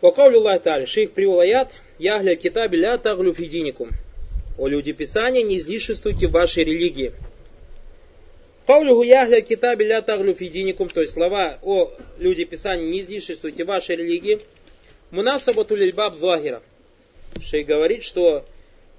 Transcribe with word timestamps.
Вакаулю 0.00 0.38
Аллах 0.38 0.62
Та'аля, 0.62 0.86
шейх 0.86 1.10
привел 1.10 1.40
аят, 1.40 1.72
яхля 1.98 2.36
китаби 2.36 2.76
ля 2.76 2.98
таглю 2.98 3.34
фидиникум. 3.34 3.90
О 4.56 4.68
люди 4.68 4.92
Писания, 4.92 5.42
не 5.42 5.56
излишествуйте 5.58 6.28
в 6.28 6.30
вашей 6.30 6.62
религии. 6.62 7.12
Каулюху 8.66 9.02
яхля 9.02 9.40
китаби 9.40 9.84
ля 9.84 10.00
таглю 10.02 10.34
фидиникум, 10.34 10.88
то 10.88 11.00
есть 11.00 11.14
слова 11.14 11.58
о 11.62 11.90
люди 12.18 12.44
Писания, 12.44 12.88
не 12.88 13.00
излишествуйте 13.00 13.64
в 13.64 13.68
вашей 13.68 13.96
религии. 13.96 14.40
Мунасабату 15.10 15.74
лильбаб 15.74 16.14
захира. 16.14 16.62
Шейх 17.42 17.66
говорит, 17.66 18.04
что 18.04 18.44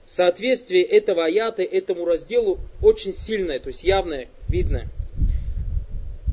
соответствие 0.05 0.84
этого 0.84 1.23
аята 1.23 1.63
этому 1.63 2.04
разделу 2.04 2.59
очень 2.84 3.13
сильное, 3.13 3.59
то 3.59 3.68
есть 3.70 3.86
явное, 3.86 4.27
видное. 4.50 4.89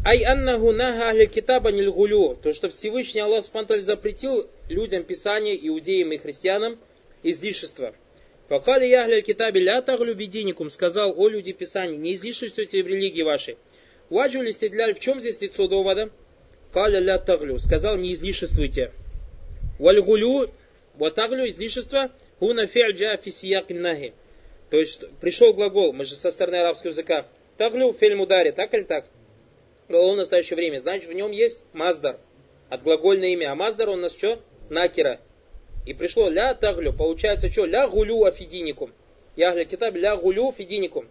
Ай 0.09 0.23
аннаху 0.23 0.71
наха 0.71 1.09
ахля 1.09 1.27
китаба 1.27 1.73
нильгулю. 1.73 2.37
То, 2.41 2.53
что 2.53 2.69
Всевышний 2.69 3.21
Аллах 3.21 3.43
Субтитры 3.43 3.81
запретил 3.81 4.49
людям 4.69 5.03
Писания, 5.03 5.57
иудеям 5.57 6.13
и 6.13 6.19
христианам, 6.19 6.79
излишества. 7.25 7.93
Факали 8.49 8.87
яхля 8.87 9.21
китаби 9.21 9.59
ля 9.59 9.83
таглю 9.83 10.15
видиникум, 10.15 10.71
сказал, 10.71 11.13
о 11.19 11.29
люди 11.29 11.51
Писания, 11.51 11.99
не 11.99 12.15
излишествуйте 12.15 12.85
в 12.85 12.87
религии 12.87 13.23
вашей. 13.23 13.59
Ваджу 14.09 14.43
листедляль, 14.43 14.95
в 14.95 15.01
чем 15.01 15.19
здесь 15.19 15.41
лицо 15.41 15.67
довода? 15.67 16.11
Каля 16.73 17.01
ля 17.01 17.19
таглю, 17.19 17.59
сказал, 17.59 17.97
не 17.97 18.13
излишествуйте. 18.13 18.93
Вальгулю, 19.81 20.51
ватаглю, 20.95 21.49
излишество, 21.49 22.13
хуна 22.39 22.67
фи'джа 22.67 23.17
фисияк 23.17 23.71
нахи. 23.71 24.15
То 24.71 24.77
есть 24.77 25.03
пришел 25.21 25.53
глагол, 25.53 25.93
мы 25.93 26.05
же 26.05 26.15
со 26.15 26.31
стороны 26.31 26.59
арабского 26.61 26.91
языка. 26.91 27.27
Таглю 27.57 27.93
фель 27.93 28.15
мудари, 28.15 28.53
так 28.53 28.73
или 28.73 28.85
так? 28.85 29.07
Глагол 29.89 30.15
в 30.15 30.17
настоящее 30.17 30.57
время. 30.57 30.79
Значит, 30.79 31.09
в 31.09 31.13
нем 31.13 31.31
есть 31.31 31.63
маздар. 31.73 32.19
От 32.69 32.83
глагольное 32.83 33.29
имя. 33.29 33.53
А 33.53 33.55
маздар 33.55 33.89
он 33.89 33.99
у 33.99 34.03
нас 34.03 34.17
что? 34.17 34.41
Накера. 34.69 35.21
И 35.87 35.95
пришло 35.95 36.29
ля 36.29 36.55
таглю. 36.55 36.93
Получается 36.93 37.51
что? 37.51 37.65
Ля 37.65 37.87
гулю 37.87 38.25
афидиникум. 38.25 38.93
Ягля 39.37 39.65
китаб 39.65 39.95
ля 39.95 40.17
гулю 40.17 40.53
фидиникум. 40.57 41.07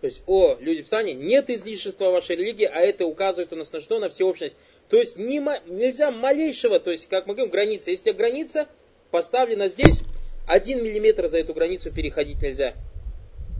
То 0.00 0.06
есть, 0.06 0.22
о, 0.26 0.56
люди 0.60 0.82
Писания, 0.82 1.12
нет 1.12 1.50
излишества 1.50 2.10
вашей 2.10 2.36
религии, 2.36 2.66
а 2.66 2.80
это 2.80 3.04
указывает 3.04 3.52
у 3.52 3.56
нас 3.56 3.72
на 3.72 3.80
что? 3.80 3.98
На 3.98 4.08
всеобщность. 4.08 4.56
То 4.88 4.96
есть, 4.96 5.16
не, 5.16 5.40
нельзя 5.66 6.12
малейшего, 6.12 6.78
то 6.78 6.90
есть, 6.92 7.08
как 7.08 7.26
мы 7.26 7.34
говорим, 7.34 7.50
граница. 7.50 7.90
Если 7.90 8.12
граница 8.12 8.68
поставлена 9.10 9.66
здесь, 9.66 10.02
один 10.46 10.84
миллиметр 10.84 11.26
за 11.26 11.38
эту 11.38 11.52
границу 11.52 11.92
переходить 11.92 12.40
нельзя. 12.40 12.74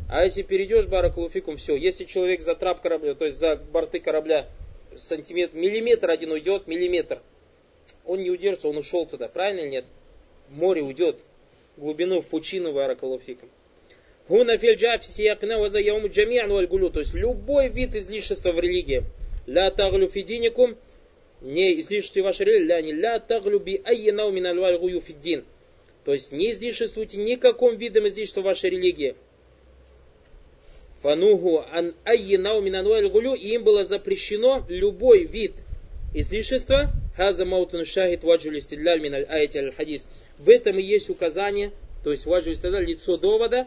А 0.09 0.25
если 0.25 0.43
перейдешь 0.43 0.87
баракулуфикум, 0.87 1.59
все. 1.59 1.77
Если 1.77 2.05
человек 2.05 2.41
за 2.41 2.55
трап 2.55 2.81
корабля, 2.81 3.15
то 3.15 3.27
есть 3.27 3.39
за 3.39 3.57
борты 3.57 4.01
корабля 4.01 4.49
сантиметр, 4.97 5.55
миллиметр 5.55 6.11
один 6.11 6.33
уйдет, 6.33 6.67
миллиметр, 6.67 7.21
он 8.07 8.23
не 8.23 8.31
удержится, 8.31 8.69
он 8.69 8.79
ушел 8.79 9.05
туда, 9.05 9.29
правильно 9.29 9.61
или 9.61 9.69
нет? 9.69 9.85
Море 10.49 10.83
уйдет, 10.83 11.17
глубину, 11.77 12.23
в 12.23 12.27
пучину 12.27 12.73
баракулуфикум. 12.73 13.51
Вальгулю. 16.55 16.91
То 16.91 17.01
есть 17.01 17.15
любой 17.15 17.69
вид 17.69 17.95
излишества 17.95 18.53
в 18.53 18.61
религии. 18.61 19.05
Ля 19.47 19.71
таглю 19.71 20.09
фидиникум. 20.09 20.77
Не 21.41 21.79
излишествуйте 21.81 22.23
вашей 22.23 22.47
религии. 22.47 22.67
Ля 22.67 22.83
не 22.83 22.93
ля 22.93 23.21
таглю 23.21 23.59
би 23.59 23.81
айянау 23.83 24.31
миналь 24.31 24.59
фиддин. 25.01 25.45
То 26.05 26.13
есть 26.13 26.33
не 26.33 26.51
излишествуйте 26.51 27.17
никаком 27.17 27.77
видом 27.77 28.07
излишества 28.07 28.43
вашей 28.43 28.71
религии. 28.71 29.15
Фануху 31.03 31.65
ан 31.73 31.95
айинау 32.05 32.61
минануэль 32.61 33.09
гулю, 33.09 33.35
и 33.35 33.55
им 33.55 33.65
было 33.65 33.85
запрещено 33.85 34.65
любой 34.69 35.25
вид 35.25 35.55
излишества. 36.15 36.91
Хаза 37.17 37.45
маутун 37.45 37.85
шахид 37.85 38.25
ваджу 38.25 38.51
листидляль 38.51 39.01
миналь 39.01 39.25
аяти 39.25 39.59
аль 39.59 39.73
хадис. 39.73 40.07
В 40.39 40.49
этом 40.49 40.79
и 40.79 40.83
есть 40.83 41.11
указание, 41.11 41.73
то 42.05 42.11
есть 42.11 42.27
ваджу 42.27 42.51
листидляль, 42.51 42.85
лицо 42.85 43.17
довода. 43.17 43.67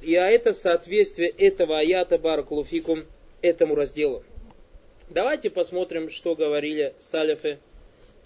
И 0.00 0.14
а 0.14 0.28
это 0.28 0.52
соответствие 0.52 1.28
этого 1.28 1.78
аята 1.78 2.18
баракулуфикум 2.18 3.04
этому 3.40 3.74
разделу. 3.74 4.22
Давайте 5.10 5.50
посмотрим, 5.50 6.08
что 6.10 6.34
говорили 6.34 6.94
салифы 6.98 7.58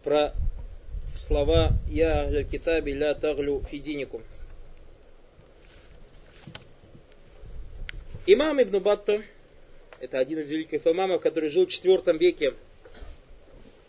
про 0.04 0.32
слова 1.16 1.72
«Я 1.90 2.44
китаби 2.44 2.92
ля 2.92 3.14
таглю 3.14 3.62
фидиникум». 3.70 4.22
Имам 8.28 8.60
Ибн 8.60 8.80
Батта, 8.80 9.22
это 10.00 10.18
один 10.18 10.40
из 10.40 10.50
великих 10.50 10.84
имамов, 10.84 11.20
который 11.20 11.48
жил 11.48 11.64
в 11.64 11.68
IV 11.68 12.18
веке, 12.18 12.54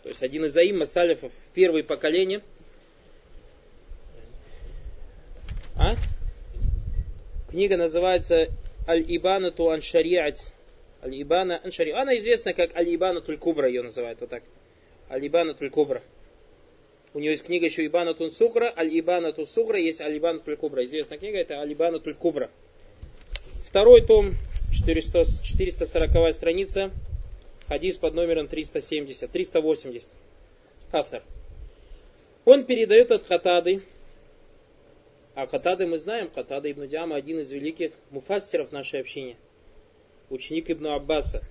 то 0.04 0.08
есть 0.10 0.22
один 0.22 0.44
из 0.44 0.56
аимма 0.56 0.86
салифов, 0.86 1.32
первое 1.54 1.82
поколение. 1.82 2.42
А? 5.76 5.96
Книга 7.50 7.76
называется 7.76 8.48
Аль-Ибанату 8.86 9.70
Аншариат. 9.70 10.38
Аль-Ибана 11.02 11.60
Аншари. 11.62 11.90
Она 11.90 12.16
известна 12.16 12.52
как 12.52 12.76
Аль-Ибанатуль 12.76 13.38
Кубра, 13.38 13.68
ее 13.68 13.82
называют 13.82 14.20
вот 14.20 14.30
так. 14.30 14.44
Аль-Ибанатуль 15.10 15.70
Кубра. 15.70 16.00
У 17.12 17.18
нее 17.18 17.32
есть 17.32 17.44
книга 17.44 17.66
еще 17.66 17.84
Ибанатун 17.84 18.30
Сукра, 18.30 18.72
Аль-Ибанату 18.76 19.44
Сукра, 19.44 19.80
есть 19.80 20.00
Аль-Ибанатуль 20.00 20.56
Кубра. 20.56 20.84
Известная 20.84 21.18
книга, 21.18 21.38
это 21.38 21.54
Аль-Ибанатуль 21.54 22.14
Кубра. 22.14 22.50
Второй 23.68 24.00
том, 24.00 24.34
400, 24.72 25.24
440 25.42 26.32
страница, 26.32 26.90
хадис 27.66 27.98
под 27.98 28.14
номером 28.14 28.48
370, 28.48 29.30
380. 29.30 30.10
Автор. 30.90 31.22
Он 32.46 32.64
передает 32.64 33.10
от 33.12 33.26
Хатады, 33.26 33.82
а 35.34 35.46
Хатады 35.46 35.86
мы 35.86 35.98
знаем, 35.98 36.30
Хатада 36.34 36.70
ибн 36.72 36.88
Диама 36.88 37.16
один 37.16 37.40
из 37.40 37.50
великих 37.50 37.92
муфассеров 38.10 38.72
нашей 38.72 39.00
общины, 39.00 39.36
ученик 40.30 40.70
ибн 40.70 40.86
Аббаса. 40.86 41.42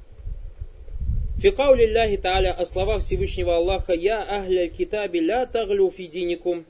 Фикау 1.38 1.76
лилляхи 1.76 2.18
та'аля 2.18 2.52
о 2.52 2.66
словах 2.66 3.04
Всевышнего 3.04 3.58
Аллаха 3.58 3.94
«Я 3.94 4.24
ахля 4.24 4.68
китаби 4.70 5.20
ля 5.20 5.46
таглю 5.46 5.92
фидиникум» 5.92 6.66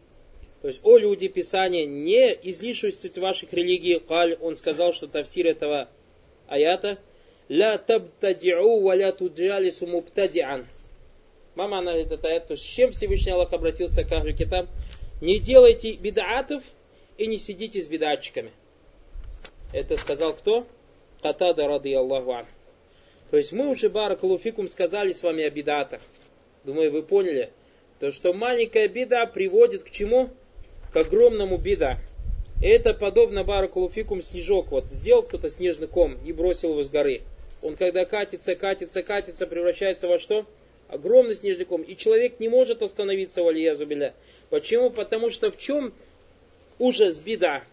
То 0.68 0.72
есть, 0.72 0.82
о 0.84 0.98
люди 0.98 1.30
Писания, 1.30 1.86
не 1.86 2.38
излишествуйте 2.44 3.22
ваших 3.22 3.54
религий. 3.54 4.02
Каль, 4.02 4.38
он 4.42 4.58
сказал, 4.58 4.92
что 4.92 5.08
тавсир 5.08 5.48
этого 5.48 5.88
аята. 6.46 6.98
Ля 7.48 7.78
табтадиу 7.78 8.82
ва 8.82 8.94
ля 8.94 9.14
туджалису. 9.14 9.88
Мама, 11.56 11.78
она 11.78 11.96
этот 11.96 12.26
аят, 12.26 12.50
то 12.50 12.58
с 12.58 12.60
чем 12.60 12.92
Всевышний 12.92 13.32
Аллах 13.32 13.54
обратился 13.54 14.04
к 14.04 14.12
Ахлю 14.12 14.36
Китаб? 14.36 14.68
Не 15.22 15.40
делайте 15.40 15.94
бедаатов 15.94 16.64
и 17.18 17.28
не 17.28 17.38
сидите 17.38 17.82
с 17.82 17.88
бедатчиками. 17.88 18.52
Это 19.72 19.96
сказал 19.96 20.34
кто? 20.34 20.68
Катада 21.22 21.66
рады 21.66 21.96
Аллаху 21.96 22.34
ан. 22.34 22.46
То 23.32 23.38
есть 23.38 23.54
мы 23.54 23.70
уже, 23.70 23.90
Баракалуфикум, 23.90 24.68
сказали 24.68 25.14
с 25.14 25.24
вами 25.24 25.46
о 25.46 25.50
бедатах. 25.50 26.02
Думаю, 26.66 26.92
вы 26.92 27.04
поняли. 27.04 27.52
То, 28.02 28.12
что 28.12 28.34
маленькая 28.34 28.90
беда 28.90 29.28
приводит 29.28 29.86
к 29.86 29.92
чему? 29.92 30.30
Огромному 30.98 31.58
беда. 31.58 32.00
Это 32.62 32.94
подобно 32.94 33.44
баракулуфикум 33.44 34.22
снежок. 34.22 34.72
Вот 34.72 34.88
сделал 34.88 35.24
кто-то 35.24 35.50
снежный 35.50 35.88
ком 35.88 36.18
и 36.26 36.34
бросил 36.34 36.72
его 36.72 36.84
с 36.84 36.90
горы. 36.90 37.22
Он 37.62 37.76
когда 37.76 38.06
катится, 38.06 38.56
катится, 38.56 39.04
катится, 39.04 39.48
превращается 39.48 40.08
во 40.08 40.20
что? 40.20 40.46
Огромный 40.88 41.36
снежный 41.36 41.66
ком. 41.66 41.82
И 41.82 41.96
человек 41.96 42.40
не 42.40 42.50
может 42.50 42.82
остановиться 42.82 43.44
в 43.44 43.48
алия 43.48 43.76
зубиля. 43.76 44.14
Почему? 44.50 44.90
Потому 44.90 45.30
что 45.30 45.52
в 45.52 45.58
чем 45.58 45.94
ужас 46.80 47.18
беда? 47.18 47.64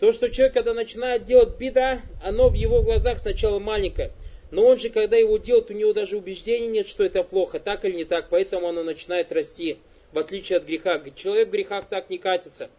То, 0.00 0.12
что 0.12 0.30
человек, 0.30 0.54
когда 0.54 0.72
начинает 0.72 1.24
делать 1.24 1.58
беда, 1.58 2.00
оно 2.24 2.48
в 2.48 2.54
его 2.54 2.82
глазах 2.82 3.18
сначала 3.18 3.58
маленькое. 3.58 4.10
Но 4.50 4.66
он 4.66 4.78
же, 4.78 4.88
когда 4.88 5.16
его 5.16 5.36
делает, 5.38 5.70
у 5.70 5.74
него 5.74 5.92
даже 5.92 6.16
убеждения 6.16 6.66
нет, 6.66 6.88
что 6.88 7.04
это 7.04 7.22
плохо, 7.22 7.60
так 7.60 7.84
или 7.84 7.94
не 7.94 8.04
так, 8.04 8.28
поэтому 8.30 8.68
оно 8.68 8.82
начинает 8.82 9.30
расти 9.30 9.76
в 10.12 10.18
отличие 10.18 10.58
от 10.58 10.64
греха. 10.64 11.00
Человек 11.14 11.48
в 11.48 11.52
грехах 11.52 11.88
так 11.88 12.10
не 12.10 12.18
катится. 12.18 12.70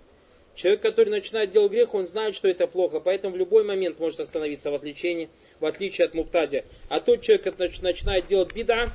Человек, 0.54 0.82
который 0.82 1.10
начинает 1.10 1.52
делать 1.52 1.72
грех, 1.72 1.94
он 1.94 2.06
знает, 2.06 2.36
что 2.36 2.48
это 2.48 2.68
плохо, 2.68 3.00
поэтому 3.00 3.36
в 3.36 3.38
любой 3.38 3.64
момент 3.64 4.00
может 4.00 4.20
остановиться 4.20 4.70
в 4.70 4.76
отличении, 4.76 5.30
в 5.60 5.66
отличие 5.66 6.06
от 6.06 6.14
муктади. 6.14 6.66
А 6.90 7.00
тот 7.00 7.22
человек, 7.22 7.44
который 7.44 7.72
начинает 7.82 8.28
делать 8.28 8.54
беда, 8.54 8.92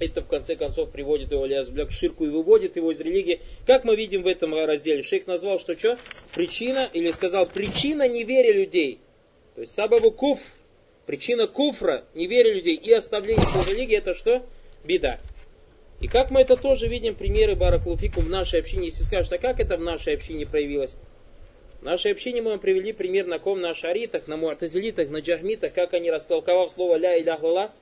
это 0.00 0.22
в 0.22 0.28
конце 0.28 0.56
концов 0.56 0.90
приводит 0.90 1.30
его 1.32 1.46
к 1.86 1.90
ширку 1.90 2.24
и 2.24 2.30
выводит 2.30 2.76
его 2.76 2.90
из 2.92 3.00
религии. 3.00 3.40
Как 3.66 3.84
мы 3.84 3.96
видим 3.96 4.22
в 4.22 4.26
этом 4.26 4.54
разделе, 4.54 5.02
шейх 5.02 5.26
назвал, 5.26 5.58
что 5.58 5.76
что? 5.76 5.98
Причина, 6.34 6.88
или 6.92 7.10
сказал, 7.10 7.46
причина 7.46 8.08
неверия 8.08 8.52
людей. 8.52 9.00
То 9.54 9.62
есть 9.62 9.74
сабабу 9.74 10.10
куф, 10.10 10.40
причина 11.04 11.48
куфра, 11.48 12.04
неверия 12.14 12.54
людей 12.54 12.76
и 12.76 12.92
оставления 12.92 13.44
своей 13.44 13.74
религии, 13.74 13.96
это 13.96 14.14
что? 14.14 14.46
Беда. 14.84 15.20
И 16.00 16.06
как 16.06 16.30
мы 16.30 16.42
это 16.42 16.56
тоже 16.56 16.86
видим, 16.86 17.16
примеры 17.16 17.56
Баракулуфикум 17.56 18.24
в 18.24 18.30
нашей 18.30 18.60
общине, 18.60 18.86
если 18.86 19.02
скажешь, 19.02 19.32
а 19.32 19.38
как 19.38 19.58
это 19.58 19.76
в 19.76 19.80
нашей 19.80 20.14
общине 20.14 20.46
проявилось? 20.46 20.96
В 21.80 21.84
нашей 21.84 22.12
общине 22.12 22.40
мы 22.42 22.50
вам 22.50 22.60
привели 22.60 22.92
пример 22.92 23.26
на 23.26 23.38
ком 23.38 23.60
на 23.60 23.70
ашаритах, 23.70 24.28
на 24.28 24.36
муатазилитах, 24.36 25.10
на 25.10 25.18
джахмитах, 25.18 25.72
как 25.72 25.94
они, 25.94 26.10
растолковав 26.10 26.70
слово 26.70 26.96
ля 26.96 27.20
илях 27.20 27.42
лала, 27.42 27.72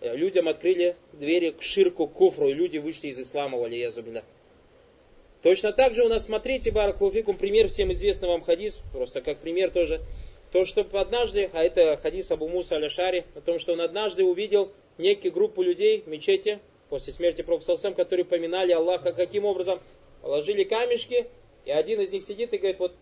э, 0.00 0.16
людям 0.16 0.48
открыли 0.48 0.96
двери 1.12 1.50
к 1.50 1.62
ширку, 1.62 2.06
к 2.06 2.12
куфру, 2.12 2.48
и 2.48 2.54
люди 2.54 2.78
вышли 2.78 3.08
из 3.08 3.18
ислама, 3.18 3.58
валиязубиля. 3.58 4.22
Точно 5.42 5.72
так 5.72 5.94
же 5.94 6.04
у 6.04 6.08
нас, 6.08 6.24
смотрите, 6.24 6.72
Баракулуфикум, 6.72 7.36
пример 7.36 7.68
всем 7.68 7.92
известный 7.92 8.28
вам 8.28 8.42
хадис, 8.42 8.80
просто 8.92 9.20
как 9.20 9.38
пример 9.38 9.70
тоже, 9.70 10.00
то, 10.52 10.64
что 10.64 10.86
однажды, 10.92 11.50
а 11.52 11.62
это 11.62 11.96
хадис 11.96 12.30
Абу 12.30 12.48
Муса 12.48 12.76
Аляшари, 12.76 13.24
о 13.34 13.40
том, 13.40 13.58
что 13.58 13.74
он 13.74 13.80
однажды 13.80 14.24
увидел 14.24 14.72
некую 14.98 15.32
группу 15.32 15.62
людей 15.62 16.02
в 16.04 16.08
мечети, 16.08 16.58
после 16.88 17.12
смерти 17.12 17.42
Пророка 17.42 17.92
которые 17.92 18.24
поминали 18.24 18.72
Аллаха, 18.72 19.12
каким 19.12 19.44
образом? 19.44 19.80
Положили 20.22 20.64
камешки, 20.64 21.26
и 21.64 21.70
один 21.70 22.00
из 22.00 22.10
них 22.12 22.22
сидит 22.22 22.52
и 22.52 22.58
говорит, 22.58 22.80
вот 22.80 22.94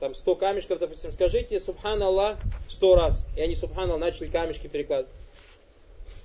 там 0.00 0.14
100 0.14 0.34
камешков, 0.36 0.78
допустим, 0.80 1.12
скажите 1.12 1.60
Субхан 1.60 2.02
Аллах 2.02 2.38
100 2.68 2.94
раз. 2.96 3.24
И 3.36 3.40
они 3.40 3.54
Субхан 3.54 3.88
Аллах 3.88 4.00
начали 4.00 4.28
камешки 4.28 4.66
перекладывать. 4.66 5.14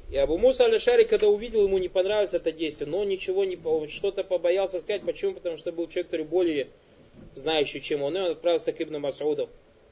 И 0.10 0.18
Абу 0.18 0.38
Муса 0.38 0.64
Аль-Шари, 0.64 1.04
когда 1.04 1.28
увидел, 1.28 1.64
ему 1.64 1.78
не 1.78 1.90
понравилось 1.90 2.34
это 2.34 2.52
действие, 2.52 2.90
но 2.90 3.04
ничего 3.04 3.44
не, 3.44 3.58
что-то 3.88 4.24
побоялся 4.24 4.80
сказать. 4.80 5.04
Почему? 5.04 5.34
Потому 5.34 5.58
что 5.58 5.72
был 5.72 5.88
человек, 5.88 6.08
который 6.08 6.26
более 6.26 6.70
знающий, 7.36 7.82
чем 7.82 8.02
он. 8.02 8.16
И 8.16 8.20
он 8.20 8.32
отправился 8.32 8.72
к 8.72 8.82
Ибну 8.82 9.00
Масуду. 9.00 9.50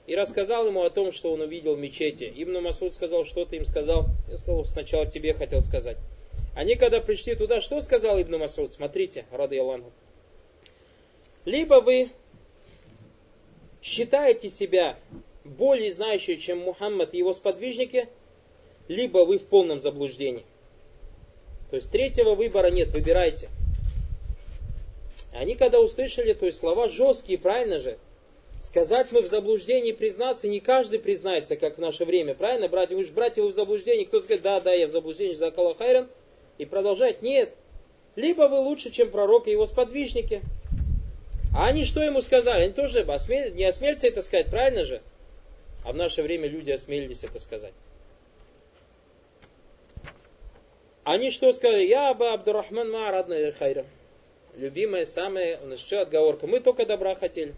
И 0.07 0.15
рассказал 0.15 0.67
ему 0.67 0.83
о 0.83 0.89
том, 0.89 1.11
что 1.11 1.33
он 1.33 1.41
увидел 1.41 1.75
в 1.75 1.79
мечети. 1.79 2.31
Ибн 2.35 2.61
Масуд 2.61 2.93
сказал, 2.93 3.25
что 3.25 3.43
ты 3.45 3.57
им 3.57 3.65
сказал. 3.65 4.05
Я 4.29 4.37
сказал, 4.37 4.63
сначала 4.65 5.05
тебе 5.05 5.33
хотел 5.33 5.61
сказать. 5.61 5.97
Они 6.55 6.75
когда 6.75 7.01
пришли 7.01 7.35
туда, 7.35 7.59
что 7.59 7.81
сказал 7.81 8.19
Ибн 8.19 8.37
Масуд? 8.37 8.71
Смотрите, 8.71 9.25
рады 9.29 9.59
Аллаху. 9.59 9.91
Либо 11.43 11.81
вы 11.81 12.09
считаете 13.81 14.49
себя 14.49 14.97
более 15.43 15.91
знающим, 15.91 16.39
чем 16.39 16.59
Мухаммад 16.59 17.13
и 17.13 17.17
его 17.19 17.33
сподвижники, 17.33 18.07
либо 18.87 19.19
вы 19.25 19.37
в 19.37 19.45
полном 19.45 19.79
заблуждении. 19.79 20.45
То 21.69 21.75
есть 21.75 21.91
третьего 21.91 22.35
выбора 22.35 22.71
нет, 22.71 22.89
выбирайте. 22.89 23.49
Они 25.33 25.55
когда 25.55 25.81
услышали, 25.81 26.33
то 26.33 26.45
есть 26.45 26.59
слова 26.59 26.87
жесткие, 26.87 27.37
правильно 27.37 27.79
же, 27.79 27.97
сказать 28.61 29.11
мы 29.11 29.21
в 29.21 29.27
заблуждении 29.27 29.91
признаться, 29.91 30.47
не 30.47 30.61
каждый 30.61 30.99
признается, 30.99 31.57
как 31.57 31.75
в 31.75 31.81
наше 31.81 32.05
время, 32.05 32.33
правильно, 32.33 32.69
братья? 32.69 32.95
Вы 32.95 33.03
же 33.03 33.11
братья, 33.11 33.43
вы 33.43 33.49
в 33.49 33.53
заблуждении, 33.53 34.05
кто 34.05 34.21
скажет, 34.21 34.43
да, 34.43 34.61
да, 34.61 34.73
я 34.73 34.87
в 34.87 34.91
заблуждении, 34.91 35.33
за 35.33 35.51
Хайран, 35.51 36.07
и 36.57 36.65
продолжать, 36.65 37.21
нет. 37.21 37.53
Либо 38.15 38.43
вы 38.43 38.59
лучше, 38.59 38.91
чем 38.91 39.11
пророк 39.11 39.47
и 39.47 39.51
его 39.51 39.65
сподвижники. 39.65 40.41
А 41.55 41.67
они 41.67 41.85
что 41.85 42.01
ему 42.01 42.21
сказали? 42.21 42.63
Они 42.63 42.73
тоже 42.73 43.01
осмель... 43.01 43.53
не 43.53 43.65
осмелятся 43.65 44.07
это 44.07 44.21
сказать, 44.21 44.47
правильно 44.47 44.85
же? 44.85 45.01
А 45.83 45.91
в 45.91 45.95
наше 45.95 46.23
время 46.23 46.47
люди 46.47 46.71
осмелились 46.71 47.23
это 47.23 47.39
сказать. 47.39 47.73
Они 51.03 51.29
что 51.29 51.51
сказали? 51.51 51.85
Я 51.85 52.09
Аба 52.09 52.33
Абдурахман 52.33 52.91
Маарадна 52.91 53.51
Хайра. 53.51 53.85
Любимая, 54.57 55.05
самая, 55.05 55.59
у 55.61 55.67
нас 55.67 55.79
что 55.79 56.01
отговорка? 56.01 56.47
Мы 56.47 56.61
только 56.61 56.85
добра 56.85 57.13
хотели. 57.15 57.53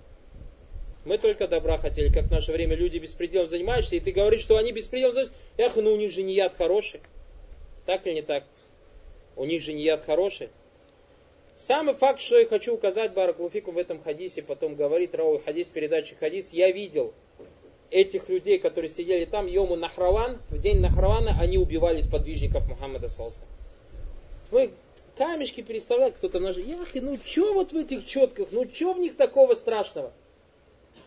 Мы 1.06 1.18
только 1.18 1.48
добра 1.48 1.78
хотели, 1.78 2.12
как 2.12 2.26
в 2.26 2.32
наше 2.32 2.52
время 2.52 2.76
люди 2.76 2.98
беспределом 2.98 3.48
занимаются, 3.48 3.96
и 3.96 4.02
ты 4.02 4.12
говоришь, 4.12 4.42
что 4.42 4.58
они 4.58 4.74
беспределом 4.74 5.14
занимаются. 5.14 5.42
Эх, 5.58 5.76
ну 5.78 5.94
у 5.94 5.96
них 5.96 6.12
же 6.12 6.24
не 6.24 6.34
яд 6.34 6.56
хороший. 6.58 7.00
Так 7.86 8.06
или 8.06 8.16
не 8.16 8.22
так? 8.22 8.44
У 9.38 9.46
них 9.46 9.62
же 9.62 9.72
не 9.72 9.84
яд 9.84 10.04
хороший. 10.04 10.50
Самый 11.56 11.94
факт, 11.96 12.20
что 12.20 12.40
я 12.40 12.46
хочу 12.46 12.74
указать 12.74 13.14
Баракулуфику 13.14 13.72
в 13.72 13.78
этом 13.78 14.02
хадисе, 14.02 14.42
потом 14.42 14.76
говорит 14.76 15.16
Рау 15.16 15.40
хадис, 15.44 15.68
передачи 15.68 16.16
хадис, 16.16 16.54
я 16.54 16.72
видел 16.72 17.14
этих 17.90 18.30
людей, 18.30 18.60
которые 18.60 18.90
сидели 18.90 19.26
там, 19.26 19.48
Йому 19.48 19.76
Нахраван, 19.76 20.40
в 20.50 20.60
день 20.60 20.80
Нахравана 20.80 21.38
они 21.40 21.58
убивали 21.58 22.00
сподвижников 22.00 22.68
Мухаммада 22.68 23.10
Салста. 23.10 23.46
Вы 24.52 24.72
камешки 25.18 25.62
переставляют, 25.62 26.16
кто-то 26.18 26.40
нажал, 26.40 26.64
яхи, 26.64 27.00
ну 27.00 27.18
что 27.24 27.54
вот 27.54 27.72
в 27.72 27.78
этих 27.78 28.06
четках, 28.06 28.50
ну 28.52 28.68
что 28.72 28.94
в 28.94 29.00
них 29.00 29.16
такого 29.16 29.54
страшного? 29.54 30.12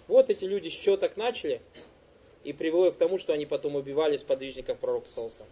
Вот 0.08 0.30
эти 0.30 0.44
люди 0.44 0.68
с 0.68 0.72
четок 0.72 1.16
начали, 1.16 1.60
и 2.42 2.52
привело 2.52 2.90
к 2.90 2.96
тому, 2.96 3.18
что 3.18 3.32
они 3.32 3.46
потом 3.46 3.76
убивали 3.76 4.16
сподвижников 4.16 4.78
пророка 4.78 5.08
Салста. 5.10 5.44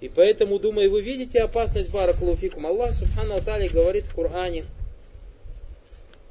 И 0.00 0.08
поэтому, 0.08 0.58
думаю, 0.58 0.90
вы 0.90 1.00
видите 1.00 1.40
опасность 1.40 1.90
Баракулуфикум. 1.90 2.66
Аллах 2.66 2.92
Субхану 2.92 3.36
Атали 3.36 3.68
говорит 3.68 4.06
в 4.06 4.14
Коране 4.14 4.64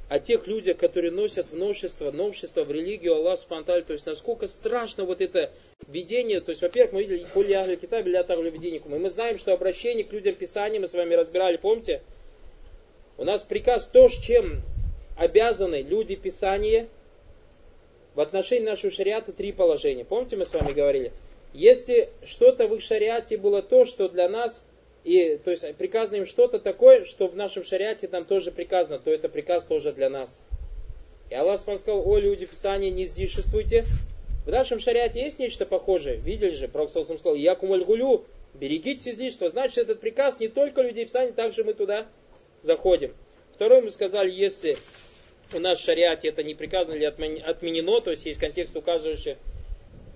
о 0.08 0.18
тех 0.18 0.46
людях, 0.46 0.76
которые 0.76 1.10
носят 1.10 1.50
в 1.50 1.56
новшество, 1.56 2.64
в 2.64 2.70
религию 2.70 3.14
Аллах 3.14 3.38
Субхану 3.38 3.64
То 3.64 3.92
есть, 3.92 4.06
насколько 4.06 4.46
страшно 4.46 5.04
вот 5.04 5.20
это 5.20 5.50
видение. 5.88 6.40
То 6.40 6.50
есть, 6.50 6.62
во-первых, 6.62 6.92
мы 6.92 7.02
видели 7.02 7.26
Хули 7.32 7.52
Ахли 7.52 7.76
Китаб 7.76 8.04
Виденикум. 8.06 8.94
И 8.94 8.98
мы 8.98 9.08
знаем, 9.08 9.38
что 9.38 9.52
обращение 9.52 10.04
к 10.04 10.12
людям 10.12 10.34
Писания 10.34 10.78
мы 10.78 10.86
с 10.86 10.92
вами 10.92 11.14
разбирали, 11.14 11.56
помните? 11.56 12.02
У 13.16 13.24
нас 13.24 13.42
приказ 13.42 13.86
то, 13.86 14.08
с 14.08 14.18
чем 14.18 14.62
обязаны 15.16 15.82
люди 15.82 16.16
Писания 16.16 16.88
в 18.14 18.20
отношении 18.20 18.66
нашего 18.66 18.92
шариата 18.92 19.32
три 19.32 19.52
положения. 19.52 20.04
Помните, 20.04 20.36
мы 20.36 20.44
с 20.44 20.52
вами 20.52 20.72
говорили? 20.72 21.12
Если 21.54 22.10
что-то 22.26 22.66
в 22.66 22.74
их 22.74 22.82
шариате 22.82 23.36
было 23.36 23.62
то, 23.62 23.84
что 23.84 24.08
для 24.08 24.28
нас, 24.28 24.64
и, 25.04 25.38
то 25.42 25.52
есть 25.52 25.76
приказано 25.76 26.16
им 26.16 26.26
что-то 26.26 26.58
такое, 26.58 27.04
что 27.04 27.28
в 27.28 27.36
нашем 27.36 27.62
шариате 27.62 28.08
там 28.08 28.24
тоже 28.24 28.50
приказано, 28.50 28.98
то 28.98 29.10
это 29.12 29.28
приказ 29.28 29.62
тоже 29.62 29.92
для 29.92 30.10
нас. 30.10 30.40
И 31.30 31.34
Аллах 31.34 31.60
сказал, 31.60 32.06
о 32.06 32.18
люди 32.18 32.46
Писания, 32.46 32.90
не 32.90 33.06
здешествуйте. 33.06 33.84
В 34.44 34.50
нашем 34.50 34.80
шариате 34.80 35.20
есть 35.22 35.38
нечто 35.38 35.64
похожее. 35.64 36.16
Видели 36.16 36.54
же, 36.54 36.66
Пророк 36.66 36.90
сказал, 36.90 37.36
я 37.36 37.54
гулю, 37.54 38.24
берегите 38.52 39.10
излишества. 39.10 39.48
Значит, 39.48 39.78
этот 39.78 40.00
приказ 40.00 40.40
не 40.40 40.48
только 40.48 40.82
людей 40.82 41.04
Писания, 41.04 41.32
также 41.32 41.62
мы 41.62 41.74
туда 41.74 42.08
заходим. 42.62 43.14
Второе 43.54 43.80
мы 43.80 43.90
сказали, 43.90 44.30
если 44.30 44.76
у 45.52 45.60
нас 45.60 45.78
в 45.78 45.84
шариате 45.84 46.28
это 46.28 46.42
не 46.42 46.54
приказано 46.54 46.94
или 46.94 47.04
отменено, 47.04 48.00
то 48.00 48.10
есть 48.10 48.26
есть 48.26 48.40
контекст, 48.40 48.76
указывающий 48.76 49.36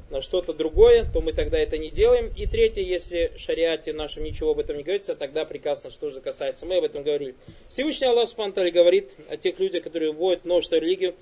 на 0.09 0.21
что-то 0.21 0.53
другое, 0.53 1.05
то 1.11 1.21
мы 1.21 1.33
тогда 1.33 1.57
это 1.57 1.77
не 1.77 1.89
делаем. 1.89 2.31
И 2.37 2.45
третье, 2.45 2.81
если 2.81 3.31
в 3.35 3.39
шариате 3.39 3.93
нашем 3.93 4.23
ничего 4.23 4.51
об 4.51 4.59
этом 4.59 4.77
не 4.77 4.83
говорится, 4.83 5.15
тогда 5.15 5.43
прекрасно, 5.43 5.89
что 5.89 6.11
же 6.11 6.21
касается. 6.21 6.67
Мы 6.67 6.77
об 6.77 6.83
этом 6.83 7.01
говорили. 7.01 7.33
Всевышний 7.67 8.05
Аллах 8.05 8.29
Субтитры 8.29 8.69
говорит 8.69 9.09
о 9.27 9.37
тех 9.37 9.59
людях, 9.59 9.83
которые 9.83 10.11
вводят 10.11 10.45
множество 10.45 10.75
религию. 10.75 11.15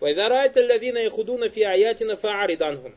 وَإِذَا 0.00 0.52
الَّذِينَ 0.56 0.96
يَخُدُونَ 0.96 1.48
فِي 1.48 1.66
آيَاتِنَا 1.66 2.14
فَأَعْرِضْ 2.14 2.62
عَنْهُمْ 2.62 2.92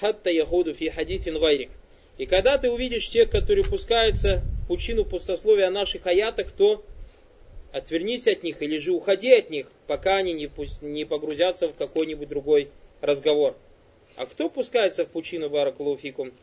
حَتَّى 0.00 0.30
يَخُودُ 0.34 0.72
فِي 0.72 0.90
حَدِيثٍ 0.90 1.28
غَيْرِ 1.28 1.68
И 2.16 2.26
когда 2.26 2.58
ты 2.58 2.70
увидишь 2.70 3.08
тех, 3.08 3.30
которые 3.30 3.64
пускаются 3.64 4.42
в 4.64 4.68
пучину 4.68 5.04
пустословия 5.04 5.68
о 5.68 5.70
наших 5.70 6.06
аятах, 6.06 6.50
то 6.50 6.82
отвернись 7.72 8.26
от 8.26 8.42
них 8.42 8.62
или 8.62 8.78
же 8.78 8.92
уходи 8.92 9.32
от 9.32 9.50
них, 9.50 9.66
пока 9.86 10.16
они 10.16 10.32
не, 10.32 10.50
не 10.80 11.04
погрузятся 11.04 11.68
в 11.68 11.74
какой-нибудь 11.74 12.28
другой 12.28 12.70
разговор. 13.00 13.54
А 14.19 14.25
кто 14.25 14.49
пускается 14.49 15.05
в 15.05 15.07
пучину 15.07 15.49
Баракулуфикум? 15.49 16.33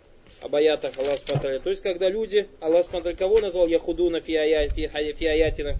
Об 0.41 0.55
аятах 0.57 0.99
Аллах 0.99 1.19
Субтитры. 1.19 1.61
То 1.61 1.69
есть, 1.69 1.83
когда 1.83 2.09
люди, 2.09 2.49
Аллах 2.59 2.87
Субтитры 2.87 3.15
кого 3.15 3.39
назвал 3.39 3.67
Яхудуна 3.67 4.23
фиаятина? 4.23 5.75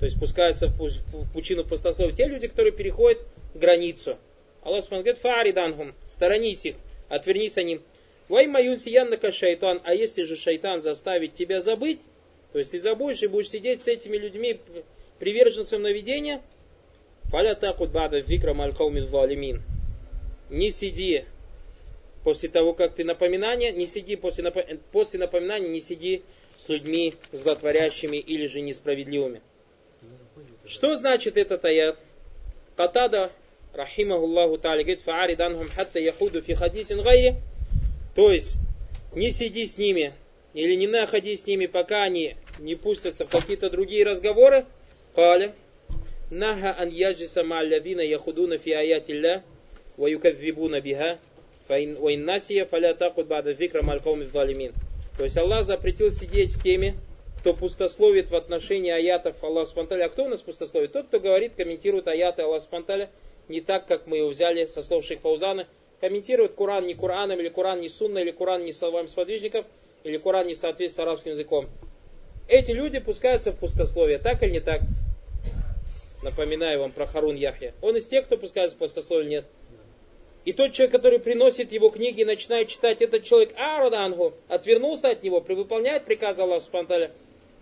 То 0.00 0.04
есть, 0.04 0.18
пускаются 0.18 0.66
в 0.66 1.32
пучину 1.32 1.62
пустословия. 1.62 2.12
Те 2.12 2.26
люди, 2.26 2.48
которые 2.48 2.72
переходят 2.72 3.20
границу. 3.54 4.18
Аллах 4.64 4.82
Субтитры 4.82 5.02
говорит, 5.04 5.20
фаариданхум, 5.20 5.94
сторонись 6.08 6.64
их, 6.64 6.74
отвернись 7.08 7.56
о 7.56 7.62
ним. 7.62 7.82
Вай 8.28 8.48
маюн 8.48 8.76
сияннака 8.76 9.30
шайтан, 9.30 9.80
а 9.84 9.94
если 9.94 10.24
же 10.24 10.34
шайтан 10.34 10.82
заставит 10.82 11.34
тебя 11.34 11.60
забыть, 11.60 12.00
то 12.52 12.58
есть 12.58 12.72
ты 12.72 12.80
забудешь 12.80 13.22
и 13.22 13.28
будешь 13.28 13.50
сидеть 13.50 13.84
с 13.84 13.86
этими 13.86 14.16
людьми, 14.16 14.58
приверженцем 15.20 15.82
наведения, 15.82 16.42
фаля 17.30 17.54
такут 17.54 17.90
бада 17.90 18.18
викра 18.18 18.54
малькауми 18.54 18.98
залимин 18.98 19.62
не 20.52 20.70
сиди 20.70 21.24
после 22.22 22.48
того, 22.48 22.74
как 22.74 22.94
ты 22.94 23.04
напоминание, 23.04 23.72
не 23.72 23.86
сиди 23.86 24.16
после, 24.16 24.44
напо... 24.44 24.64
после 24.92 25.18
напоминания, 25.18 25.68
не 25.68 25.80
сиди 25.80 26.22
с 26.56 26.68
людьми 26.68 27.14
злотворящими 27.32 28.18
или 28.18 28.46
же 28.46 28.60
несправедливыми. 28.60 29.40
Что 30.64 30.94
значит 30.94 31.36
этот 31.36 31.64
аят? 31.64 31.98
Катада, 32.76 33.32
рахимахуллаху 33.72 34.54
та'аля, 34.54 34.82
говорит, 34.82 35.00
фаари 35.00 35.34
данхум 35.34 35.68
хатта 35.68 35.98
яхуду 35.98 36.42
фи 36.42 36.54
хадисин 36.54 37.02
гайри. 37.02 37.34
То 38.14 38.30
есть, 38.30 38.56
не 39.14 39.30
сиди 39.30 39.66
с 39.66 39.78
ними, 39.78 40.12
или 40.52 40.74
не 40.74 40.86
находи 40.86 41.34
с 41.34 41.46
ними, 41.46 41.66
пока 41.66 42.04
они 42.04 42.36
не 42.58 42.76
пустятся 42.76 43.26
в 43.26 43.30
какие-то 43.30 43.70
другие 43.70 44.04
разговоры. 44.04 44.66
Каля, 45.14 45.54
наха 46.30 46.78
ан 46.78 46.90
яджиса 46.90 47.42
ма'аллавина 47.42 48.02
яхудуна 48.02 48.58
фи 48.58 48.70
аятилля, 48.70 49.42
وَيُكَذِّبُونَ 49.97 50.79
بِهَا 50.79 51.19
وَإِنْ 51.69 52.25
نَسِيَ 52.25 52.65
فَلَا 52.65 52.93
تَقُدْ 52.93 53.27
بَعْدَ 53.27 53.47
ذِكْرَ 53.47 53.81
مَالْقَوْمِ 53.81 54.21
الظَّالِمِينَ 54.21 54.73
То 55.17 55.23
есть 55.23 55.37
Аллах 55.37 55.65
запретил 55.65 56.11
сидеть 56.11 56.53
с 56.53 56.59
теми, 56.59 56.95
кто 57.39 57.53
пустословит 57.53 58.29
в 58.29 58.35
отношении 58.35 58.91
аятов 58.91 59.43
Аллаха 59.43 59.69
Спанталя. 59.69 60.05
А 60.05 60.09
кто 60.09 60.25
у 60.25 60.29
нас 60.29 60.41
пустословит? 60.41 60.91
Тот, 60.91 61.07
кто 61.07 61.19
говорит, 61.19 61.53
комментирует 61.55 62.07
аяты 62.07 62.41
Аллаха 62.41 62.63
Спанталя 62.63 63.09
не 63.47 63.61
так, 63.61 63.85
как 63.87 64.07
мы 64.07 64.17
его 64.17 64.29
взяли 64.29 64.65
со 64.65 64.81
слов 64.81 65.05
Шейх 65.05 65.21
Фаузана, 65.21 65.67
комментируют 66.01 66.53
Коран 66.53 66.85
не 66.85 66.93
Кораном, 66.93 67.39
или 67.39 67.49
Коран 67.49 67.81
не 67.81 67.89
Сунной, 67.89 68.23
или 68.23 68.31
Коран 68.31 68.63
не 68.63 68.71
словами 68.71 69.07
сподвижников, 69.07 69.65
или 70.03 70.17
Коран 70.17 70.47
не 70.47 70.55
в 70.55 70.57
соответствии 70.57 70.95
с 70.95 70.99
арабским 70.99 71.31
языком. 71.31 71.67
Эти 72.47 72.71
люди 72.71 72.99
пускаются 72.99 73.51
в 73.51 73.57
пустословие, 73.57 74.19
так 74.19 74.41
или 74.43 74.51
не 74.51 74.59
так? 74.59 74.81
Напоминаю 76.23 76.79
вам 76.79 76.91
про 76.91 77.05
Харун 77.05 77.35
Яхья. 77.35 77.73
Он 77.81 77.95
из 77.95 78.07
тех, 78.07 78.25
кто 78.25 78.37
пускается 78.37 78.75
в 78.75 78.79
пустословие 78.79 79.25
или 79.25 79.35
нет? 79.35 79.45
И 80.44 80.52
тот 80.52 80.72
человек, 80.72 80.92
который 80.92 81.20
приносит 81.20 81.70
его 81.70 81.90
книги 81.90 82.22
и 82.22 82.24
начинает 82.24 82.68
читать, 82.68 83.00
этот 83.00 83.22
человек 83.22 83.54
Арадангу, 83.56 84.34
отвернулся 84.48 85.10
от 85.10 85.22
него, 85.22 85.40
выполняет 85.40 86.04
приказ 86.04 86.38
Аллаха 86.38 86.64
Субтитры? 86.64 87.12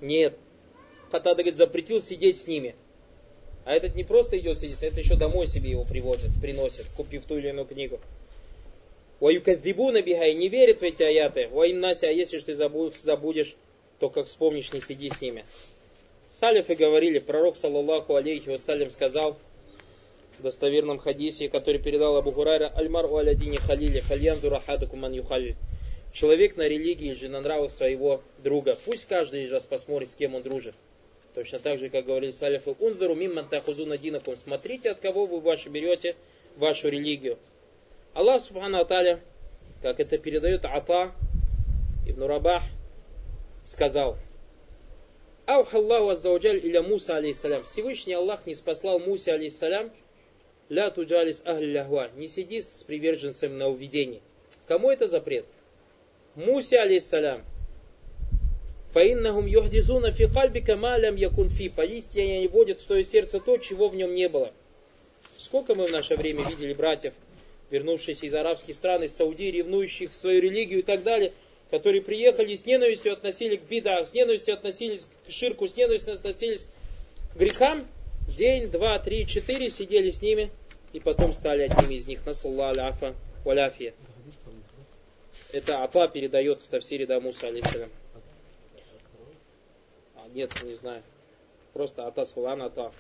Нет. 0.01 0.35
Хатада 1.11 1.43
говорит, 1.43 1.59
запретил 1.59 2.01
сидеть 2.01 2.39
с 2.39 2.47
ними. 2.47 2.75
А 3.67 3.75
этот 3.75 3.95
не 3.95 4.05
просто 4.05 4.39
идет 4.39 4.59
сидеть, 4.59 4.83
это 4.83 5.01
еще 5.01 5.17
домой 5.17 5.47
себе 5.47 5.71
его 5.71 5.85
приводит, 5.85 6.31
приносит, 6.41 6.87
купив 6.97 7.27
ту 7.27 7.37
или 7.37 7.49
иную 7.49 7.67
книгу. 7.67 8.01
Ваюкадзибу 9.21 9.91
набегай, 9.91 10.33
не 10.33 10.49
верит 10.49 10.81
в 10.81 10.83
эти 10.83 11.03
аяты. 11.03 11.49
Ваиннаси, 11.49 12.07
а 12.07 12.11
если 12.11 12.39
же 12.39 12.47
ты 12.47 12.55
забудешь, 12.55 13.57
то 13.99 14.09
как 14.09 14.27
вспомнишь, 14.27 14.73
не 14.73 14.81
сиди 14.81 15.11
с 15.11 15.21
ними. 15.21 15.45
Салифы 16.31 16.75
говорили, 16.75 17.19
пророк, 17.19 17.57
саллаллаху 17.57 18.15
алейхи 18.15 18.49
вассалям, 18.49 18.89
сказал 18.89 19.37
достоверном 20.43 20.99
хадисе, 20.99 21.49
который 21.49 21.81
передал 21.81 22.17
Абу 22.17 22.33
Хурайра, 22.33 22.69
Альмар 22.69 23.07
у 23.07 23.17
алядине 23.17 23.59
халили, 23.59 24.01
хальян 24.01 24.41
дурахадаку 24.41 24.97
ман 24.97 25.13
юхалиль. 25.13 25.57
Человек 26.13 26.57
на 26.57 26.67
религии 26.67 27.13
же 27.13 27.29
на 27.29 27.41
нравах 27.41 27.71
своего 27.71 28.23
друга. 28.39 28.77
Пусть 28.85 29.07
каждый 29.07 29.45
из 29.45 29.53
вас 29.53 29.67
посмотрит, 29.67 30.09
с 30.09 30.15
кем 30.15 30.35
он 30.35 30.43
дружит. 30.43 30.75
Точно 31.35 31.61
так 31.61 31.79
же, 31.79 31.89
как 31.89 32.07
говорили 32.07 32.31
салифы, 32.31 32.75
унзару 32.79 33.15
мимман 33.15 33.49
тахузуна 33.49 33.97
динакум. 33.97 34.37
Смотрите, 34.37 34.91
от 34.91 34.99
кого 34.99 35.27
вы 35.27 35.41
ваши 35.41 35.69
берете 35.69 36.17
вашу 36.57 36.89
религию. 36.89 37.39
Аллах 38.13 38.43
Субхану 38.43 38.79
Аталя, 38.79 39.21
как 39.83 40.01
это 40.01 40.19
передает 40.19 40.65
Ата 40.65 41.13
Ибн 42.07 42.25
Рабах, 42.25 42.63
сказал, 43.65 44.17
Аухаллаху 45.47 46.11
Аззауджаль 46.11 46.59
иля 46.59 46.83
Муса 46.83 47.17
алейхиссалям. 47.17 47.63
Всевышний 47.63 48.15
Аллах 48.15 48.47
не 48.47 48.55
спаслал 48.55 48.99
Мусе 48.99 49.33
алейхиссалям, 49.33 49.91
ля 50.71 50.91
туджалис 50.91 51.43
ахли 51.45 51.67
ляхва. 51.67 52.11
Не 52.17 52.29
сиди 52.29 52.63
с 52.63 52.85
приверженцем 52.85 53.59
на 53.59 53.69
уведении. 53.69 54.23
Кому 54.67 54.91
это 54.91 55.07
запрет? 55.07 55.45
Мусе 56.37 56.79
алейхиссалям. 56.79 57.45
Фаиннахум 58.93 59.47
юхдизуна 59.47 60.13
фи 60.13 60.27
кальбика 60.33 60.77
малям 60.77 61.17
якун 61.17 61.51
фи. 61.51 61.69
Поистине 61.69 62.39
они 62.39 62.49
вводят 62.49 62.81
в 62.81 62.87
свое 62.87 63.05
сердце 63.05 63.41
то, 63.41 63.59
чего 63.59 63.89
в 63.89 63.97
нем 63.97 64.15
не 64.15 64.29
было. 64.29 64.53
Сколько 65.39 65.75
мы 65.75 65.87
в 65.87 65.93
наше 65.93 66.17
время 66.17 66.45
видели 66.49 66.73
братьев, 66.73 67.15
вернувшиеся 67.71 68.27
из 68.27 68.35
арабских 68.35 68.75
стран, 68.75 69.03
из 69.03 69.15
Саудии, 69.15 69.51
ревнующих 69.51 70.15
свою 70.15 70.41
религию 70.41 70.81
и 70.81 70.83
так 70.83 71.03
далее, 71.03 71.33
которые 71.71 72.03
приехали 72.03 72.55
с 72.55 72.67
ненавистью 72.67 73.13
относились 73.13 73.61
к 73.61 73.63
бедах, 73.63 74.07
с 74.07 74.13
ненавистью 74.13 74.55
относились 74.55 75.09
к 75.27 75.31
ширку, 75.31 75.67
с 75.67 75.77
ненавистью 75.77 76.15
относились 76.15 76.67
к 77.35 77.39
грехам, 77.39 77.87
день, 78.37 78.69
два, 78.69 78.99
три, 78.99 79.27
четыре 79.27 79.71
сидели 79.71 80.11
с 80.11 80.21
ними, 80.23 80.51
и 80.93 81.01
потом 81.01 81.33
стали 81.33 81.63
одними 81.63 81.95
из 81.95 82.07
них. 82.07 82.25
Насалла 82.27 82.71
аляфа 82.71 83.15
валяфия. 83.45 83.95
Это 85.53 85.83
Ата 85.83 86.09
передает 86.09 86.61
в 86.61 86.69
Тавсире 86.69 87.07
да 87.07 87.21
Муса, 87.21 87.49
алейсалям. 87.49 87.91
А, 90.17 90.29
нет, 90.35 90.51
не 90.63 90.75
знаю. 90.75 91.03
Просто 91.73 92.07
Ата 92.07 92.25
Сулан 92.25 92.63
Ата 92.63 92.93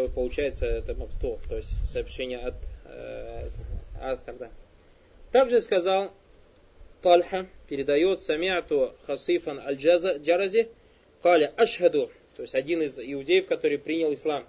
вот 0.00 0.14
получается 0.14 0.66
это 0.66 0.94
кто, 0.94 1.38
то 1.48 1.56
есть 1.56 1.74
сообщение 1.86 2.38
от, 2.38 2.54
э, 2.86 3.48
от 4.00 4.24
тогда. 4.24 4.50
Также 5.30 5.60
сказал 5.60 6.12
Тальха, 7.02 7.46
передает 7.68 8.22
Самиату 8.22 8.94
Хасифан 9.06 9.60
Аль-Джарази, 9.60 10.68
Каля 11.22 11.52
Ашхаду, 11.56 12.10
то 12.36 12.42
есть 12.42 12.54
один 12.54 12.82
из 12.82 12.98
иудеев, 12.98 13.46
который 13.46 13.78
принял 13.78 14.12
ислам. 14.12 14.46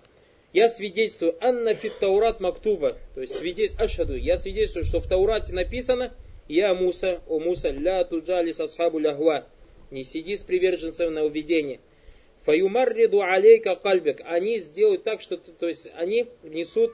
Я 0.56 0.70
свидетельствую, 0.70 1.36
Анна 1.42 1.74
фит 1.74 2.02
Мактуба, 2.40 2.98
то 3.14 3.20
есть 3.20 3.36
свидетельствую, 3.36 3.84
Ашхаду, 3.84 4.16
я 4.16 4.38
свидетельствую, 4.38 4.86
что 4.86 5.02
в 5.02 5.06
Таурате 5.10 5.52
написано, 5.52 6.14
я 6.48 6.74
Муса, 6.74 7.22
о 7.28 7.40
Муса, 7.40 7.72
ля 7.72 8.06
туджали 8.06 8.54
сасхабу 8.54 8.98
лягва, 8.98 9.50
не 9.92 10.06
сиди 10.06 10.38
с 10.38 10.44
приверженцем 10.44 11.14
на 11.14 11.26
уведение. 11.26 11.82
Фаюмарриду 12.46 13.22
алейка 13.22 13.76
кальбек. 13.76 14.22
Они 14.24 14.60
сделают 14.60 15.04
так, 15.04 15.20
что 15.20 15.36
то 15.36 15.68
есть 15.68 15.90
они 15.98 16.28
внесут, 16.42 16.94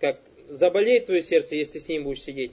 как 0.00 0.20
заболеет 0.48 1.06
твое 1.06 1.22
сердце, 1.22 1.54
если 1.54 1.74
ты 1.74 1.78
с 1.78 1.88
ним 1.88 2.02
будешь 2.02 2.22
сидеть. 2.22 2.50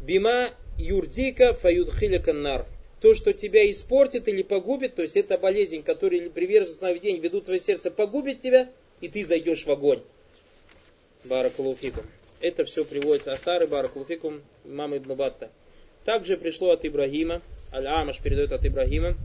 Бима 0.00 0.54
юрдика 0.78 1.54
фаюдхилика 1.54 2.32
нар. 2.32 2.68
То, 3.00 3.16
что 3.16 3.32
тебя 3.32 3.68
испортит 3.68 4.28
или 4.28 4.44
погубит, 4.44 4.94
то 4.94 5.02
есть 5.02 5.16
это 5.16 5.38
болезнь, 5.38 5.82
которая 5.82 6.30
приверженцы 6.30 6.78
сновидений 6.78 7.18
ведут 7.18 7.46
твое 7.46 7.58
сердце, 7.58 7.90
погубит 7.90 8.40
тебя, 8.40 8.70
и 9.02 9.08
ты 9.08 9.26
зайдешь 9.26 9.66
в 9.66 9.70
огонь. 9.70 10.00
Баракулуфикум. 11.24 12.06
Это 12.40 12.64
все 12.64 12.86
приводится 12.86 13.34
Ахары, 13.34 13.66
Баракулуфикум, 13.66 14.40
мамы 14.64 14.96
Ибн. 14.96 15.20
Также 16.06 16.38
пришло 16.38 16.70
от 16.70 16.86
Ибрагима, 16.86 17.42
Аль-Амаш 17.72 18.20
передает 18.20 18.52
от 18.52 18.64
Ибрагима, 18.64 19.16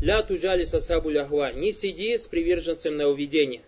Ля 0.00 0.22
туджали 0.22 0.64
сасабу 0.64 1.08
лягва. 1.08 1.52
Не 1.52 1.72
сиди 1.72 2.16
с 2.16 2.26
приверженцем 2.26 2.96
на 2.96 3.08
уведение. 3.08 3.62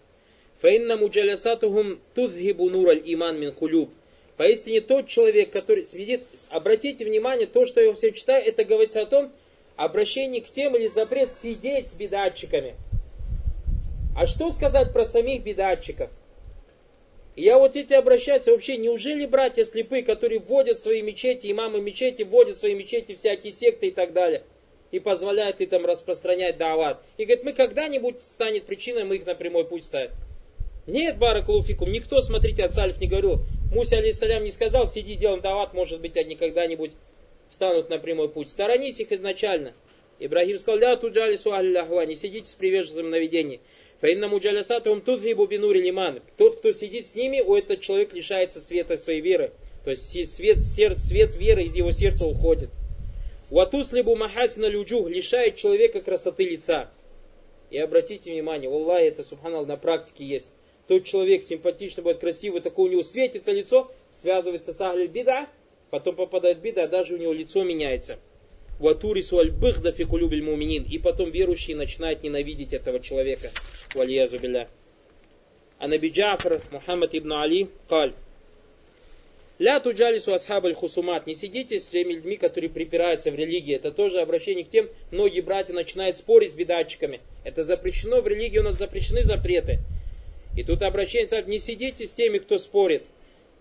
Фаинна 0.61 0.97
муджалясатухум 0.97 2.01
тузхибу 2.15 2.69
нураль 2.69 3.03
иман 3.07 3.41
мин 3.41 3.53
кулюб. 3.53 3.91
Поистине 4.37 4.81
тот 4.83 5.09
человек, 5.09 5.51
который 5.51 5.85
свидит, 5.85 6.23
обратите 6.51 7.05
внимание, 7.05 7.47
то, 7.47 7.65
что 7.65 7.81
я 7.81 7.93
все 7.95 8.13
читаю, 8.13 8.45
это 8.45 8.65
говорится 8.65 9.01
о 9.01 9.07
том, 9.07 9.33
обращение 9.77 10.43
к 10.43 10.51
тем 10.51 10.77
или 10.77 10.87
запрет 10.87 11.35
сидеть 11.35 11.89
с 11.89 11.95
бедатчиками. 11.95 12.77
А 14.19 14.27
что 14.27 14.51
сказать 14.51 14.93
про 14.93 15.05
самих 15.05 15.45
бедатчиков? 15.45 16.11
Я 17.37 17.57
вот 17.57 17.77
эти 17.77 17.95
обращаются, 17.95 18.51
вообще, 18.51 18.77
неужели 18.77 19.27
братья 19.27 19.63
слепые, 19.63 20.03
которые 20.03 20.41
вводят 20.41 20.81
свои 20.81 21.03
мечети, 21.03 21.53
имамы 21.53 21.81
мечети, 21.81 22.25
вводят 22.25 22.59
свои 22.59 22.75
мечети 22.75 23.15
всякие 23.15 23.53
секты 23.53 23.87
и 23.87 23.91
так 23.93 24.13
далее– 24.13 24.43
и 24.91 24.99
позволяет 25.01 25.61
им 25.61 25.85
распространять 25.85 26.57
дават. 26.57 27.03
И 27.17 27.25
говорит, 27.25 27.45
мы 27.45 27.53
когда-нибудь 27.53 28.21
станет 28.21 28.65
причиной, 28.65 29.05
мы 29.05 29.17
их 29.17 29.27
на 29.27 29.35
прямой 29.35 29.65
путь 29.65 29.85
ставим. 29.85 30.13
Нет, 30.87 31.19
Баракулуфикум, 31.19 31.93
никто, 31.93 32.21
смотрите, 32.23 32.65
от 32.65 32.75
Салиф 32.75 32.99
не 32.99 33.07
говорил. 33.07 33.43
Муся, 33.71 33.99
алейсалям, 33.99 34.45
не 34.45 34.51
сказал, 34.51 34.87
сиди, 34.87 35.15
делаем 35.15 35.43
дават, 35.43 35.75
может 35.75 36.01
быть, 36.01 36.17
они 36.17 36.37
когда-нибудь 36.37 36.93
встанут 37.51 37.91
на 37.91 37.99
прямой 37.99 38.31
путь. 38.31 38.49
Сторонись 38.49 38.99
их 38.99 39.13
изначально. 39.13 39.75
Ибрагим 40.19 40.59
сказал, 40.59 40.81
ля 40.81 40.97
туджали 40.97 41.37
суалляхва, 41.37 42.07
не 42.07 42.15
сидите 42.15 42.49
с 42.49 42.55
приверженцем 42.55 43.11
наведения. 43.11 43.61
Фаинна 44.01 44.29
муджалясатум 44.29 45.01
тузхибу 45.01 45.47
бинури 45.47 45.81
лиман. 45.81 46.21
Тот, 46.37 46.59
кто 46.59 46.73
сидит 46.73 47.07
с 47.09 47.15
ними, 47.17 47.41
у 47.41 47.57
этого 47.57 47.81
человек 47.81 48.13
лишается 48.13 48.61
света 48.61 48.97
своей 48.97 49.21
веры. 49.21 49.53
То 49.85 49.91
есть 49.91 50.35
свет, 50.35 50.63
свет, 50.63 50.99
свет 50.99 51.35
веры 51.35 51.65
из 51.65 51.75
его 51.75 51.91
сердца 51.91 52.25
уходит. 52.25 52.71
Ватуслибу 53.51 54.15
махасина 54.15 54.67
люджух 54.67 55.09
лишает 55.09 55.57
человека 55.57 56.01
красоты 56.01 56.45
лица. 56.45 56.91
И 57.71 57.79
обратите 57.79 58.31
внимание, 58.31 58.71
Аллах, 58.71 59.01
это, 59.01 59.23
субханал, 59.23 59.67
на 59.67 59.77
практике 59.77 60.25
есть. 60.25 60.51
Тот 60.87 61.05
человек 61.05 61.43
симпатичный, 61.43 62.03
будет 62.03 62.19
красивый, 62.19 62.61
такой 62.61 62.89
у 62.89 62.93
него 62.93 63.03
светится 63.03 63.53
лицо, 63.53 63.91
связывается 64.11 64.73
с 64.73 64.81
ахль 64.81 65.07
бида, 65.07 65.49
потом 65.91 66.17
попадает 66.17 66.59
в 66.59 66.61
бида, 66.63 66.85
а 66.85 66.89
даже 66.89 67.15
у 67.15 67.19
него 67.19 67.33
лицо 67.33 67.63
меняется. 67.65 68.19
Ватурису 68.79 69.39
аль 69.39 69.51
бихда 69.51 69.93
фикулюбиль 69.93 70.43
муминин. 70.43 70.85
И 70.85 70.99
потом 70.99 71.31
верующие 71.31 71.77
начинают 71.77 72.23
ненавидеть 72.23 72.73
этого 72.73 73.01
человека. 73.01 73.51
Валиязу 73.95 74.39
билля. 74.39 74.69
А 75.79 75.87
Наби 75.87 76.09
Джафар 76.11 76.61
Мухаммад 76.71 77.15
ибн 77.15 77.33
Али, 77.35 77.69
каль, 77.89 78.13
Ля 79.59 79.81
туджалису 79.81 80.33
асхабаль 80.33 80.75
хусумат. 80.75 81.27
Не 81.27 81.35
сидите 81.35 81.79
с 81.79 81.87
теми 81.89 82.13
людьми, 82.13 82.37
которые 82.37 82.71
припираются 82.71 83.33
в 83.33 83.35
религии. 83.35 83.75
Это 83.75 83.91
тоже 83.91 84.21
обращение 84.21 84.65
к 84.65 84.71
тем, 84.71 84.89
многие 85.11 85.41
братья 85.41 85.75
начинают 85.75 86.17
спорить 86.17 86.53
с 86.53 86.55
бедатчиками. 86.55 87.21
Это 87.43 87.65
запрещено, 87.65 88.21
в 88.21 88.29
религии 88.29 88.59
у 88.59 88.63
нас 88.63 88.77
запрещены 88.77 89.25
запреты. 89.25 89.81
И 90.57 90.63
тут 90.63 90.83
обращение, 90.83 91.43
не 91.47 91.59
сидите 91.59 92.07
с 92.07 92.13
теми, 92.13 92.39
кто 92.39 92.59
спорит. 92.59 93.03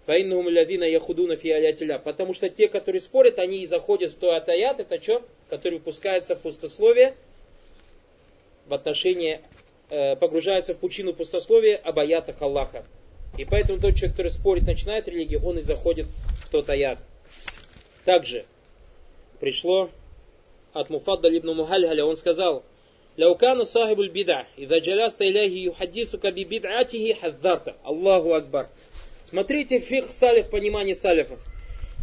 Фаиннум 0.08 0.48
лявина 0.48 0.86
яхудуна 0.86 1.36
фиалятиля. 1.36 2.00
Потому 2.00 2.34
что 2.34 2.50
те, 2.50 2.70
которые 2.70 3.02
спорят, 3.02 3.40
они 3.40 3.62
и 3.62 3.66
заходят 3.66 4.12
в 4.14 4.16
то 4.16 4.34
атаят, 4.34 4.80
это 4.80 5.04
что? 5.04 5.22
Который 5.50 5.80
пускается 5.80 6.38
в 6.38 6.42
пустословие 6.42 7.14
в 8.68 8.74
отношении, 8.74 9.42
э, 9.90 10.16
погружается 10.16 10.74
в 10.74 10.78
пучину 10.78 11.14
пустословия 11.14 11.76
об 11.76 12.00
аятах 12.00 12.42
Аллаха. 12.42 12.86
И 13.38 13.44
поэтому 13.44 13.80
тот 13.82 13.96
человек, 13.96 14.12
который 14.12 14.32
спорит, 14.32 14.66
начинает 14.66 15.10
религию, 15.10 15.46
он 15.46 15.58
и 15.60 15.62
заходит 15.62 16.08
в 16.42 16.50
тот 16.50 16.70
аят. 16.70 17.00
Также 18.06 18.46
пришло 19.42 19.90
от 20.72 20.90
Муфадда 20.90 21.28
ибн 21.38 21.54
Мухальгаля, 21.54 22.06
он 22.06 22.16
сказал, 22.16 22.64
Ляукана 23.18 23.66
сахибуль 23.66 24.10
бида, 24.10 24.48
идha 24.56 24.80
джаляста 24.80 25.28
иляхи 25.28 25.66
юхаддисука 25.66 26.32
би 26.32 26.46
бид'атихи 26.46 27.14
хаздарта. 27.20 27.76
Аллаху 27.84 28.34
Акбар. 28.34 28.70
Смотрите, 29.30 29.80
фих 29.80 30.10
салиф, 30.10 30.50
понимание 30.50 30.96
салифов. 30.96 31.42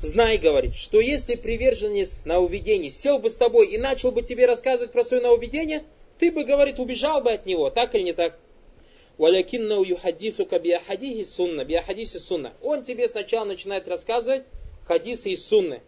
Знай, 0.02 0.36
говорит, 0.36 0.74
что 0.74 1.00
если 1.00 1.36
приверженец 1.36 2.26
на 2.26 2.38
уведение 2.38 2.90
сел 2.90 3.18
бы 3.18 3.30
с 3.30 3.36
тобой 3.36 3.68
и 3.68 3.78
начал 3.78 4.12
бы 4.12 4.20
тебе 4.20 4.44
рассказывать 4.44 4.92
про 4.92 5.02
свое 5.04 5.22
нововведение, 5.22 5.84
ты 6.18 6.30
бы, 6.30 6.44
говорит, 6.44 6.78
убежал 6.78 7.22
бы 7.22 7.32
от 7.32 7.46
него, 7.46 7.70
так 7.70 7.94
или 7.94 8.02
не 8.02 8.12
так? 8.12 8.38
Валякиннау 9.16 9.84
юхадисука 9.84 10.58
биахадихи 10.58 11.24
сунна, 11.24 11.64
биахадиси 11.64 12.18
сунна. 12.18 12.52
Он 12.60 12.84
тебе 12.84 13.08
сначала 13.08 13.46
начинает 13.46 13.88
рассказывать 13.88 14.42
хадисы 14.86 15.30
из 15.30 15.46
сунны. 15.46 15.80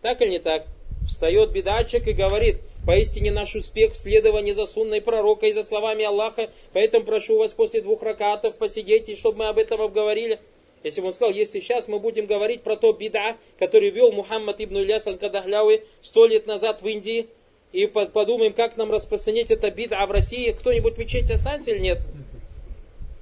Так 0.00 0.22
или 0.22 0.30
не 0.30 0.38
так? 0.38 0.66
Встает 1.06 1.52
бедачик 1.52 2.06
и 2.08 2.12
говорит, 2.12 2.56
поистине 2.86 3.30
наш 3.30 3.54
успех 3.54 3.92
в 3.92 3.96
следовании 3.96 4.52
за 4.52 4.66
сунной 4.66 5.00
пророка 5.00 5.46
и 5.46 5.52
за 5.52 5.62
словами 5.62 6.04
Аллаха, 6.04 6.50
поэтому 6.72 7.04
прошу 7.04 7.38
вас 7.38 7.52
после 7.52 7.80
двух 7.80 8.02
ракатов 8.02 8.56
посидеть, 8.56 9.18
чтобы 9.18 9.38
мы 9.38 9.48
об 9.48 9.58
этом 9.58 9.80
обговорили. 9.80 10.40
Если 10.82 11.00
бы 11.00 11.08
он 11.08 11.12
сказал, 11.12 11.32
если 11.32 11.60
сейчас 11.60 11.86
мы 11.86 12.00
будем 12.00 12.26
говорить 12.26 12.62
про 12.62 12.76
то 12.76 12.92
бида, 12.92 13.36
который 13.58 13.90
вел 13.90 14.10
Мухаммад 14.10 14.60
ибн 14.60 14.78
Ильяс 14.78 15.06
аль-Кадахляуи 15.06 15.82
сто 16.00 16.26
лет 16.26 16.46
назад 16.46 16.82
в 16.82 16.88
Индии, 16.88 17.28
и 17.72 17.86
подумаем, 17.86 18.52
как 18.52 18.76
нам 18.76 18.90
распространить 18.90 19.50
это 19.50 19.70
бида 19.70 20.04
в 20.06 20.10
России, 20.10 20.50
кто-нибудь 20.50 20.98
мечеть 20.98 21.30
останется 21.30 21.70
или 21.70 21.78
нет? 21.78 21.98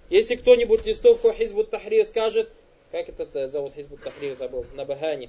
Если 0.08 0.34
кто-нибудь 0.34 0.84
листовку 0.86 1.32
Хизбут 1.32 1.70
Тахрир 1.70 2.04
скажет, 2.04 2.50
как 2.90 3.08
это 3.08 3.46
зовут 3.46 3.74
Хизбут 3.76 4.02
Тахрир 4.02 4.34
забыл, 4.34 4.66
на 4.74 4.84
Багане. 4.84 5.28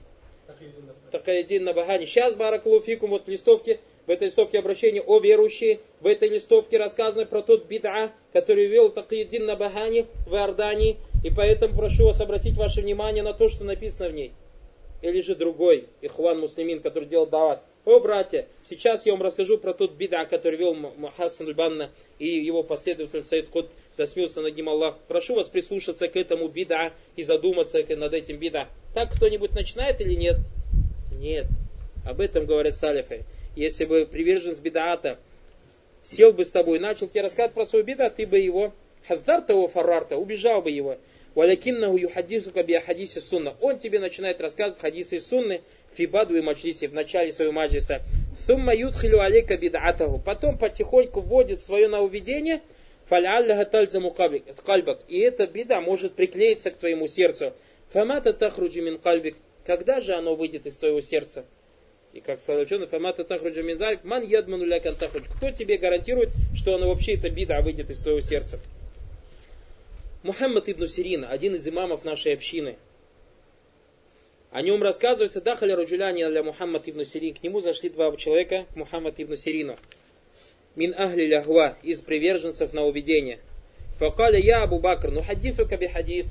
Такаидин 1.12 1.64
на 1.64 1.74
Багане. 1.74 2.08
Сейчас, 2.08 2.36
Баракулуфикум, 2.36 3.12
вот 3.12 3.28
листовки, 3.28 3.80
в 4.08 4.10
этой 4.10 4.28
листовке 4.28 4.60
обращение 4.60 5.02
о 5.02 5.20
верующие, 5.20 5.80
в 6.00 6.08
этой 6.08 6.30
листовке 6.30 6.78
рассказано 6.78 7.26
про 7.26 7.42
тот 7.42 7.66
бида, 7.66 8.12
который 8.34 8.68
вел 8.68 8.90
Такаидин 8.90 9.46
на 9.46 9.56
Багане 9.56 10.08
в 10.28 10.34
Иордании, 10.34 10.98
и 11.24 11.30
поэтому 11.30 11.76
прошу 11.76 12.06
вас 12.06 12.20
обратить 12.22 12.58
ваше 12.58 12.82
внимание 12.82 13.24
на 13.24 13.34
то, 13.34 13.50
что 13.50 13.64
написано 13.64 14.10
в 14.10 14.14
ней. 14.14 14.32
Или 15.02 15.22
же 15.22 15.36
другой, 15.36 15.86
Ихван 16.02 16.40
Муслимин, 16.40 16.80
который 16.80 17.06
делал 17.06 17.26
дават. 17.26 17.64
О, 17.86 18.00
братья, 18.00 18.48
сейчас 18.64 19.08
я 19.08 19.14
вам 19.14 19.24
расскажу 19.24 19.58
про 19.58 19.74
тот 19.74 19.94
бида, 19.94 20.26
который 20.26 20.58
вел 20.58 20.76
Хасан 21.18 21.52
Банна 21.56 21.90
и 22.20 22.28
его 22.28 22.62
последователь 22.62 23.24
Саид 23.24 23.50
Кут, 23.50 23.70
да 23.98 24.06
смился 24.06 24.42
над 24.42 24.56
ним 24.56 24.70
Аллах. 24.70 25.00
Прошу 25.08 25.34
вас 25.34 25.50
прислушаться 25.50 26.08
к 26.08 26.16
этому 26.16 26.48
бида 26.48 26.94
и 27.16 27.24
задуматься 27.24 27.84
над 27.96 28.14
этим 28.14 28.38
бида. 28.38 28.68
Так 28.94 29.12
кто-нибудь 29.16 29.54
начинает 29.54 30.00
или 30.00 30.14
нет? 30.14 30.38
Нет. 31.12 31.48
Об 32.06 32.22
этом 32.22 32.46
говорят 32.46 32.76
салифы. 32.76 33.24
Если 33.62 33.86
бы 33.86 34.08
приверженец 34.08 34.60
бидаата 34.60 35.20
сел 36.02 36.34
бы 36.34 36.44
с 36.44 36.50
тобой 36.50 36.80
и 36.80 36.82
начал 36.82 37.08
тебе 37.08 37.22
рассказывать 37.22 37.54
про 37.54 37.64
свой 37.64 37.84
бида, 37.84 38.10
ты 38.10 38.26
бы 38.26 38.40
его 38.40 38.74
хазарта 39.08 39.54
его 39.54 39.68
фарарта, 39.68 40.18
убежал 40.18 40.64
бы 40.64 40.72
его. 40.72 40.98
Валякиннаху 41.36 41.96
юхадисука 41.96 42.64
би 42.64 42.80
хадиси 42.80 43.20
сунна. 43.20 43.56
Он 43.62 43.78
тебе 43.78 44.00
начинает 44.00 44.42
рассказывать 44.42 44.82
хадисы 44.82 45.18
из 45.18 45.28
сунны 45.28 45.62
фибаду 45.94 46.36
и 46.36 46.42
маджлиси 46.42 46.88
в 46.88 46.96
начале 46.96 47.32
своего 47.32 47.54
маджлиса. 47.54 48.02
Сумма 48.48 48.74
юдхилю 48.74 49.20
алейка 49.22 49.56
бидатаху. 49.58 50.18
Потом 50.18 50.58
потихоньку 50.58 51.22
вводит 51.22 51.62
свое 51.62 51.88
нововведение. 51.88 52.62
Фалялляха 53.06 53.66
тальзаму 53.66 54.10
кальбак. 54.10 55.02
И 55.08 55.20
эта 55.20 55.46
беда 55.46 55.82
может 55.82 56.16
приклеиться 56.16 56.72
к 56.72 56.78
твоему 56.78 57.06
сердцу. 57.06 57.54
Фамата 57.90 58.34
тахруджи 58.34 58.82
мин 58.82 58.98
кальбик. 58.98 59.36
Когда 59.68 60.02
же 60.02 60.16
оно 60.16 60.34
выйдет 60.34 60.66
из 60.66 60.78
твоего 60.78 61.00
сердца? 61.00 61.46
И 62.14 62.20
как 62.20 62.42
сказал 62.42 62.62
ученый, 62.64 62.88
фамата 62.88 63.24
тахруджи 63.24 63.64
мин 63.64 63.78
залик, 63.78 64.04
ман 64.04 64.24
ядману 64.24 64.66
лякан 64.66 64.96
тахрудж. 64.96 65.24
Кто 65.38 65.52
тебе 65.52 65.78
гарантирует, 65.78 66.30
что 66.54 66.76
оно 66.76 66.90
вообще, 66.90 67.16
эта 67.16 67.30
бида, 67.30 67.62
выйдет 67.62 67.90
из 67.90 68.00
твоего 68.00 68.20
сердца? 68.20 68.60
Мухаммад 70.24 70.70
ибн 70.70 70.88
Сирин, 70.88 71.26
один 71.26 71.56
из 71.56 71.68
имамов 71.68 72.04
нашей 72.04 72.34
общины. 72.34 72.78
О 74.52 74.62
нем 74.62 74.84
рассказывается, 74.84 75.40
дахаля 75.42 75.78
раджуляни 75.78 76.28
для 76.28 76.44
Мухаммад 76.44 76.88
ибн 76.88 77.06
Сирин. 77.06 77.34
К 77.34 77.44
нему 77.44 77.62
зашли 77.62 77.90
два 77.90 78.16
человека, 78.18 78.66
к 78.74 78.76
Мухаммад 78.76 79.16
ибн 79.18 79.38
Сирину. 79.38 79.78
Мин 80.76 80.94
ахли 80.98 81.26
лягва, 81.26 81.78
из 81.82 82.02
приверженцев 82.02 82.74
на 82.74 82.84
уведение. 82.84 83.40
Факаля 84.00 84.38
я 84.38 84.64
Абу 84.64 84.80
Бакр, 84.80 85.12
ну 85.12 85.22
хадифу 85.22 85.66
каби 85.68 85.88
хадиф. 85.88 86.26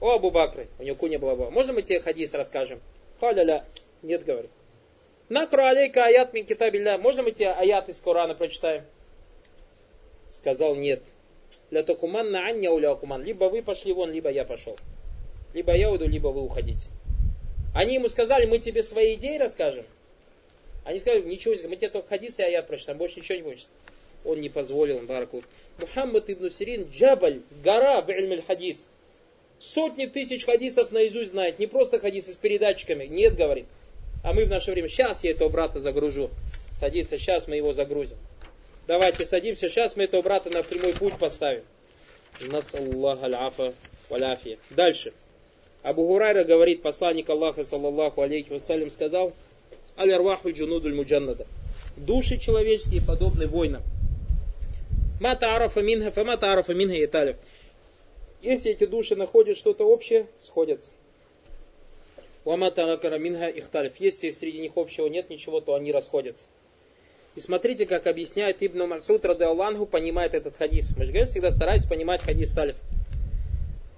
О, 0.00 0.12
Абу 0.14 0.30
Бакр, 0.30 0.66
у 0.78 0.82
него 0.82 0.96
куня 0.96 1.18
была. 1.18 1.50
Можно 1.50 1.74
мы 1.74 1.82
тебе 1.82 2.00
хадис 2.00 2.32
расскажем? 2.32 2.80
Каля 3.20 3.42
ля. 3.44 3.64
Нет, 4.02 4.24
говорит. 4.24 4.50
Накру 5.28 5.64
алейка 5.64 6.04
аят 6.04 6.32
мин 6.32 6.46
китабилля. 6.46 6.98
Можно 6.98 7.24
мы 7.24 7.32
тебе 7.32 7.50
аят 7.50 7.88
из 7.88 8.00
Корана 8.00 8.34
прочитаем? 8.34 8.84
Сказал 10.28 10.76
нет. 10.76 11.02
Ля 11.70 11.82
токуман 11.82 12.30
на 12.30 12.46
анья 12.46 12.70
уля 12.70 12.94
куман. 12.94 13.24
Либо 13.24 13.46
вы 13.46 13.62
пошли 13.62 13.92
вон, 13.92 14.12
либо 14.12 14.30
я 14.30 14.44
пошел. 14.44 14.78
Либо 15.52 15.74
я 15.74 15.90
уйду, 15.90 16.06
либо 16.06 16.28
вы 16.28 16.42
уходите. 16.42 16.88
Они 17.74 17.94
ему 17.94 18.08
сказали, 18.08 18.46
мы 18.46 18.58
тебе 18.58 18.82
свои 18.82 19.14
идеи 19.14 19.36
расскажем. 19.36 19.84
Они 20.84 21.00
сказали, 21.00 21.22
ничего 21.22 21.54
не 21.54 21.66
мы 21.66 21.76
тебе 21.76 21.88
только 21.88 22.08
хадисы 22.08 22.42
и 22.42 22.44
аят 22.44 22.68
прочитаем, 22.68 22.98
больше 22.98 23.18
ничего 23.18 23.36
не 23.36 23.42
будешь. 23.42 23.66
Он 24.24 24.40
не 24.40 24.48
позволил, 24.48 24.98
Бараку. 25.00 25.42
Мухаммад 25.78 26.30
ибн 26.30 26.50
Сирин, 26.50 26.88
Джабаль, 26.92 27.42
гора 27.64 28.00
в 28.00 28.42
хадис. 28.46 28.86
Сотни 29.58 30.06
тысяч 30.06 30.44
хадисов 30.44 30.92
наизусть 30.92 31.30
знает. 31.30 31.58
Не 31.58 31.66
просто 31.66 31.98
хадисы 31.98 32.32
с 32.32 32.36
передатчиками. 32.36 33.06
Нет, 33.06 33.34
говорит. 33.34 33.66
А 34.26 34.32
мы 34.32 34.44
в 34.44 34.48
наше 34.48 34.72
время, 34.72 34.88
сейчас 34.88 35.22
я 35.22 35.30
этого 35.30 35.48
брата 35.48 35.78
загружу. 35.78 36.30
Садится, 36.72 37.16
сейчас 37.16 37.46
мы 37.46 37.54
его 37.54 37.72
загрузим. 37.72 38.16
Давайте 38.88 39.24
садимся, 39.24 39.68
сейчас 39.68 39.94
мы 39.94 40.02
этого 40.02 40.20
брата 40.20 40.50
на 40.50 40.64
прямой 40.64 40.94
путь 40.94 41.16
поставим. 41.16 41.62
Нас 42.40 42.74
Аллах 42.74 43.22
аль-афа 43.22 43.72
валяфия. 44.08 44.58
Дальше. 44.70 45.12
Абу 45.84 46.08
Гурайра 46.08 46.42
говорит, 46.42 46.82
посланник 46.82 47.30
Аллаха, 47.30 47.62
саллаллаху 47.62 48.20
алейхи 48.20 48.50
вассалям, 48.52 48.90
сказал, 48.90 49.32
аль-арваху 49.96 50.50
джунудуль 50.50 50.96
муджаннада. 50.96 51.46
Души 51.96 52.38
человеческие 52.38 53.02
подобны 53.02 53.46
воинам. 53.46 53.84
Мата 55.20 55.54
арафа 55.54 55.82
минха, 55.82 56.10
фамата 56.10 56.50
арафа 56.50 56.74
минха 56.74 56.96
и 56.96 57.06
талев. 57.06 57.36
Если 58.42 58.72
эти 58.72 58.86
души 58.86 59.14
находят 59.14 59.56
что-то 59.56 59.84
общее, 59.84 60.26
сходятся. 60.40 60.90
Уамата 62.46 62.84
анакара 62.84 63.18
минха 63.18 63.48
ихталев. 63.48 63.94
Если 63.98 64.30
среди 64.30 64.60
них 64.60 64.72
общего 64.76 65.08
нет 65.08 65.28
ничего, 65.30 65.60
то 65.60 65.74
они 65.74 65.90
расходятся. 65.90 66.44
И 67.34 67.40
смотрите, 67.40 67.86
как 67.86 68.06
объясняет 68.06 68.58
Ибн 68.60 68.86
Масуд 68.86 69.24
Раде 69.24 69.44
Аллаху, 69.44 69.84
понимает 69.84 70.32
этот 70.32 70.56
хадис. 70.56 70.96
Мы 70.96 71.04
же 71.04 71.26
всегда 71.26 71.50
старайтесь 71.50 71.86
понимать 71.86 72.22
хадис 72.22 72.54
салиф. 72.54 72.76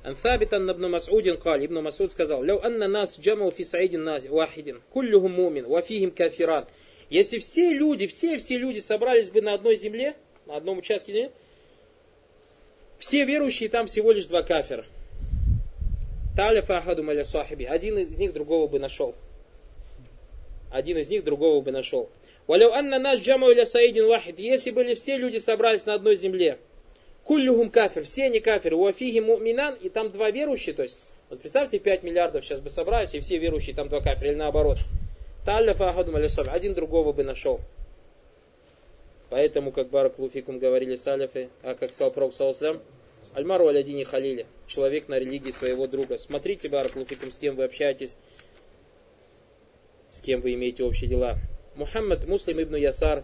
Анфабитан 0.03 0.71
ибн 0.71 0.91
Масудин 0.91 1.37
кал, 1.37 1.59
Ибн 1.59 1.83
Масуд 1.83 2.11
сказал, 2.11 2.43
«Лев 2.43 2.65
анна 2.65 2.89
нас 2.89 3.19
джамал 3.21 3.53
фи 3.53 3.65
саидин 3.65 4.09
вахидин, 4.31 4.81
куллюхум 4.91 5.33
мумин, 5.33 5.67
вафихим 5.67 6.11
кафиран». 6.11 6.67
Если 7.11 7.39
все 7.39 7.75
люди, 7.75 8.07
все-все 8.07 8.57
люди 8.57 8.79
собрались 8.79 9.29
бы 9.29 9.43
на 9.43 9.53
одной 9.53 9.77
земле, 9.77 10.15
на 10.47 10.57
одном 10.57 10.79
участке 10.79 11.13
земли, 11.13 11.31
все 12.99 13.27
верующие 13.27 13.69
там 13.69 13.87
всего 13.87 14.11
лишь 14.13 14.25
два 14.25 14.43
кафира. 14.43 14.87
Таляфа 16.39 16.77
ахаду 16.77 17.03
маля 17.03 17.25
сахиби. 17.25 17.65
Один 17.65 17.99
из 17.99 18.17
них 18.17 18.33
другого 18.33 18.69
бы 18.69 18.79
нашел. 18.79 19.13
Один 20.71 20.97
из 20.99 21.09
них 21.09 21.25
другого 21.25 21.61
бы 21.61 21.73
нашел. 21.73 22.09
Валяу 22.47 22.71
анна 22.75 23.01
наш 23.01 23.19
джамау 23.23 23.51
иля 23.51 23.65
саидин 23.65 24.07
вахид. 24.07 24.39
Если 24.39 24.71
были 24.71 24.95
все 24.95 25.17
люди 25.17 25.39
собрались 25.39 25.85
на 25.85 25.95
одной 25.95 26.15
земле. 26.15 26.59
Куллюхум 27.25 27.71
кафир. 27.71 28.05
Все 28.05 28.27
они 28.27 28.39
кафиры. 28.39 28.77
Уафихи 28.77 29.19
муминан. 29.19 29.75
И 29.83 29.89
там 29.89 30.13
два 30.13 30.31
верующие. 30.31 30.77
То 30.77 30.85
есть, 30.85 30.97
вот 31.29 31.41
представьте, 31.41 31.81
5 31.81 32.05
миллиардов 32.05 32.45
сейчас 32.45 32.61
бы 32.61 32.71
собрались, 32.71 33.15
и 33.15 33.19
все 33.19 33.37
верующие 33.39 33.75
там 33.75 33.89
два 33.89 34.01
кафира. 34.01 34.29
Или 34.31 34.37
наоборот. 34.37 34.79
Талляфа 35.45 35.89
ахадум 35.89 36.15
Один 36.53 36.75
другого 36.75 37.13
бы 37.13 37.25
нашел. 37.25 37.59
Поэтому, 39.29 39.73
как 39.73 39.89
Барак 39.89 40.21
Луфикум 40.21 40.61
говорили 40.61 40.95
салифы, 40.95 41.49
а 41.65 41.75
как 41.75 41.93
сказал 41.93 42.13
Пророк 42.13 42.33
Саусалям, 42.33 42.81
Альмару 43.39 43.69
Алядини 43.69 44.03
Халили, 44.03 44.47
человек 44.67 45.07
на 45.07 45.17
религии 45.17 45.53
своего 45.53 45.87
друга. 45.87 46.19
Смотрите, 46.19 46.69
Барак 46.69 46.97
Луфикум, 46.97 47.31
с 47.31 47.39
кем 47.39 47.55
вы 47.55 47.63
общаетесь, 47.63 48.17
с 50.11 50.21
кем 50.21 50.41
вы 50.41 50.55
имеете 50.55 50.83
общие 50.83 51.09
дела. 51.09 51.37
Мухаммад 51.77 52.27
Муслим 52.27 52.61
ибн 52.61 52.75
Ясар, 52.75 53.23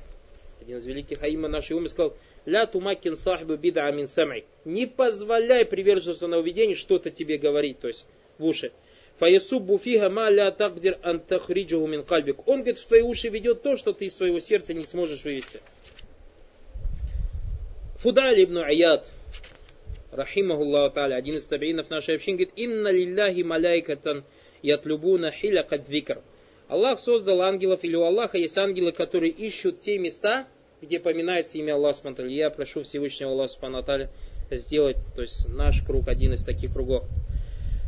один 0.61 0.77
из 0.77 0.87
великих 0.87 1.21
аима 1.25 1.49
нашей 1.49 1.73
умы, 1.73 1.89
сказал, 1.89 2.15
«Ля 2.47 2.65
тумакин 2.65 3.17
сахбу 3.17 3.57
бида 3.57 3.87
амин 3.87 4.07
самай». 4.07 4.45
Не 4.65 4.87
позволяй 4.87 5.65
приверженцу 5.65 6.29
на 6.29 6.39
уведение 6.39 6.77
что-то 6.77 7.11
тебе 7.11 7.37
говорить, 7.37 7.81
то 7.81 7.89
есть 7.89 8.07
в 8.39 8.45
уши. 8.45 8.71
Фаясуббу 9.19 9.79
фиха 9.79 10.11
ма 10.11 10.31
ля 10.31 10.53
тагдир 10.53 10.97
ан 11.03 11.19
тахриджуху 11.19 11.89
мин 11.89 12.05
кальбик. 12.05 12.47
Он, 12.47 12.59
говорит, 12.59 12.79
в 12.79 12.87
твои 12.87 13.03
уши 13.03 13.31
ведет 13.31 13.63
то, 13.63 13.77
что 13.77 13.93
ты 13.93 14.05
из 14.05 14.15
своего 14.15 14.39
сердца 14.39 14.75
не 14.75 14.85
сможешь 14.85 15.25
вывести. 15.25 15.61
Фудаль 17.97 18.45
ибн 18.45 18.59
Аят, 18.59 19.11
рахимахуллаху 20.15 20.95
та'аля, 20.95 21.15
один 21.15 21.37
из 21.37 21.47
табиинов 21.47 21.91
нашей 21.91 22.17
общины, 22.17 22.37
говорит, 22.37 22.53
«Инна 22.57 22.89
лилляхи 22.91 23.43
маляйкатан 23.43 24.25
ятлюбуна 24.63 25.31
хиля 25.31 25.63
кадвикр». 25.63 26.23
Аллах 26.69 26.99
создал 26.99 27.43
ангелов, 27.43 27.85
или 27.85 27.95
у 27.97 28.05
Аллаха 28.05 28.39
есть 28.39 28.57
ангелы, 28.57 28.93
которые 28.93 29.31
ищут 29.31 29.81
те 29.81 29.99
места, 29.99 30.47
где 30.81 30.99
поминается 30.99 31.59
имя 31.59 31.75
Аллаха 31.75 31.99
Субтитры. 31.99 32.31
Я 32.31 32.51
прошу 32.51 32.83
Всевышнего 32.83 33.33
Аллаха 33.33 33.53
Субтитры 33.53 34.09
сделать, 34.51 34.97
то 35.15 35.23
есть 35.23 35.49
наш 35.49 35.83
круг, 35.83 36.09
один 36.09 36.33
из 36.33 36.43
таких 36.43 36.73
кругов. 36.73 37.05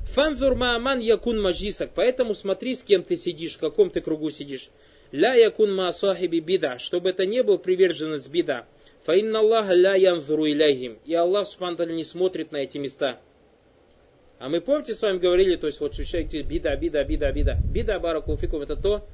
Фанзур 0.06 0.54
мааман 0.54 1.00
якун 1.00 1.40
маджисак. 1.40 1.90
Поэтому 1.94 2.32
смотри, 2.32 2.74
с 2.74 2.82
кем 2.82 3.02
ты 3.02 3.16
сидишь, 3.16 3.56
в 3.56 3.58
каком 3.58 3.90
ты 3.90 4.00
кругу 4.00 4.30
сидишь. 4.30 4.70
Ля 5.12 5.34
якун 5.34 5.74
маасахиби 5.74 6.38
бида. 6.40 6.78
Чтобы 6.78 7.10
это 7.10 7.26
не 7.26 7.42
был 7.42 7.58
приверженец 7.58 8.28
бида. 8.28 8.66
Фаинна 9.06 9.38
Аллаха 9.38 9.72
ля 9.72 9.94
янзуру 9.94 10.46
иляйхим. 10.46 10.98
И 11.04 11.14
Аллах 11.14 11.46
Субхану 11.46 11.92
не 11.92 12.02
смотрит 12.02 12.50
на 12.50 12.56
эти 12.56 12.76
места. 12.78 13.20
А 14.40 14.48
мы 14.48 14.60
помните 14.60 14.94
с 14.94 15.00
вами 15.00 15.18
говорили, 15.18 15.54
то 15.54 15.68
есть 15.68 15.80
вот 15.80 15.92
человек 15.92 16.28
бида, 16.44 16.74
бида, 16.76 17.04
бида, 17.04 17.30
бида. 17.30 17.56
Бида, 17.72 18.00
баракулфикум, 18.00 18.62
это 18.62 18.74
то, 18.74 19.06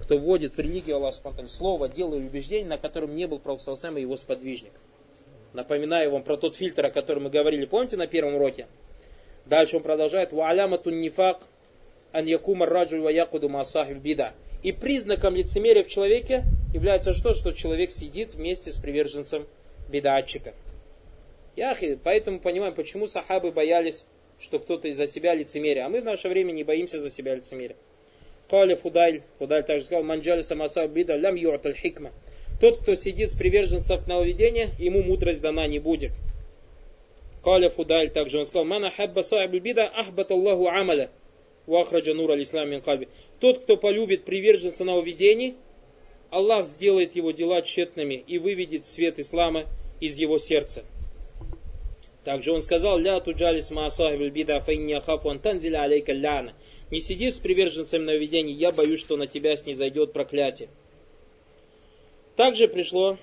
кто 0.00 0.16
вводит 0.16 0.54
в 0.54 0.58
религию 0.58 0.96
Аллаха 0.96 1.16
Субхану 1.16 1.48
слово, 1.48 1.90
дело 1.90 2.14
и 2.14 2.24
убеждение, 2.24 2.66
на 2.66 2.78
котором 2.78 3.14
не 3.14 3.26
был 3.26 3.38
Пророк 3.38 3.60
и 3.60 4.00
его 4.00 4.16
сподвижник. 4.16 4.72
Напоминаю 5.52 6.10
вам 6.10 6.22
про 6.22 6.38
тот 6.38 6.56
фильтр, 6.56 6.86
о 6.86 6.90
котором 6.90 7.24
мы 7.24 7.30
говорили, 7.30 7.66
помните 7.66 7.98
на 7.98 8.06
первом 8.06 8.36
уроке? 8.36 8.66
Дальше 9.44 9.76
он 9.76 9.82
продолжает. 9.82 10.32
Ва 10.32 10.48
аляматун 10.48 11.00
нифак 11.02 11.42
ан 12.12 12.24
якума 12.24 12.64
раджуль 12.64 13.00
ва 13.00 13.10
якуду 13.10 13.50
масахиб 13.50 13.98
бида. 13.98 14.32
И 14.62 14.72
признаком 14.72 15.36
лицемерия 15.36 15.84
в 15.84 15.88
человеке 15.88 16.44
является 16.74 17.12
что? 17.12 17.34
Что 17.34 17.52
человек 17.52 17.90
сидит 17.90 18.34
вместе 18.34 18.70
с 18.70 18.76
приверженцем 18.76 19.46
бедатчика. 19.88 20.54
Яхи, 21.56 21.98
поэтому 22.02 22.40
понимаем, 22.40 22.74
почему 22.74 23.06
сахабы 23.06 23.50
боялись, 23.50 24.04
что 24.40 24.58
кто-то 24.58 24.88
из-за 24.88 25.06
себя 25.06 25.34
лицемерия. 25.34 25.86
А 25.86 25.88
мы 25.88 26.00
в 26.00 26.04
наше 26.04 26.28
время 26.28 26.52
не 26.52 26.64
боимся 26.64 26.98
за 26.98 27.10
себя 27.10 27.34
лицемерия. 27.34 27.76
Кали 28.48 28.74
Фудайль, 28.74 29.22
Фудайль 29.38 29.64
также 29.64 29.86
сказал, 29.86 30.04
манджали 30.04 30.40
самаса 30.40 30.86
бида 30.86 31.16
лям 31.16 31.34
юаталь 31.34 31.74
хикма. 31.74 32.12
Тот, 32.60 32.78
кто 32.78 32.94
сидит 32.96 33.30
с 33.30 33.34
приверженцев 33.34 34.06
нововведения, 34.08 34.70
ему 34.78 35.02
мудрость 35.02 35.40
дана 35.40 35.66
не 35.66 35.78
будет. 35.78 36.12
Каля 37.44 37.70
Фудаль 37.70 38.10
также 38.10 38.38
он 38.38 38.46
сказал, 38.46 38.64
«Мана 38.64 38.90
хабба 38.90 39.22
бида 39.46 39.84
ахбат 39.84 40.30
Аллаху 40.30 40.66
амаля». 40.68 41.10
Вахраджа 41.68 42.14
нур 42.14 42.30
аль-ислам. 42.32 42.82
Тот, 43.40 43.58
кто 43.60 43.76
полюбит 43.76 44.24
приверженца 44.24 44.84
нововведений, 44.84 45.54
Аллах 46.30 46.66
сделает 46.66 47.14
его 47.14 47.30
дела 47.30 47.62
тщетными 47.62 48.14
и 48.14 48.38
выведет 48.38 48.86
свет 48.86 49.18
ислама 49.18 49.66
из 50.00 50.16
его 50.16 50.38
сердца. 50.38 50.84
Также 52.24 52.52
он 52.52 52.62
сказал, 52.62 52.98
«Ля 52.98 53.20
туджалис 53.20 53.70
ма 53.70 53.88
сахибуль 53.90 54.30
бида 54.30 54.60
фаинни 54.60 54.94
ахафу 54.94 55.30
антанзиля 55.30 55.82
алейка 55.82 56.12
ляна». 56.12 56.54
Не 56.90 57.00
сиди 57.00 57.30
с 57.30 57.38
приверженцем 57.38 58.04
нововведений, 58.04 58.54
я 58.54 58.72
боюсь, 58.72 59.00
что 59.00 59.16
на 59.16 59.26
тебя 59.26 59.54
снизойдет 59.56 60.12
проклятие. 60.12 60.70
Также 62.34 62.66
пришло 62.66 63.18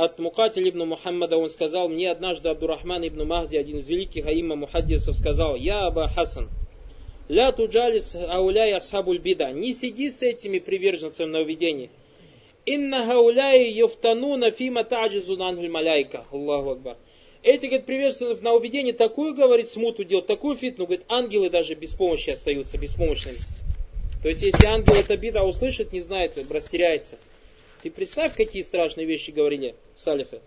от 0.00 0.18
Мукатиль 0.18 0.70
ибн 0.70 0.86
Мухаммада, 0.86 1.36
он 1.36 1.50
сказал, 1.50 1.90
мне 1.90 2.10
однажды 2.10 2.48
Абдурахман 2.48 3.06
ибн 3.06 3.26
Махди, 3.26 3.58
один 3.58 3.76
из 3.76 3.86
великих 3.86 4.26
аимма 4.26 4.56
мухаддисов, 4.56 5.14
сказал, 5.14 5.56
я 5.56 5.88
Аба 5.88 6.08
Хасан, 6.08 6.48
ля 7.28 7.52
туджалис 7.52 8.16
ауляй 8.16 8.72
асхабуль 8.72 9.18
бида, 9.18 9.52
не 9.52 9.74
сиди 9.74 10.08
с 10.08 10.22
этими 10.22 10.58
приверженцами 10.58 11.28
нововведений. 11.28 11.90
Инна 12.64 13.04
хауляй 13.04 13.70
юфтануна 13.72 14.50
фима 14.50 14.84
таджизу 14.84 15.36
нангуль 15.36 15.68
маляйка. 15.68 16.24
Аллаху 16.30 16.70
Акбар. 16.70 16.96
Эти, 17.42 17.66
говорит, 17.66 17.84
приверженцы 17.84 18.42
нововведений 18.42 18.92
такую, 18.92 19.34
говорит, 19.34 19.68
смуту 19.68 20.04
делают, 20.04 20.26
такую 20.26 20.56
фитну, 20.56 20.86
говорит, 20.86 21.04
ангелы 21.08 21.50
даже 21.50 21.74
без 21.74 21.94
помощи 21.94 22.30
остаются, 22.30 22.78
беспомощными. 22.78 23.38
То 24.22 24.28
есть, 24.28 24.40
если 24.40 24.66
ангел 24.66 24.94
это 24.94 25.16
бида 25.18 25.42
услышит, 25.44 25.92
не 25.92 26.00
знает, 26.00 26.38
растеряется. 26.50 27.18
Ты 27.82 27.90
представь, 27.90 28.34
какие 28.34 28.60
страшные 28.60 29.06
вещи 29.06 29.30
говорили 29.30 29.74
салифы. 29.94 30.40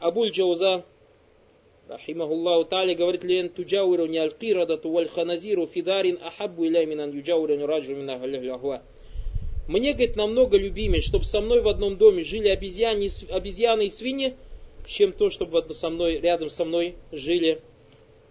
Абуль 0.00 0.30
Джауза, 0.30 0.84
рахимахуллаху 1.88 2.64
тали, 2.64 2.94
говорит, 2.94 3.22
лен 3.22 3.48
туджауиру 3.48 4.06
не 4.06 4.18
аль-кирадату 4.18 4.90
валь 4.90 5.08
ханазиру 5.08 5.66
фидарин 5.66 6.18
ахаббу 6.20 6.64
иля 6.64 6.84
минан 6.86 7.12
юджауиру 7.12 7.64
раджу 7.66 7.94
минаху 7.94 8.26
Мне, 9.68 9.92
говорит, 9.92 10.16
намного 10.16 10.56
любимее, 10.56 11.00
чтобы 11.00 11.24
со 11.24 11.40
мной 11.40 11.60
в 11.60 11.68
одном 11.68 11.96
доме 11.96 12.24
жили 12.24 12.48
обезьяны, 12.48 13.08
обезьяны 13.28 13.86
и 13.86 13.90
свиньи, 13.90 14.34
чем 14.86 15.12
то, 15.12 15.30
чтобы 15.30 15.62
со 15.74 15.90
мной, 15.90 16.18
рядом 16.18 16.50
со 16.50 16.64
мной 16.64 16.96
жили 17.12 17.60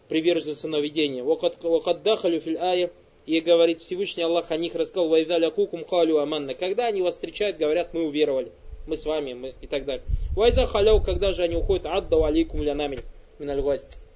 приверженцы. 0.10 0.68
Вакад 0.68 2.04
дахалю 2.04 2.42
филь 2.42 2.58
ая 2.58 2.92
и 3.30 3.42
говорит 3.42 3.80
Всевышний 3.80 4.24
Аллах 4.24 4.50
о 4.50 4.58
них 4.58 4.74
рассказал, 4.74 5.08
«Вайдаля 5.08 5.52
кукум 5.52 5.86
халю 5.86 6.18
аманна». 6.18 6.56
Когда 6.56 6.88
они 6.88 7.04
вас 7.04 7.14
встречают, 7.14 7.58
говорят, 7.58 7.94
мы 7.94 8.08
уверовали, 8.08 8.52
мы 8.88 8.98
с 8.98 9.06
вами, 9.06 9.34
мы 9.34 9.54
и 9.62 9.68
так 9.68 9.86
далее. 9.86 10.04
Вайза 10.36 10.66
халяу, 10.66 11.00
когда 11.00 11.32
же 11.32 11.44
они 11.44 11.56
уходят, 11.56 11.86
аддау 11.86 12.24
алейкум 12.24 12.64
лянамин, 12.64 13.02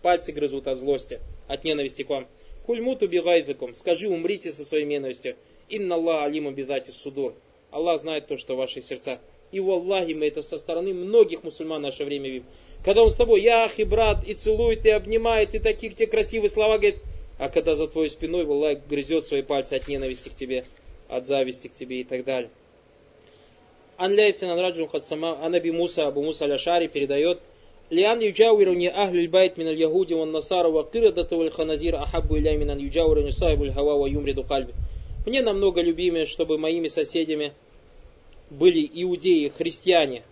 Пальцы 0.01 0.31
грызут 0.31 0.67
от 0.67 0.79
злости, 0.79 1.19
от 1.47 1.63
ненависти 1.63 2.01
к 2.01 2.09
вам. 2.09 2.25
Кульмуту 2.65 3.07
бигайфикум, 3.07 3.75
скажи, 3.75 4.09
умрите 4.09 4.51
со 4.51 4.65
своей 4.65 4.85
ненавистью. 4.85 5.35
Инна 5.69 5.93
Аллах 5.93 6.23
алима 6.23 6.51
бидати 6.51 6.89
судур. 6.89 7.35
Аллах 7.69 7.99
знает 7.99 8.25
то, 8.25 8.37
что 8.37 8.55
ваши 8.55 8.81
сердца. 8.81 9.19
И 9.51 9.59
в 9.59 9.69
Аллахе 9.69 10.15
мы 10.15 10.25
это 10.25 10.41
со 10.41 10.57
стороны 10.57 10.91
многих 10.91 11.43
мусульман 11.43 11.81
в 11.81 11.83
наше 11.83 12.03
время 12.03 12.29
видим. 12.29 12.45
Когда 12.83 13.03
он 13.03 13.11
с 13.11 13.15
тобой, 13.15 13.41
яхи, 13.41 13.83
брат, 13.83 14.23
и 14.25 14.33
целует, 14.33 14.87
и 14.87 14.89
обнимает, 14.89 15.53
и 15.53 15.59
таких 15.59 15.95
те 15.95 16.07
красивые 16.07 16.49
слова 16.49 16.79
говорит, 16.79 16.97
а 17.43 17.49
когда 17.49 17.75
за 17.75 17.89
твоей 17.89 18.07
спиной 18.07 18.45
Аллах 18.45 18.77
грызет 18.89 19.25
свои 19.25 19.41
пальцы 19.41 19.73
от 19.73 19.89
ненависти 19.89 20.29
к 20.29 20.33
тебе, 20.33 20.63
от 21.09 21.27
зависти 21.27 21.67
к 21.67 21.73
тебе 21.73 21.99
и 21.99 22.03
так 22.05 22.23
далее. 22.23 22.49
Ан 23.97 24.15
Ляйфин 24.15 24.49
Анраджун 24.49 24.87
Хадсама, 24.87 25.43
Анаби 25.45 25.69
Муса, 25.71 26.07
Абу 26.07 26.23
Муса 26.23 26.45
Аляшари 26.45 26.87
передает, 26.87 27.41
Лиан 27.89 28.21
юджауируни 28.21 28.87
ахлюль 28.87 29.27
байт 29.27 29.57
миналь 29.57 29.77
ягуди 29.77 30.13
ван 30.13 30.31
насара 30.31 30.69
ва 30.69 30.89
кирадату 30.89 31.51
ханазир 31.51 31.95
ахаббу 31.95 32.37
иля 32.37 32.55
минан 32.55 32.77
юджауируни 32.77 33.31
сахибуль 33.31 33.73
хава 33.73 33.97
ва 33.97 34.07
юмриду. 34.07 34.45
Мне 35.25 35.41
намного 35.41 35.81
любимее, 35.81 36.25
чтобы 36.25 36.57
моими 36.57 36.87
соседями 36.87 37.51
были 38.51 38.89
иудеи, 38.93 39.49
христиане, 39.49 40.23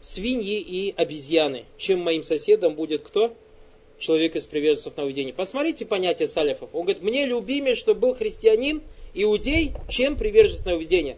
свиньи 0.00 0.58
и 0.58 0.92
обезьяны, 0.96 1.64
чем 1.78 2.00
моим 2.00 2.24
соседом 2.24 2.74
будет 2.74 3.02
кто? 3.02 3.36
Человек 4.02 4.36
из 4.36 4.46
приверженцев 4.46 4.96
нововведений. 4.96 5.32
Посмотрите 5.32 5.86
понятие 5.86 6.26
салифов. 6.26 6.70
Он 6.72 6.82
говорит, 6.82 7.02
мне 7.02 7.24
любимее, 7.24 7.76
чтобы 7.76 8.00
был 8.00 8.14
христианин, 8.14 8.82
иудей, 9.14 9.72
чем 9.88 10.16
приверженец 10.16 10.64
нововведения. 10.64 11.16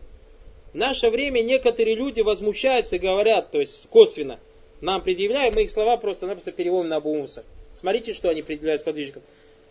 В 0.73 0.77
наше 0.77 1.09
время 1.09 1.41
некоторые 1.41 1.97
люди 1.97 2.21
возмущаются 2.21 2.97
и 2.97 2.99
говорят, 2.99 3.51
то 3.51 3.59
есть 3.59 3.87
косвенно, 3.89 4.39
нам 4.81 5.03
предъявляют, 5.03 5.55
мы 5.55 5.63
их 5.63 5.71
слова 5.71 5.97
просто-напросто 5.97 6.53
переводим 6.53 6.89
на 6.89 6.97
Абумуса. 6.97 7.45
Смотрите, 7.75 8.13
что 8.13 8.29
они 8.29 8.43
предъявляют 8.43 8.83
сподвижникам. 8.83 9.23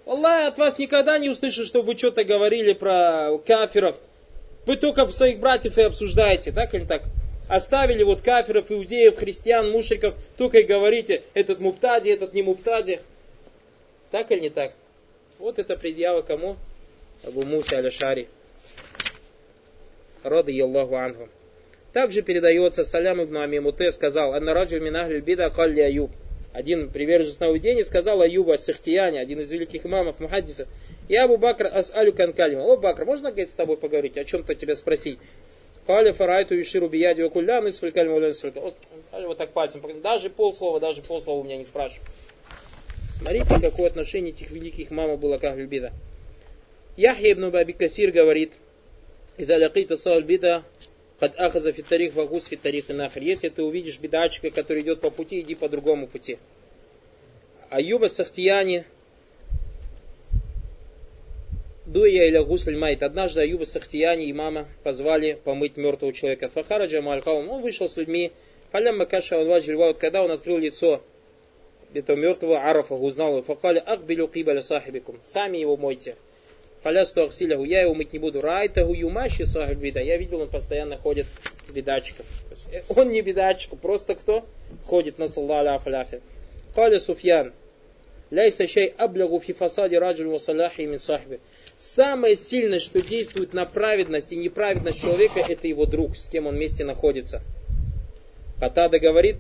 Аллах 0.06 0.48
от 0.50 0.58
вас 0.58 0.80
никогда 0.80 1.18
не 1.18 1.30
услышит, 1.30 1.68
чтобы 1.68 1.94
вы 1.94 1.98
что-то 1.98 2.24
говорили 2.24 2.74
про 2.74 3.38
кафиров. 3.46 3.96
Вы 4.66 4.78
только 4.78 5.08
своих 5.10 5.40
братьев 5.40 5.78
и 5.78 5.82
обсуждаете, 5.82 6.52
так 6.52 6.74
или 6.74 6.86
так? 6.86 7.04
Оставили 7.48 8.04
вот 8.04 8.22
кафиров, 8.22 8.72
иудеев, 8.72 9.18
христиан, 9.18 9.70
мушриков, 9.72 10.16
только 10.38 10.60
и 10.60 10.64
говорите, 10.64 11.24
этот 11.34 11.60
муптади, 11.60 12.10
этот 12.10 12.34
не 12.34 12.42
муптади. 12.42 13.02
Так 14.12 14.32
или 14.32 14.40
не 14.42 14.50
так? 14.50 14.74
Вот 15.40 15.60
это 15.60 15.76
предъява 15.76 16.22
кому? 16.22 16.56
Абу 17.26 17.44
Муса 17.44 17.78
Аля-Шари. 17.78 18.28
Рады 20.24 20.60
Аллаху 20.62 20.96
Ангу. 20.96 21.30
Также 21.92 22.22
передается 22.22 22.84
Салям 22.84 23.24
ибн 23.24 23.38
Амимуте 23.38 23.92
сказал, 23.92 24.34
«Анна 24.34 24.54
раджу 24.54 24.80
минахль 24.80 25.20
бида 25.20 25.50
калли 25.50 25.82
Аюб». 25.82 26.12
Один 26.54 26.90
приверженец 26.90 27.40
нововведения 27.40 27.84
сказал 27.84 28.22
Аюба 28.22 28.58
Сахтияне, 28.58 29.20
один 29.20 29.40
из 29.40 29.52
великих 29.52 29.86
имамов 29.86 30.20
Мухаддиса, 30.20 30.68
«Я 31.10 31.26
Абу 31.26 31.38
Бакр 31.38 31.66
ас'алю 31.66 32.14
канкалима». 32.14 32.62
«О, 32.62 32.78
Бакр, 32.78 33.06
можно, 33.06 33.30
говорит, 33.30 33.50
с 33.50 33.56
тобой 33.56 33.78
поговорить, 33.78 34.18
о 34.18 34.24
чем-то 34.24 34.56
тебя 34.56 34.76
спросить?» 34.76 35.20
Каля 35.86 36.14
фарайту 36.14 36.56
юширу 36.56 36.88
бияди 36.88 37.28
кулля 37.30 37.62
мы 37.62 37.70
Вот 39.12 39.38
так 39.38 39.52
пальцем. 39.52 39.82
Даже 40.02 40.30
полслова, 40.30 40.80
даже 40.80 41.02
полслова 41.02 41.40
у 41.40 41.44
меня 41.44 41.58
не 41.58 41.66
спрашивают. 41.66 42.10
Смотрите, 43.18 43.60
какое 43.60 43.88
отношение 43.88 44.34
этих 44.34 44.52
великих 44.52 44.92
мама 44.92 45.18
было 45.18 45.38
к 45.38 45.44
Ахлюбида. 45.44 45.92
Яхья 46.96 47.34
ибн 47.34 47.50
Баби 47.50 47.74
Кафир 47.74 48.12
говорит, 48.12 48.54
«Ида 49.38 49.58
лакита 49.58 49.98
сауль 49.98 50.24
бида, 50.24 50.64
кад 51.20 51.34
ахаза 51.40 51.72
фитарих 51.72 52.14
вагус 52.14 52.46
фитарих 52.46 52.90
и 52.90 52.94
нахр». 52.94 53.20
Если 53.22 53.50
ты 53.50 53.64
увидишь 53.64 54.00
бедачика, 54.00 54.52
который 54.52 54.84
идет 54.84 55.02
по 55.02 55.10
пути, 55.10 55.40
иди 55.40 55.56
по 55.56 55.70
другому 55.70 56.08
пути. 56.08 56.38
Аюба 57.70 58.08
Сахтияни 58.08 58.86
Дуя 61.86 62.28
или 62.28 62.38
гусль 62.40 62.78
майт. 62.78 63.04
Однажды 63.04 63.42
Аюба 63.42 63.66
Сахтияни 63.66 64.32
мама 64.32 64.68
позвали 64.84 65.38
помыть 65.44 65.76
мертвого 65.76 66.14
человека. 66.14 66.48
Фахараджа 66.48 67.02
Малькаум. 67.02 67.50
Он 67.50 67.62
вышел 67.62 67.90
с 67.90 67.98
людьми. 67.98 68.32
Фалям 68.72 68.98
Макаша 68.98 69.38
вот 69.44 69.98
когда 69.98 70.24
он 70.24 70.32
открыл 70.32 70.58
лицо 70.58 71.02
этого 71.94 72.16
мертвого 72.18 72.60
Арафа, 72.60 72.96
узнал 72.96 73.32
его. 73.32 73.42
Факали 73.42 73.84
Ахбилю 73.86 74.28
Кибаля 74.28 74.62
Сахибикум. 74.62 75.20
Сами 75.24 75.58
его 75.58 75.76
мойте. 75.76 76.16
Фалясту 76.84 77.24
Ахсиляху. 77.24 77.66
Я 77.66 77.82
его 77.82 77.94
мыть 77.94 78.14
не 78.14 78.20
буду. 78.20 78.42
Райтаху 78.42 78.94
Юмаши 78.94 79.46
Сахиб 79.46 79.80
Бида. 79.80 80.00
Я 80.00 80.18
видел, 80.18 80.42
он 80.42 80.50
постоянно 80.50 80.98
ходит 80.98 81.28
с 81.68 81.72
бедачиком. 81.72 82.26
Э, 82.72 82.82
он 82.90 83.10
не 83.10 83.22
бедачик, 83.22 83.78
просто 83.80 84.16
кто? 84.16 84.46
Ходит 84.86 85.18
на 85.18 85.28
саллаля 85.28 85.76
афаляфе. 85.76 86.22
Каля 86.76 87.00
Суфьян. 87.00 87.54
Ляйса 88.34 88.68
шай 88.68 88.94
аблягу 88.98 89.40
фи 89.40 89.54
фасаде 89.54 90.00
раджуль 90.00 90.28
васаляхи 90.28 90.82
мин 90.82 91.00
сахби. 91.00 91.40
Самое 91.78 92.36
сильное, 92.36 92.80
что 92.80 93.02
действует 93.02 93.54
на 93.54 93.66
праведность 93.66 94.34
и 94.34 94.36
неправедность 94.36 95.02
человека, 95.02 95.40
это 95.40 95.68
его 95.68 95.86
друг, 95.86 96.18
с 96.18 96.30
кем 96.30 96.48
он 96.48 96.56
вместе 96.56 96.84
находится. 96.84 97.42
Хатада 98.60 99.00
говорит, 99.00 99.38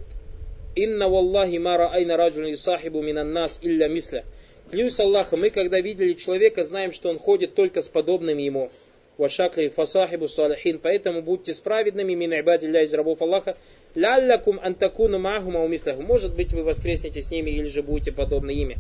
«Инна 0.76 1.10
валлахи 1.10 1.58
мара 1.58 1.90
айна 1.90 2.18
раджуль 2.18 2.56
сахибу 2.56 3.02
минан 3.02 3.34
нас 3.34 3.60
илля 3.62 3.88
митля». 3.88 4.26
Клянусь 4.70 5.00
Аллахом, 5.00 5.42
мы 5.42 5.50
когда 5.50 5.82
видели 5.82 6.14
человека, 6.14 6.64
знаем, 6.64 6.92
что 6.94 7.10
он 7.10 7.20
ходит 7.20 7.54
только 7.54 7.82
с 7.82 7.90
подобными 7.90 8.44
ему. 8.44 8.72
Вашакли 9.18 9.68
фасахибу 9.68 10.28
салихин. 10.28 10.80
Поэтому 10.80 11.22
будьте 11.22 11.54
справедными, 11.54 12.14
мин 12.14 12.34
ибадилля 12.40 12.84
из 12.84 12.94
рабов 12.94 13.22
Аллаха. 13.22 13.58
Ляллакум 13.96 14.60
антакуну 14.62 15.20
махума 15.20 15.64
умитляху. 15.64 16.02
Может 16.02 16.36
быть, 16.36 16.54
вы 16.54 16.64
воскреснете 16.64 17.22
с 17.22 17.30
ними 17.30 17.52
или 17.52 17.68
же 17.68 17.84
будете 17.84 18.12
подобны 18.12 18.52
ими. 18.52 18.78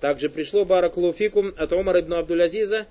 Также 0.00 0.28
пришло 0.28 0.64
Баракулуфикум 0.64 1.54
от 1.56 1.72
Омара 1.72 2.00
ибн 2.00 2.14
Абдулязиза, 2.14 2.86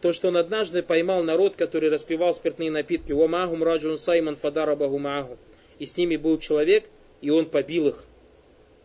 то, 0.00 0.12
что 0.12 0.28
он 0.28 0.36
однажды 0.36 0.82
поймал 0.82 1.22
народ, 1.22 1.56
который 1.56 1.90
распивал 1.90 2.32
спиртные 2.32 2.70
напитки. 2.70 3.12
Уамахум 3.12 3.62
раджун 3.62 3.98
сайман 3.98 4.36
фадарабаху 4.36 4.98
маху. 4.98 5.36
И 5.78 5.86
с 5.86 5.96
ними 5.96 6.16
был 6.16 6.38
человек, 6.38 6.84
и 7.20 7.30
он 7.30 7.46
побил 7.46 7.88
их. 7.88 8.04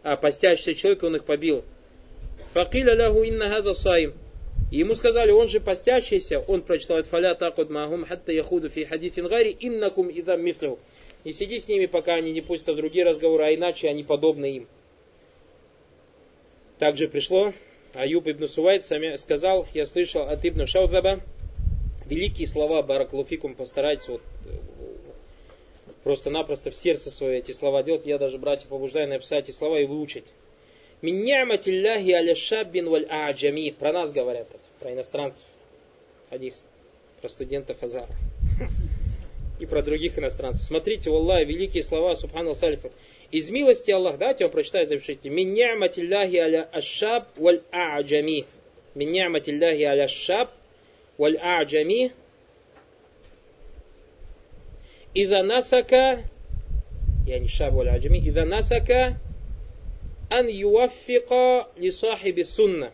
А 0.04 0.18
постящийся 0.18 0.76
человек, 0.76 1.04
он 1.04 1.16
их 1.16 1.24
побил. 1.24 1.64
Факиля 2.54 2.96
лаху 2.98 3.24
инна 3.24 3.50
хаза 3.50 3.74
сайм. 3.74 4.14
И 4.72 4.78
ему 4.78 4.96
сказали, 4.96 5.32
он 5.32 5.48
же 5.48 5.60
постящийся, 5.60 6.40
он 6.40 6.62
прочитал 6.62 7.02
фаля 7.04 7.36
такуд 7.36 7.70
махум 7.70 8.06
хатта 8.06 8.32
яхуду 8.32 8.70
фи 8.70 8.84
хадифин 8.84 9.28
гари 9.28 9.56
иннакум 9.60 10.10
идам 10.10 10.44
мифлиху. 10.44 10.80
Не 11.24 11.32
сиди 11.32 11.60
с 11.60 11.68
ними, 11.68 11.86
пока 11.86 12.16
они 12.16 12.32
не 12.32 12.42
пустят 12.42 12.76
в 12.76 12.78
другие 12.78 13.06
разговоры, 13.06 13.46
а 13.46 13.54
иначе 13.54 13.90
они 13.90 14.04
подобны 14.04 14.58
им. 14.58 14.68
Также 16.78 17.08
пришло, 17.08 17.54
Аюб 17.94 18.28
ибн 18.28 18.48
Сувайт 18.48 18.84
сказал, 19.20 19.68
я 19.74 19.86
слышал 19.86 20.24
от 20.24 20.46
Ибн 20.46 20.66
Шаузаба, 20.66 21.22
великие 22.06 22.48
слова 22.48 22.82
Баракалуфикум, 22.82 23.56
постарайтесь 23.56 24.10
вот 24.10 24.22
просто-напросто 26.04 26.70
в 26.70 26.76
сердце 26.76 27.10
свое 27.10 27.40
эти 27.40 27.52
слова 27.52 27.82
делать. 27.82 28.06
Я 28.06 28.20
даже, 28.20 28.38
братья, 28.38 28.68
побуждаю 28.68 29.08
написать 29.08 29.50
эти 29.50 29.56
слова 29.56 29.80
и 29.80 29.86
выучить. 29.86 30.26
Минняматилляхи 31.02 32.12
аля 32.12 32.36
шаббин 32.36 32.90
валь 32.90 33.06
аджами. 33.10 33.70
Про 33.72 33.92
нас 33.92 34.12
говорят 34.12 34.48
это, 34.50 34.60
про 34.80 34.94
иностранцев. 34.94 35.46
Хадис. 36.30 36.64
Про 37.22 37.30
студентов 37.30 37.82
Азара. 37.82 38.16
И 39.60 39.66
про 39.66 39.82
других 39.82 40.18
иностранцев. 40.18 40.64
Смотрите, 40.64 41.10
Аллах, 41.10 41.46
великие 41.46 41.84
слова 41.84 42.16
Субхану 42.16 42.54
Салифа. 42.54 42.92
Из 43.32 43.50
милости 43.50 43.92
Аллах, 43.92 44.18
давайте 44.18 44.44
я 44.44 44.48
вам 44.48 44.54
прочитаю, 44.54 44.86
запишите. 44.88 45.30
Минняматилляхи 45.30 46.38
аля 46.38 46.70
ашаб 46.72 47.28
валь 47.38 47.62
аджами. 47.72 48.46
Минняматилляхи 48.96 49.84
аля 49.84 50.08
шаб 50.08 50.52
валь 51.18 51.38
аджами. 51.38 52.12
Ида 55.14 55.44
насака, 55.44 56.24
я 57.26 57.40
не 57.40 57.48
шаб 57.48 57.74
валь 57.74 57.90
аджами, 57.90 58.18
ида 58.18 58.44
насака 58.44 59.18
أن 60.40 60.50
يوفق 60.50 61.34
لصاحب 61.78 62.40
السنة. 62.40 62.92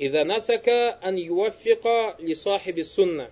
إذا 0.00 0.24
نسك 0.24 0.68
أن 1.04 1.18
يوفق 1.18 2.16
لصاحب 2.20 2.78
السنة. 2.78 3.30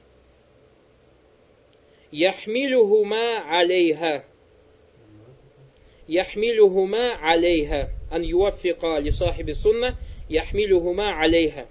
يحملهما 2.13 3.39
عليها. 3.39 4.25
يحملهما 6.09 7.13
عليها. 7.13 7.89
أن 8.13 8.25
يوفق 8.25 8.99
لصاحب 8.99 9.49
السنة 9.49 9.97
يحملهما 10.31 11.11
عليها. 11.11 11.69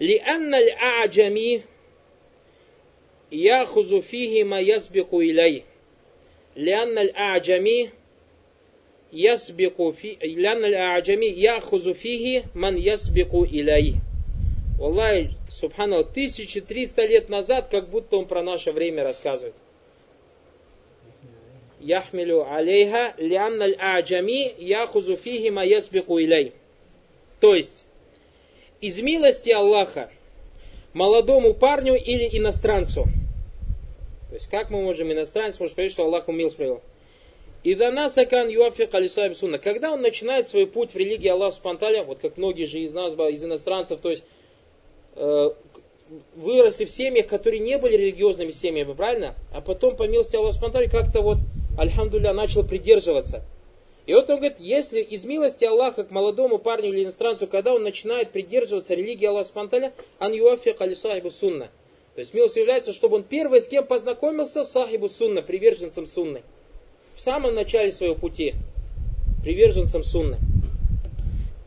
لأن 0.00 0.54
الأعجمي 0.54 1.62
يأخذ 3.32 4.00
فيه 4.02 4.44
ما 4.44 4.60
يسبق 4.60 5.14
إليه. 5.14 5.62
لأن 6.56 6.98
الأعجمي 6.98 7.90
ясбику 9.12 9.92
фи... 9.92 10.18
Лян 10.20 10.64
аджами 10.64 11.26
яхузу 11.26 11.94
фиги 11.94 12.44
ман 12.54 12.76
ясбику 12.76 13.44
илай. 13.44 13.96
Аллах, 14.80 15.28
субхану, 15.50 15.98
1300 15.98 17.04
лет 17.04 17.28
назад, 17.28 17.68
как 17.70 17.90
будто 17.90 18.16
он 18.16 18.26
про 18.26 18.42
наше 18.42 18.72
время 18.72 19.04
рассказывает. 19.04 19.54
Яхмилю 21.80 22.50
алейха 22.50 23.14
лян 23.18 23.60
аджами 23.78 24.54
яхузу 24.58 25.16
фиги 25.16 25.48
ма 25.48 25.64
ясбику 25.64 26.18
илай. 26.18 26.52
То 27.40 27.54
есть, 27.54 27.84
из 28.80 29.00
милости 29.00 29.50
Аллаха 29.50 30.10
молодому 30.92 31.54
парню 31.54 31.94
или 31.94 32.28
иностранцу. 32.38 33.04
То 34.28 34.34
есть, 34.34 34.48
как 34.48 34.70
мы 34.70 34.82
можем 34.82 35.12
иностранец 35.12 35.58
может 35.58 35.72
сказать, 35.72 35.92
что 35.92 36.04
Аллах 36.04 36.28
умил 36.28 36.50
справил? 36.50 36.82
И 37.62 37.76
сакан 38.08 38.48
юафик 38.48 38.94
алисайб 38.94 39.36
сунна. 39.36 39.58
Когда 39.58 39.92
он 39.92 40.00
начинает 40.00 40.48
свой 40.48 40.66
путь 40.66 40.92
в 40.92 40.96
религии 40.96 41.28
Аллаха 41.28 41.56
Субтитры, 41.56 42.02
вот 42.04 42.18
как 42.20 42.38
многие 42.38 42.64
же 42.64 42.78
из 42.78 42.94
нас, 42.94 43.12
из 43.12 43.44
иностранцев, 43.44 44.00
то 44.00 44.08
есть 44.08 44.22
э, 45.16 45.50
выросли 46.36 46.86
в 46.86 46.90
семьях, 46.90 47.26
которые 47.26 47.60
не 47.60 47.76
были 47.76 47.96
религиозными 47.96 48.50
семьями, 48.50 48.94
правильно? 48.94 49.34
А 49.52 49.60
потом, 49.60 49.94
по 49.96 50.08
милости 50.08 50.36
Аллаха 50.36 50.58
Субтитры, 50.58 50.88
как-то 50.88 51.20
вот, 51.20 51.36
альхамдулля, 51.76 52.32
начал 52.32 52.64
придерживаться. 52.64 53.42
И 54.06 54.14
вот 54.14 54.30
он 54.30 54.36
говорит, 54.36 54.58
если 54.58 55.02
из 55.02 55.26
милости 55.26 55.66
Аллаха 55.66 56.04
к 56.04 56.10
молодому 56.10 56.58
парню 56.58 56.88
или 56.88 57.04
иностранцу, 57.04 57.46
когда 57.46 57.74
он 57.74 57.82
начинает 57.82 58.30
придерживаться 58.30 58.94
религии 58.94 59.26
Аллаха 59.26 59.50
Субтитры, 59.50 59.92
ан 60.18 60.32
юафик 60.32 60.80
алисайбу 60.80 61.28
сунна. 61.28 61.68
То 62.14 62.20
есть 62.20 62.32
милость 62.32 62.56
является, 62.56 62.94
чтобы 62.94 63.16
он 63.16 63.22
первый 63.22 63.60
с 63.60 63.68
кем 63.68 63.84
познакомился, 63.84 64.64
сахибу 64.64 65.10
сунна, 65.10 65.42
приверженцем 65.42 66.06
сунны 66.06 66.42
в 67.20 67.22
самом 67.22 67.54
начале 67.54 67.92
своего 67.92 68.14
пути 68.14 68.54
приверженцем 69.44 70.02
сунны. 70.02 70.38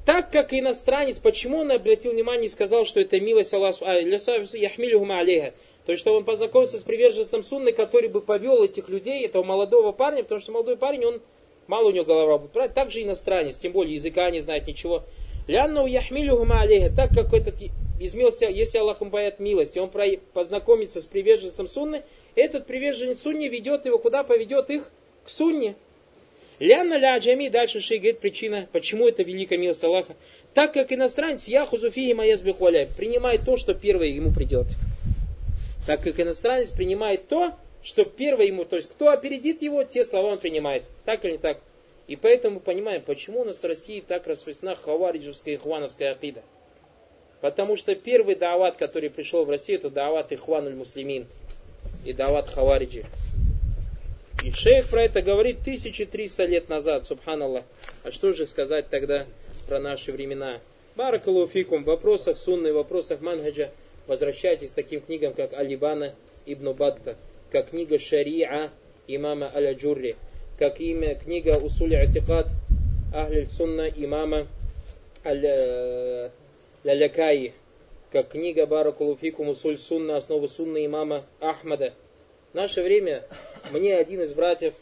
Так 0.04 0.32
как 0.32 0.52
иностранец, 0.52 1.20
почему 1.20 1.60
он 1.60 1.72
обратил 1.72 2.12
внимание 2.12 2.48
и 2.48 2.50
сказал, 2.50 2.86
что 2.86 3.00
это 3.00 3.20
милость 3.20 3.54
Аллаха, 3.54 3.86
алейха, 3.86 5.54
то 5.86 5.92
есть, 5.92 6.02
что 6.02 6.18
он 6.18 6.26
познакомился 6.26 6.80
с 6.80 6.82
приверженцем 6.82 7.44
сунны, 7.44 7.72
который 7.72 8.10
бы 8.10 8.20
повел 8.22 8.64
этих 8.64 8.90
людей, 8.90 9.24
этого 9.24 9.44
молодого 9.44 9.92
парня, 9.92 10.24
потому 10.24 10.42
что 10.42 10.54
молодой 10.54 10.76
парень, 10.76 11.06
он 11.06 11.22
мало 11.68 11.90
у 11.90 11.92
него 11.92 12.06
голова 12.06 12.40
будет 12.40 12.52
править, 12.52 12.74
также 12.74 13.04
иностранец, 13.04 13.58
тем 13.58 13.74
более 13.74 13.94
языка 13.94 14.32
не 14.32 14.40
знает 14.40 14.66
ничего. 14.66 15.04
Лянну 15.48 15.86
яхмилюхума 15.86 16.62
алейха, 16.62 16.92
так 16.96 17.12
как 17.12 17.32
этот 17.32 17.58
из 18.00 18.16
милости, 18.16 18.48
если 18.52 18.80
Аллах 18.80 18.98
поет 18.98 19.40
милость, 19.40 19.78
и 19.78 19.80
он 19.80 19.92
познакомится 20.34 21.00
с 21.00 21.06
приверженцем 21.06 21.68
сунны, 21.68 22.02
этот 22.34 22.66
приверженец 22.66 23.22
сунни 23.22 23.50
ведет 23.50 23.86
его, 23.86 24.00
куда 24.00 24.24
поведет 24.24 24.72
их? 24.72 24.90
К 25.26 25.30
сунне. 25.30 25.76
Лянна 26.60 26.98
ля 26.98 27.18
джами, 27.18 27.50
дальше 27.50 27.82
шей 27.82 27.98
говорит 27.98 28.20
причина, 28.20 28.68
почему 28.72 29.08
это 29.08 29.24
великая 29.24 29.58
милость 29.58 29.84
Аллаха. 29.84 30.16
Так 30.54 30.74
как 30.74 30.92
иностранец, 30.92 31.48
я 31.48 31.66
хузуфии 31.66 32.14
бихуаля, 32.44 32.88
принимает 32.96 33.44
то, 33.44 33.58
что 33.58 33.74
первое 33.74 34.08
ему 34.08 34.32
придет. 34.32 34.68
Так 35.88 36.04
как 36.04 36.20
иностранец 36.20 36.70
принимает 36.70 37.28
то, 37.28 37.54
что 37.84 38.06
первое 38.06 38.46
ему, 38.46 38.64
то 38.64 38.78
есть 38.78 38.90
кто 38.90 39.10
опередит 39.10 39.62
его, 39.62 39.84
те 39.84 40.06
слова 40.06 40.28
он 40.34 40.38
принимает. 40.38 40.84
Так 41.06 41.26
или 41.26 41.34
не 41.34 41.38
так? 41.38 41.60
И 42.08 42.16
поэтому 42.16 42.60
понимаем, 42.60 43.02
почему 43.02 43.42
у 43.42 43.46
нас 43.46 43.62
в 43.62 43.66
России 43.66 44.02
так 44.06 44.28
распространена 44.28 44.76
хавариджевская 44.76 45.56
и 45.56 45.58
ихвановская 45.58 46.12
акида. 46.12 46.44
Потому 47.42 47.76
что 47.76 47.96
первый 47.96 48.36
дават, 48.36 48.78
который 48.78 49.10
пришел 49.10 49.44
в 49.44 49.50
Россию, 49.50 49.80
это 49.80 49.90
дават 49.90 50.32
ихвануль 50.32 50.76
муслимин 50.76 51.28
и 52.06 52.14
дават 52.14 52.48
хавариджи. 52.50 53.06
И 54.44 54.52
шейх 54.52 54.90
про 54.90 55.04
это 55.04 55.22
говорит 55.22 55.62
1300 55.62 56.46
лет 56.46 56.68
назад, 56.68 57.08
субханаллах. 57.08 57.64
А 58.04 58.12
что 58.12 58.34
же 58.34 58.46
сказать 58.46 58.90
тогда 58.90 59.26
про 59.70 59.80
наши 59.80 60.12
времена? 60.12 60.60
Баракалуфикум, 60.96 61.84
в 61.84 61.88
вопросах 61.88 62.38
сунны, 62.38 62.74
в 62.74 62.76
вопросах 62.76 63.22
манхаджа, 63.22 63.72
возвращайтесь 64.06 64.72
к 64.72 64.76
таким 64.76 65.00
книгам, 65.00 65.34
как 65.34 65.54
Алибана 65.54 66.14
ибн 66.46 66.74
Батта, 66.74 67.16
как 67.52 67.70
книга 67.70 67.98
Шариа 67.98 68.70
имама 69.08 69.50
Аля-Джурри, 69.56 70.18
как 70.60 70.82
имя 70.82 71.16
книга 71.16 71.58
Усули 71.58 71.96
Атикад 71.96 72.48
Ахлиль 73.14 73.48
Сунна 73.48 73.88
имама 73.88 74.48
Лялякаи, 76.84 77.54
как 78.12 78.28
книга 78.32 78.66
Баракулуфикум 78.66 79.48
Усуль 79.50 79.78
Сунна, 79.78 80.18
основы 80.18 80.50
Сунны 80.50 80.86
имама 80.86 81.26
Ахмада. 81.40 81.94
В 82.52 82.56
наше 82.56 82.84
время 82.84 83.24
мне 83.72 83.96
один 83.96 84.22
из 84.22 84.34
братьев 84.34 84.74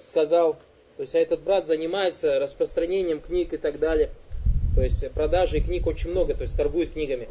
сказал, 0.00 0.54
то 0.96 1.02
есть 1.02 1.14
а 1.14 1.18
этот 1.18 1.40
брат 1.40 1.66
занимается 1.66 2.38
распространением 2.38 3.20
книг 3.20 3.52
и 3.52 3.56
так 3.56 3.78
далее, 3.78 4.10
то 4.74 4.82
есть 4.82 5.10
продажей 5.12 5.60
книг 5.60 5.86
очень 5.86 6.10
много, 6.10 6.34
то 6.34 6.42
есть 6.42 6.56
торгует 6.56 6.92
книгами. 6.92 7.28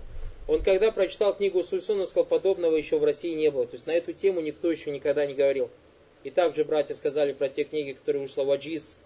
Он 0.47 0.61
когда 0.61 0.91
прочитал 0.91 1.33
книгу 1.33 1.63
Сульсона, 1.63 2.05
сказал, 2.05 2.25
подобного 2.25 2.75
еще 2.75 2.97
в 2.97 3.03
России 3.03 3.33
не 3.33 3.49
было. 3.49 3.65
То 3.65 3.75
есть 3.75 3.87
на 3.87 3.91
эту 3.91 4.11
тему 4.11 4.41
никто 4.41 4.69
еще 4.69 4.91
никогда 4.91 5.25
не 5.25 5.33
говорил. 5.33 5.69
И 6.23 6.29
также 6.29 6.65
братья 6.65 6.93
сказали 6.93 7.33
про 7.33 7.49
те 7.49 7.63
книги, 7.63 7.93
которые 7.93 8.23
вышла 8.23 8.51
Аджиз, 8.53 8.97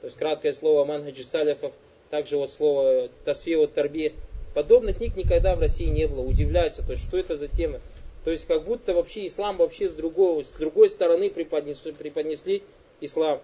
то 0.00 0.06
есть 0.06 0.16
краткое 0.16 0.52
слово 0.52 0.84
манхаджи 0.84 1.24
салифов, 1.24 1.72
также 2.10 2.36
вот 2.36 2.52
слово 2.52 3.08
тасфи 3.24 3.66
тарби. 3.68 4.12
Подобных 4.54 4.98
книг 4.98 5.16
никогда 5.16 5.56
в 5.56 5.60
России 5.60 5.86
не 5.86 6.06
было. 6.06 6.20
Удивляются, 6.20 6.84
то 6.84 6.92
есть 6.92 7.04
что 7.04 7.18
это 7.18 7.36
за 7.36 7.48
темы. 7.48 7.80
То 8.24 8.30
есть 8.30 8.46
как 8.46 8.64
будто 8.64 8.94
вообще 8.94 9.26
ислам 9.26 9.58
вообще 9.58 9.88
с 9.88 9.92
другой, 9.92 10.44
с 10.44 10.56
другой 10.56 10.88
стороны 10.88 11.30
преподнесли, 11.30 11.92
преподнесли 11.92 12.62
ислам. 13.00 13.40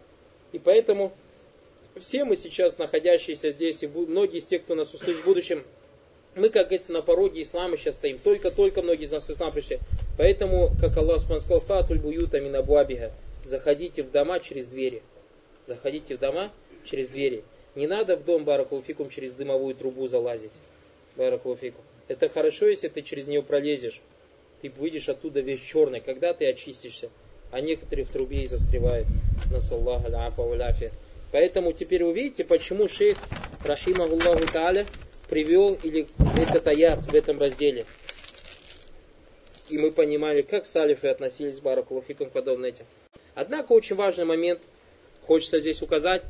И 0.52 0.58
поэтому 0.58 1.12
все 2.00 2.24
мы 2.24 2.34
сейчас, 2.36 2.78
находящиеся 2.78 3.50
здесь, 3.50 3.82
и 3.82 3.86
многие 3.86 4.38
из 4.38 4.46
тех, 4.46 4.62
кто 4.62 4.74
нас 4.74 4.92
услышит 4.94 5.22
в 5.22 5.24
будущем, 5.24 5.64
мы, 6.34 6.48
как 6.48 6.66
говорится, 6.66 6.92
на 6.92 7.02
пороге 7.02 7.42
ислама 7.42 7.76
сейчас 7.76 7.96
стоим. 7.96 8.18
Только-только 8.18 8.82
многие 8.82 9.04
из 9.04 9.12
нас 9.12 9.26
в 9.26 9.30
ислам 9.30 9.52
пришли. 9.52 9.80
Поэтому, 10.16 10.70
как 10.80 10.96
Аллах 10.96 11.20
сказал, 11.20 11.60
фатуль 11.60 11.98
буюта 11.98 12.40
минабуабиха. 12.40 13.12
Заходите 13.44 14.02
в 14.02 14.10
дома 14.10 14.38
через 14.38 14.68
двери. 14.68 15.02
Заходите 15.66 16.16
в 16.16 16.20
дома 16.20 16.52
через 16.84 17.08
двери. 17.08 17.42
Не 17.74 17.86
надо 17.86 18.16
в 18.16 18.24
дом 18.24 18.44
Баракулфикум 18.44 19.10
через 19.10 19.32
дымовую 19.34 19.74
трубу 19.74 20.06
залазить. 20.06 20.52
Баракулфикум. 21.16 21.82
Это 22.08 22.28
хорошо, 22.28 22.68
если 22.68 22.88
ты 22.88 23.02
через 23.02 23.26
нее 23.26 23.42
пролезешь. 23.42 24.00
Ты 24.62 24.70
выйдешь 24.70 25.08
оттуда 25.08 25.40
весь 25.40 25.60
черный, 25.60 26.00
когда 26.00 26.34
ты 26.34 26.46
очистишься. 26.46 27.10
А 27.50 27.60
некоторые 27.60 28.04
в 28.04 28.10
трубе 28.10 28.42
и 28.42 28.46
застревают. 28.46 29.08
Насаллаху 29.50 30.06
аляфа 30.06 30.90
Поэтому 31.32 31.72
теперь 31.72 32.04
вы 32.04 32.12
видите, 32.12 32.44
почему 32.44 32.88
шейх, 32.88 33.18
рахимахуллаху 33.64 34.44
та'аля, 34.44 34.86
привел 35.28 35.78
или 35.82 36.06
этот 36.36 36.66
аят 36.66 37.06
в 37.06 37.14
этом 37.14 37.38
разделе. 37.38 37.86
И 39.68 39.78
мы 39.78 39.92
понимали, 39.92 40.42
как 40.42 40.66
салифы 40.66 41.06
относились 41.08 41.60
к 41.60 41.62
Баракулуфикам 41.62 42.30
подобно 42.30 42.66
этим. 42.66 42.84
Однако 43.34 43.72
очень 43.72 43.94
важный 43.94 44.24
момент, 44.24 44.60
хочется 45.22 45.60
здесь 45.60 45.80
указать, 45.82 46.22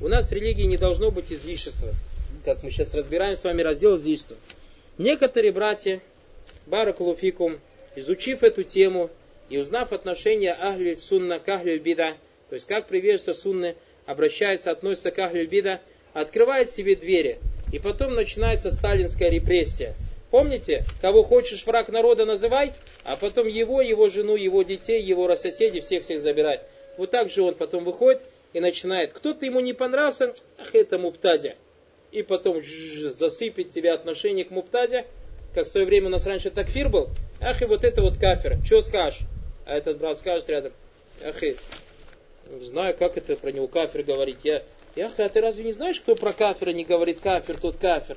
у 0.00 0.06
нас 0.08 0.30
в 0.30 0.32
религии 0.32 0.62
не 0.62 0.76
должно 0.76 1.10
быть 1.10 1.32
излишества. 1.32 1.90
Как 2.44 2.62
мы 2.62 2.70
сейчас 2.70 2.94
разбираем 2.94 3.36
с 3.36 3.42
вами 3.42 3.62
раздел 3.62 3.96
излишества. 3.96 4.36
Некоторые 4.98 5.50
братья, 5.50 6.00
Баракулуфикум, 6.66 7.58
изучив 7.96 8.42
эту 8.42 8.62
тему 8.62 9.10
и 9.48 9.58
узнав 9.58 9.92
отношение 9.92 10.52
Ахли 10.52 10.94
Сунна 10.94 11.38
к 11.38 11.48
Ахли 11.48 11.78
Бида, 11.78 12.16
то 12.48 12.54
есть 12.54 12.66
как 12.66 12.86
приверженцы 12.86 13.34
Сунны 13.34 13.76
обращаются, 14.06 14.70
относятся 14.70 15.10
к 15.10 15.18
Ахли 15.18 15.46
Бида, 15.46 15.80
открывает 16.12 16.70
себе 16.70 16.96
двери– 16.96 17.38
и 17.74 17.80
потом 17.80 18.14
начинается 18.14 18.70
сталинская 18.70 19.30
репрессия. 19.30 19.96
Помните, 20.30 20.84
кого 21.00 21.24
хочешь 21.24 21.66
враг 21.66 21.88
народа 21.88 22.24
называй, 22.24 22.72
а 23.02 23.16
потом 23.16 23.48
его, 23.48 23.82
его 23.82 24.08
жену, 24.08 24.36
его 24.36 24.62
детей, 24.62 25.02
его 25.02 25.34
соседей, 25.34 25.80
всех-всех 25.80 26.20
забирать. 26.20 26.60
Вот 26.96 27.10
так 27.10 27.30
же 27.30 27.42
он 27.42 27.56
потом 27.56 27.82
выходит 27.82 28.22
и 28.52 28.60
начинает. 28.60 29.12
Кто-то 29.12 29.44
ему 29.44 29.58
не 29.58 29.72
понравился, 29.72 30.34
ах, 30.56 30.72
это 30.72 30.98
Муптадя. 30.98 31.56
И 32.12 32.22
потом 32.22 32.62
засыпет 33.10 33.72
тебя 33.72 33.94
отношение 33.94 34.44
к 34.44 34.52
Муптаде, 34.52 35.04
как 35.54 35.66
в 35.66 35.70
свое 35.70 35.86
время 35.86 36.06
у 36.06 36.10
нас 36.10 36.26
раньше 36.26 36.50
такфир 36.50 36.88
был. 36.88 37.08
Ах, 37.40 37.62
и 37.62 37.64
вот 37.64 37.84
это 37.84 38.02
вот 38.02 38.18
кафир. 38.18 38.58
Что 38.64 38.80
скажешь? 38.80 39.20
А 39.66 39.76
этот 39.76 39.98
брат 39.98 40.18
скажет 40.18 40.48
рядом. 40.48 40.72
Ах, 41.24 41.42
и 41.42 41.56
знаю, 42.62 42.96
как 42.96 43.16
это 43.16 43.36
про 43.36 43.52
него 43.52 43.68
кафир 43.68 44.02
говорить. 44.02 44.38
Я 44.42 44.62
Яха, 44.96 45.24
а 45.24 45.28
ты 45.28 45.40
разве 45.40 45.64
не 45.64 45.72
знаешь, 45.72 46.00
кто 46.00 46.14
про 46.14 46.32
кафира 46.32 46.70
не 46.70 46.84
говорит 46.84 47.20
кафир, 47.20 47.56
тот 47.56 47.76
кафир? 47.78 48.16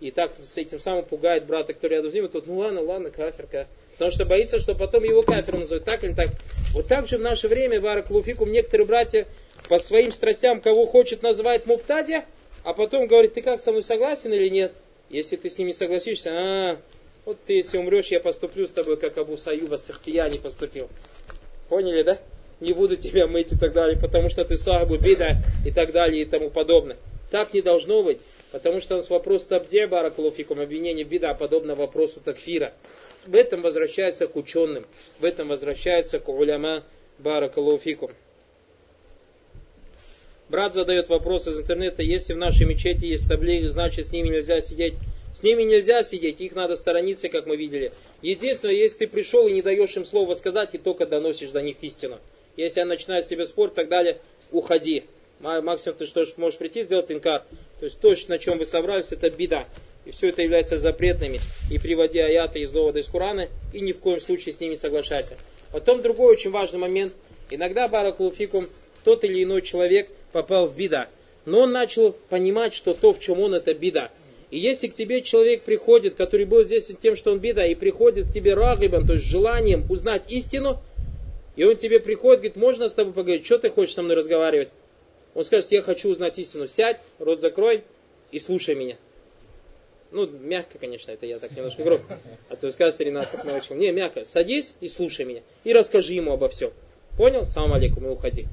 И 0.00 0.10
так 0.10 0.32
с 0.40 0.58
этим 0.58 0.80
самым 0.80 1.04
пугает 1.04 1.46
брата, 1.46 1.74
кто 1.74 1.86
рядом 1.86 2.10
с 2.10 2.14
ним, 2.14 2.26
и 2.26 2.28
тот, 2.28 2.46
ну 2.46 2.58
ладно, 2.58 2.80
ладно, 2.80 3.10
кафир, 3.10 3.46
кафир. 3.46 3.68
Потому 3.92 4.10
что 4.10 4.26
боится, 4.26 4.58
что 4.58 4.74
потом 4.74 5.04
его 5.04 5.22
кафиром 5.22 5.60
назовут, 5.60 5.84
так 5.84 6.02
или 6.02 6.12
так. 6.12 6.30
Вот 6.74 6.88
так 6.88 7.06
же 7.06 7.18
в 7.18 7.22
наше 7.22 7.46
время, 7.46 7.80
Барак 7.80 8.10
Луфикум, 8.10 8.50
некоторые 8.50 8.86
братья 8.86 9.26
по 9.68 9.78
своим 9.78 10.10
страстям, 10.10 10.60
кого 10.60 10.86
хочет, 10.86 11.22
называет 11.22 11.66
Муптадя, 11.66 12.24
а 12.64 12.74
потом 12.74 13.06
говорит, 13.06 13.34
ты 13.34 13.42
как, 13.42 13.60
со 13.60 13.70
мной 13.70 13.84
согласен 13.84 14.32
или 14.32 14.48
нет? 14.48 14.72
Если 15.08 15.36
ты 15.36 15.48
с 15.48 15.58
ними 15.58 15.72
согласишься, 15.72 16.30
а, 16.32 16.80
вот 17.24 17.38
ты 17.46 17.54
если 17.54 17.78
умрешь, 17.78 18.08
я 18.08 18.20
поступлю 18.20 18.66
с 18.66 18.70
тобой, 18.70 18.96
как 18.96 19.18
Абу 19.18 19.36
Саюба 19.36 19.76
с 19.76 19.90
не 20.06 20.38
поступил. 20.38 20.88
Поняли, 21.68 22.02
да? 22.02 22.20
не 22.60 22.72
буду 22.72 22.96
тебя 22.96 23.26
мыть 23.26 23.52
и 23.52 23.56
так 23.56 23.72
далее, 23.72 23.98
потому 23.98 24.28
что 24.28 24.44
ты 24.44 24.56
сахабу 24.56 24.96
бида 24.96 25.38
и 25.64 25.70
так 25.70 25.92
далее 25.92 26.22
и 26.22 26.24
тому 26.24 26.50
подобное. 26.50 26.96
Так 27.30 27.52
не 27.52 27.60
должно 27.60 28.02
быть, 28.02 28.18
потому 28.52 28.80
что 28.80 28.94
у 28.94 28.98
нас 28.98 29.10
вопрос 29.10 29.44
табде 29.44 29.86
баракулуфикум, 29.86 30.60
обвинение 30.60 31.04
бида, 31.04 31.34
подобно 31.34 31.74
вопросу 31.74 32.20
такфира. 32.20 32.72
В 33.26 33.34
этом 33.34 33.62
возвращается 33.62 34.26
к 34.26 34.36
ученым, 34.36 34.86
в 35.18 35.24
этом 35.24 35.48
возвращается 35.48 36.20
к 36.20 36.28
уляма 36.28 36.84
баракулуфикум. 37.18 38.12
Брат 40.48 40.74
задает 40.74 41.08
вопрос 41.08 41.48
из 41.48 41.58
интернета, 41.58 42.02
если 42.02 42.32
в 42.32 42.36
нашей 42.36 42.66
мечети 42.66 43.04
есть 43.04 43.28
таблик, 43.28 43.68
значит 43.68 44.06
с 44.06 44.12
ними 44.12 44.28
нельзя 44.28 44.60
сидеть. 44.60 44.94
С 45.34 45.42
ними 45.42 45.64
нельзя 45.64 46.02
сидеть, 46.02 46.40
их 46.40 46.54
надо 46.54 46.76
сторониться, 46.76 47.28
как 47.28 47.46
мы 47.46 47.56
видели. 47.56 47.92
Единственное, 48.22 48.74
если 48.74 48.98
ты 48.98 49.06
пришел 49.08 49.46
и 49.48 49.52
не 49.52 49.60
даешь 49.60 49.96
им 49.96 50.04
слова 50.04 50.34
сказать, 50.34 50.74
и 50.74 50.78
только 50.78 51.04
доносишь 51.04 51.50
до 51.50 51.60
них 51.60 51.76
истину. 51.82 52.18
Если 52.56 52.80
я 52.80 52.86
начинаю 52.86 53.22
с 53.22 53.26
тебя 53.26 53.44
спор 53.44 53.70
и 53.70 53.74
так 53.74 53.88
далее, 53.88 54.18
уходи. 54.52 55.04
Максимум 55.40 55.98
ты 55.98 56.06
что 56.06 56.24
можешь 56.36 56.58
прийти 56.58 56.84
сделать 56.84 57.10
инкар. 57.10 57.44
То 57.80 57.84
есть 57.84 58.00
то, 58.00 58.14
на 58.28 58.38
чем 58.38 58.58
вы 58.58 58.64
собрались, 58.64 59.12
это 59.12 59.28
беда. 59.28 59.66
И 60.06 60.12
все 60.12 60.28
это 60.28 60.40
является 60.40 60.78
запретными. 60.78 61.40
И 61.70 61.78
приводи 61.78 62.20
аяты 62.20 62.60
из 62.60 62.70
довода 62.70 63.00
из 63.00 63.08
Корана, 63.08 63.48
и 63.74 63.80
ни 63.80 63.92
в 63.92 63.98
коем 63.98 64.20
случае 64.20 64.54
с 64.54 64.60
ними 64.60 64.76
соглашайся. 64.76 65.36
Потом 65.72 66.00
другой 66.00 66.32
очень 66.32 66.50
важный 66.50 66.78
момент. 66.78 67.12
Иногда, 67.50 67.88
баракулуфикум, 67.88 68.70
тот 69.04 69.24
или 69.24 69.42
иной 69.42 69.60
человек 69.60 70.08
попал 70.32 70.66
в 70.66 70.76
беда. 70.76 71.08
Но 71.44 71.60
он 71.60 71.72
начал 71.72 72.12
понимать, 72.28 72.74
что 72.74 72.94
то, 72.94 73.12
в 73.12 73.20
чем 73.20 73.40
он, 73.40 73.54
это 73.54 73.72
беда. 73.74 74.10
И 74.50 74.58
если 74.58 74.88
к 74.88 74.94
тебе 74.94 75.22
человек 75.22 75.62
приходит, 75.62 76.14
который 76.14 76.46
был 76.46 76.62
здесь 76.64 76.90
тем, 77.00 77.16
что 77.16 77.32
он 77.32 77.38
беда, 77.38 77.66
и 77.66 77.74
приходит 77.74 78.28
к 78.28 78.32
тебе 78.32 78.54
рагибом, 78.54 79.06
то 79.06 79.14
есть 79.14 79.24
желанием 79.24 79.84
узнать 79.90 80.30
истину, 80.30 80.80
и 81.56 81.64
он 81.64 81.76
тебе 81.76 82.00
приходит, 82.00 82.40
говорит, 82.40 82.56
можно 82.56 82.88
с 82.88 82.94
тобой 82.94 83.12
поговорить, 83.12 83.46
что 83.46 83.58
ты 83.58 83.70
хочешь 83.70 83.94
со 83.94 84.02
мной 84.02 84.16
разговаривать? 84.16 84.68
Он 85.34 85.44
скажет, 85.44 85.72
я 85.72 85.82
хочу 85.82 86.08
узнать 86.08 86.38
истину. 86.38 86.66
Сядь, 86.66 87.00
рот 87.18 87.40
закрой 87.40 87.82
и 88.30 88.38
слушай 88.38 88.74
меня. 88.74 88.96
Ну, 90.12 90.26
мягко, 90.26 90.78
конечно, 90.78 91.10
это 91.10 91.26
я 91.26 91.38
так 91.38 91.50
немножко 91.54 91.82
грубо. 91.82 92.04
А 92.48 92.56
то 92.56 92.70
скажете, 92.70 93.04
Ренат, 93.04 93.26
как 93.26 93.44
научил. 93.44 93.76
Не, 93.76 93.90
мягко. 93.92 94.24
Садись 94.24 94.74
и 94.80 94.88
слушай 94.88 95.24
меня. 95.24 95.42
И 95.64 95.72
расскажи 95.72 96.14
ему 96.14 96.32
обо 96.32 96.48
всем. 96.48 96.72
Понял? 97.18 97.44
Салам 97.44 97.74
алейкум 97.74 98.06
и 98.06 98.08
уходи. 98.10 98.46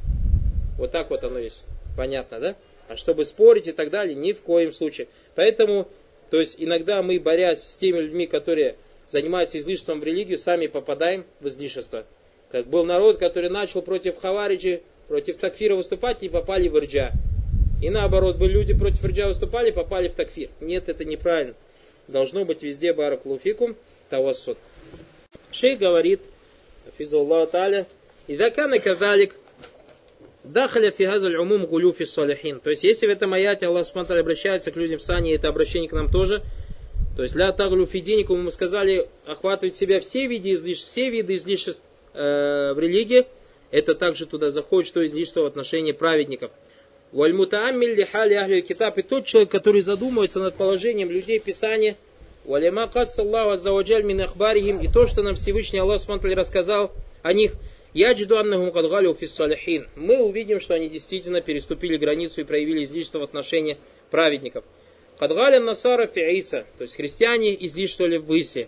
Вот 0.77 0.91
так 0.91 1.09
вот 1.09 1.23
оно 1.23 1.39
есть. 1.39 1.63
Понятно, 1.95 2.39
да? 2.39 2.55
А 2.88 2.95
чтобы 2.95 3.25
спорить 3.25 3.67
и 3.67 3.71
так 3.71 3.89
далее, 3.89 4.15
ни 4.15 4.31
в 4.31 4.41
коем 4.41 4.71
случае. 4.71 5.07
Поэтому, 5.36 5.88
то 6.29 6.39
есть 6.39 6.55
иногда 6.57 7.01
мы, 7.01 7.19
борясь 7.19 7.62
с 7.62 7.77
теми 7.77 7.99
людьми, 7.99 8.27
которые 8.27 8.75
занимаются 9.07 9.57
излишеством 9.57 9.99
в 9.99 10.03
религию, 10.03 10.38
сами 10.38 10.67
попадаем 10.67 11.25
в 11.39 11.47
излишество. 11.47 12.05
Как 12.51 12.67
был 12.67 12.83
народ, 12.83 13.17
который 13.17 13.49
начал 13.49 13.81
против 13.81 14.17
Хавариджи, 14.17 14.81
против 15.07 15.38
Такфира 15.38 15.75
выступать 15.75 16.23
и 16.23 16.29
попали 16.29 16.67
в 16.67 16.77
Ирджа. 16.77 17.12
И 17.81 17.89
наоборот, 17.89 18.38
были 18.38 18.53
люди 18.53 18.77
против 18.77 19.03
Ирджа 19.03 19.27
выступали, 19.27 19.71
попали 19.71 20.07
в 20.07 20.13
Такфир. 20.13 20.49
Нет, 20.62 20.89
это 20.89 21.05
неправильно. 21.05 21.55
Должно 22.07 22.45
быть 22.45 22.63
везде 22.63 22.93
бараклуфикум 22.93 23.75
тавассуд. 24.09 24.57
Шей 25.51 25.75
говорит, 25.75 26.21
Физуллаху 26.97 27.51
Таля, 27.51 27.88
и 28.27 28.36
дакана 28.36 28.79
кадалик, 28.79 29.36
Дахаля 30.43 30.91
фигазаль 30.91 31.38
умум 31.38 31.65
гулюфи 31.65 32.03
салихин. 32.03 32.60
То 32.60 32.69
есть, 32.69 32.84
если 32.84 33.08
в 33.08 33.10
этом 33.10 33.34
аяте 33.34 33.67
Аллах 33.67 33.86
Субтитры 33.86 34.19
обращается 34.19 34.71
к 34.71 34.75
людям 34.75 34.99
в 34.99 35.03
сане, 35.03 35.36
это 35.36 35.47
обращение 35.47 35.89
к 35.89 35.93
нам 35.93 36.10
тоже. 36.10 36.43
То 37.15 37.21
есть, 37.21 37.34
для 37.34 37.51
таглю 37.53 37.86
фидинику 37.86 38.36
мы 38.36 38.51
сказали, 38.51 39.08
охватывать 39.25 39.75
себя 39.75 39.99
все 39.99 40.27
виды 40.27 40.53
излишеств, 40.53 40.89
все 40.89 41.10
виды 41.10 41.36
излишеств, 41.36 41.84
э, 42.13 42.73
в 42.73 42.79
религии, 42.79 43.25
это 43.71 43.95
также 43.95 44.25
туда 44.25 44.49
заходит, 44.49 44.88
что 44.88 45.06
излишество 45.06 45.41
в 45.41 45.45
отношении 45.45 45.93
праведников. 45.93 46.51
Вальмутааммиль 47.12 47.93
лихали 47.93 48.34
ахли 48.34 48.62
китаб, 48.62 48.98
и 48.98 49.04
тот 49.04 49.25
человек, 49.25 49.52
который 49.52 49.81
задумывается 49.81 50.39
над 50.39 50.56
положением 50.56 51.12
людей 51.12 51.39
Писания, 51.39 51.96
Валима 52.44 52.87
кассаллаху 52.87 53.52
аззаваджаль 53.52 54.04
мин 54.04 54.21
ахбарихим, 54.21 54.81
и 54.81 54.91
то, 54.91 55.08
что 55.08 55.21
нам 55.21 55.35
Всевышний 55.35 55.79
Аллах 55.79 56.02
Субтитры 56.02 56.35
рассказал 56.35 56.91
о 57.21 57.31
них, 57.31 57.54
Яджиду 57.94 58.37
аннахум 58.37 58.71
кадгалю 58.71 59.13
фиссалихин. 59.13 59.87
Мы 59.96 60.19
увидим, 60.19 60.60
что 60.60 60.73
они 60.73 60.89
действительно 60.89 61.41
переступили 61.41 61.98
границу 61.98 62.41
и 62.41 62.44
проявили 62.44 62.83
излишество 62.83 63.19
в 63.19 63.23
отношении 63.23 63.77
праведников. 64.10 64.63
Кадгаля 65.19 65.60
насара 65.60 66.08
фи 66.08 66.21
Иса, 66.39 66.65
то 66.77 66.83
есть 66.83 66.96
христиане 66.96 67.56
излишествовали 67.65 68.17
в 68.17 68.31
Исе. 68.39 68.67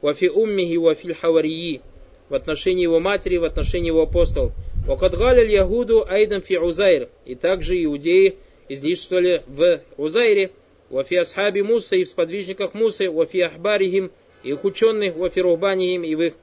Вафи 0.00 0.24
уммихи 0.26 0.78
вафиль 0.78 1.14
хаварии, 1.14 1.82
в 2.30 2.34
отношении 2.34 2.82
его 2.82 2.98
матери, 2.98 3.36
в 3.36 3.44
отношении 3.44 3.88
его 3.88 4.02
апостолов. 4.02 4.52
Вакадгаляль 4.86 5.52
Ягуду 5.52 6.06
Айдан 6.08 6.40
фи 6.40 6.56
Узайр. 6.56 7.10
И 7.26 7.34
также 7.34 7.82
иудеи 7.84 8.38
излишествовали 8.70 9.42
в 9.46 9.80
Узайре, 9.98 10.50
вафи 10.88 11.16
асхаби 11.16 11.60
Муса 11.60 11.96
и 11.96 12.04
в 12.04 12.08
сподвижниках 12.08 12.72
Мусы, 12.72 13.10
вафи 13.10 13.42
ахбарихим 13.42 14.10
и 14.42 14.48
их 14.48 14.64
ученых, 14.64 15.14
вафи 15.14 15.40
рухбанихим 15.40 16.04
и 16.04 16.14
в 16.14 16.22
их 16.22 16.34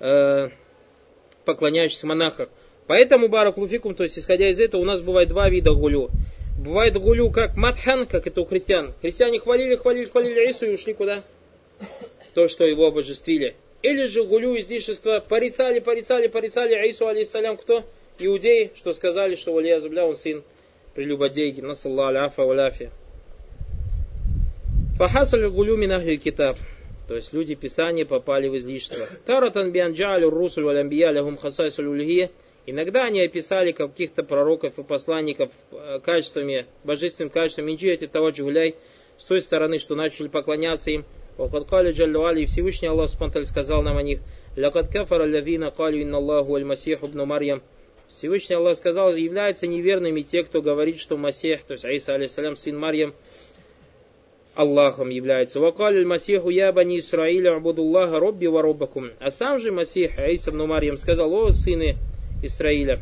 э, 0.00 0.48
поклоняющихся 1.44 2.06
монахах. 2.06 2.48
Поэтому, 2.86 3.28
бараклуфикум, 3.28 3.94
то 3.94 4.02
есть, 4.02 4.18
исходя 4.18 4.48
из 4.48 4.60
этого, 4.60 4.80
у 4.80 4.84
нас 4.84 5.00
бывает 5.00 5.28
два 5.28 5.48
вида 5.48 5.72
гулю. 5.72 6.10
Бывает 6.58 6.96
гулю 6.96 7.30
как 7.30 7.56
матхан, 7.56 8.06
как 8.06 8.26
это 8.26 8.40
у 8.40 8.44
христиан. 8.44 8.94
Христиане 9.00 9.38
хвалили, 9.38 9.76
хвалили, 9.76 10.06
хвалили 10.06 10.50
Ису 10.50 10.66
и 10.66 10.74
ушли 10.74 10.94
куда? 10.94 11.22
То, 12.34 12.48
что 12.48 12.64
его 12.64 12.86
обожествили. 12.86 13.54
Или 13.82 14.06
же 14.06 14.24
гулю 14.24 14.58
излишества 14.58 15.22
порицали, 15.26 15.78
порицали, 15.78 16.26
порицали 16.26 16.74
Аису, 16.74 17.06
алейсалям, 17.06 17.56
кто? 17.56 17.84
Иудеи, 18.18 18.70
что 18.74 18.92
сказали, 18.92 19.34
что 19.34 19.52
Валия 19.52 19.80
Зубля, 19.80 20.06
он 20.06 20.16
сын 20.16 20.42
прелюбодейки. 20.94 21.60
Насалла 21.60 22.08
аляфа 22.08 22.44
валяфия. 22.44 22.90
Фахасаль 24.96 25.48
гулю 25.48 25.76
минахли 25.76 26.16
китаб. 26.16 26.56
То 27.08 27.14
есть 27.14 27.32
люди 27.32 27.54
Писания 27.54 28.04
попали 28.04 28.48
в 28.48 28.56
излишество. 28.56 29.06
Таратан 29.26 29.72
бианджалю 29.72 30.30
русуль 30.30 30.64
валямбия 30.64 31.10
лягум 31.10 31.36
хасайсуль 31.36 32.30
Иногда 32.66 33.04
они 33.04 33.20
описали 33.20 33.72
каких-то 33.72 34.22
пророков 34.22 34.78
и 34.78 34.82
посланников 34.82 35.50
э, 35.70 36.00
качествами, 36.00 36.64
божественным 36.82 37.28
качеством 37.28 37.70
инджияти 37.70 38.06
того 38.06 38.30
джуляй, 38.30 38.76
с 39.18 39.24
той 39.26 39.42
стороны, 39.42 39.78
что 39.78 39.94
начали 39.94 40.28
поклоняться 40.28 40.90
им. 40.90 41.04
Вахадкали 41.36 41.90
джаллуали, 41.90 42.42
и 42.42 42.46
Всевышний 42.46 42.88
Аллах 42.88 43.08
Спанталь 43.08 43.44
сказал 43.44 43.82
нам 43.82 43.98
о 43.98 44.02
них, 44.02 44.20
«Лякад 44.56 44.90
кафара 44.90 45.24
лавина 45.24 45.70
калю 45.70 45.98
инна 45.98 46.18
Аллаху 46.18 46.54
аль 46.54 46.64
Масиху 46.64 47.08
бну 47.08 47.26
Марьям». 47.26 47.62
Всевышний 48.08 48.56
Аллах 48.56 48.76
сказал, 48.76 49.14
являются 49.14 49.66
неверными 49.66 50.20
те, 50.22 50.42
кто 50.42 50.62
говорит, 50.62 51.00
что 51.00 51.16
Масех, 51.16 51.64
то 51.64 51.72
есть 51.72 51.84
Аиса, 51.84 52.14
алейсалям, 52.14 52.54
сын 52.54 52.78
Марьям, 52.78 53.14
Аллахом 54.54 55.08
является. 55.08 55.58
Вакаль 55.58 56.04
Масиху 56.04 56.48
я 56.48 56.70
бани 56.70 56.98
Исраиля 56.98 57.56
абудуллаха 57.56 58.20
робби 58.20 58.46
ва 58.46 58.62
роббакум. 58.62 59.10
А 59.18 59.30
сам 59.30 59.58
же 59.58 59.72
Масих, 59.72 60.16
Аиса 60.18 60.52
Марьям, 60.52 60.96
сказал, 60.96 61.34
о 61.34 61.50
сыны 61.50 61.96
Исраиля, 62.42 63.00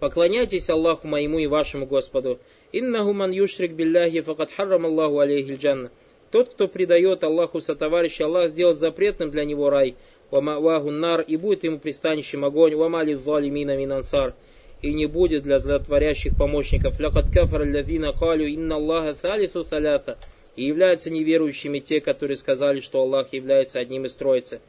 поклоняйтесь 0.00 0.70
Аллаху 0.70 1.06
моему 1.06 1.38
и 1.38 1.46
вашему 1.46 1.84
Господу. 1.84 2.38
Иннаху 2.72 3.12
ман 3.12 3.30
юшрик 3.30 3.72
билляхи 3.72 4.22
факад 4.22 4.50
харрам 4.50 4.86
Аллаху 4.86 5.18
алейхи 5.18 5.54
джанна. 5.54 5.90
Тот, 6.30 6.50
кто 6.50 6.66
предает 6.66 7.24
Аллаху 7.24 7.60
сотоварища, 7.60 8.24
Аллах 8.24 8.48
сделал 8.48 8.72
запретным 8.72 9.30
для 9.30 9.44
него 9.44 9.68
рай. 9.68 9.96
Вамаваху 10.30 10.90
нар, 10.90 11.20
и 11.22 11.36
будет 11.36 11.64
ему 11.64 11.78
пристанищем 11.78 12.44
огонь. 12.44 12.74
Вамали 12.74 13.14
залимина 13.14 13.76
минансар. 13.76 14.34
И 14.80 14.92
не 14.92 15.06
будет 15.06 15.42
для 15.42 15.58
злотворящих 15.58 16.36
помощников. 16.36 17.00
Лякат 17.00 17.32
кафар 17.32 17.64
лявина 17.64 18.12
калю 18.12 18.46
инна 18.46 18.76
Аллаха 18.76 19.14
салифу 19.14 19.64
салята. 19.64 20.18
И 20.57 20.65
являются 20.65 21.09
неверующими 21.09 21.79
те, 21.79 21.99
которые 21.99 22.37
сказали, 22.37 22.79
что 22.79 23.01
Аллах 23.01 23.33
является 23.33 23.79
одним 23.79 24.05
из 24.05 24.13
троицы. 24.13 24.61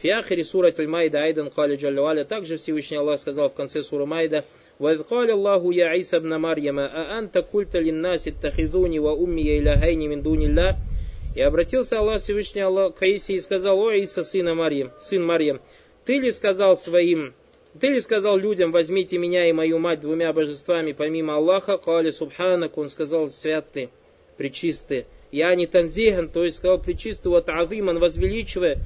Фиахири 0.00 0.42
сура 0.42 0.72
Аль-Майда 0.76 1.20
Айдан 1.22 1.50
Кали 1.50 1.76
Джаллюаля. 1.76 2.24
Также 2.24 2.56
Всевышний 2.56 2.96
Аллах 2.96 3.18
сказал 3.18 3.50
в 3.50 3.54
конце 3.54 3.82
суры 3.82 4.06
Майда, 4.06 4.44
وإذ 4.80 5.02
قال 5.02 5.30
الله 5.30 5.74
يا 5.74 5.86
عيسى 5.86 6.16
ابن 6.16 6.40
مريم 6.40 6.78
أأنت 6.78 7.38
قلت 7.38 7.76
للناس 7.76 8.28
اتخذوني 8.28 8.98
وأمي 8.98 9.58
إلهين 9.58 10.10
من 10.10 10.22
دون 10.22 10.42
الله 10.42 10.76
И 11.34 11.40
обратился 11.40 11.98
Аллах 11.98 12.20
Всевышний 12.20 12.60
Аллах 12.60 12.94
к 12.96 13.06
Иисе 13.06 13.34
и 13.34 13.38
сказал, 13.38 13.80
о 13.80 13.94
Иса, 13.94 14.22
сына 14.22 14.54
Марьям, 14.54 14.90
сын 15.00 15.24
Марьям, 15.24 15.62
ты 16.04 16.18
ли 16.18 16.30
сказал 16.30 16.76
своим, 16.76 17.32
ты 17.80 17.88
ли 17.88 18.00
сказал 18.00 18.36
людям, 18.36 18.70
возьмите 18.70 19.16
меня 19.16 19.48
и 19.48 19.52
мою 19.52 19.78
мать 19.78 20.00
двумя 20.00 20.32
божествами 20.34 20.92
помимо 20.92 21.36
Аллаха, 21.36 21.78
Кали 21.78 22.10
Субханак, 22.10 22.76
он 22.76 22.90
сказал, 22.90 23.30
свят 23.30 23.66
ты, 23.72 23.88
причистый, 24.36 25.06
я 25.31 25.53
не 25.55 25.67
танзихан, 25.67 26.29
то 26.29 26.43
есть 26.43 26.57
сказал 26.57 26.79
причистый, 26.79 27.31
вот 27.31 27.49
азиман, 27.49 27.99
возвеличивая, 27.99 28.79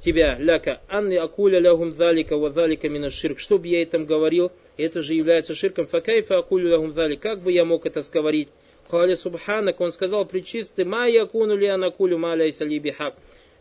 тебя, 0.00 0.36
ляка, 0.38 0.80
анны 0.88 1.16
акуля 1.16 1.58
лягум 1.58 1.92
залика 1.92 2.36
ва 2.36 2.50
залика 2.50 2.88
мина 2.88 3.10
ширк. 3.10 3.38
Что 3.38 3.58
бы 3.58 3.68
я 3.68 3.82
этом 3.82 4.04
говорил, 4.04 4.52
это 4.76 5.02
же 5.02 5.14
является 5.14 5.54
ширком. 5.54 5.86
Факайфа 5.86 6.38
акулю 6.38 6.68
лягум 6.68 6.92
залик. 6.92 7.20
Как 7.20 7.42
бы 7.42 7.52
я 7.52 7.64
мог 7.64 7.86
это 7.86 8.02
сказать? 8.02 8.48
Каля 8.90 9.16
субханак, 9.16 9.80
он 9.80 9.92
сказал 9.92 10.26
причистый, 10.26 10.84
ма 10.84 11.06
якуну 11.06 11.56
ли 11.56 11.66
анакулю 11.66 12.18
ма 12.18 12.34
ляйса 12.34 12.66
бихак. 12.66 13.14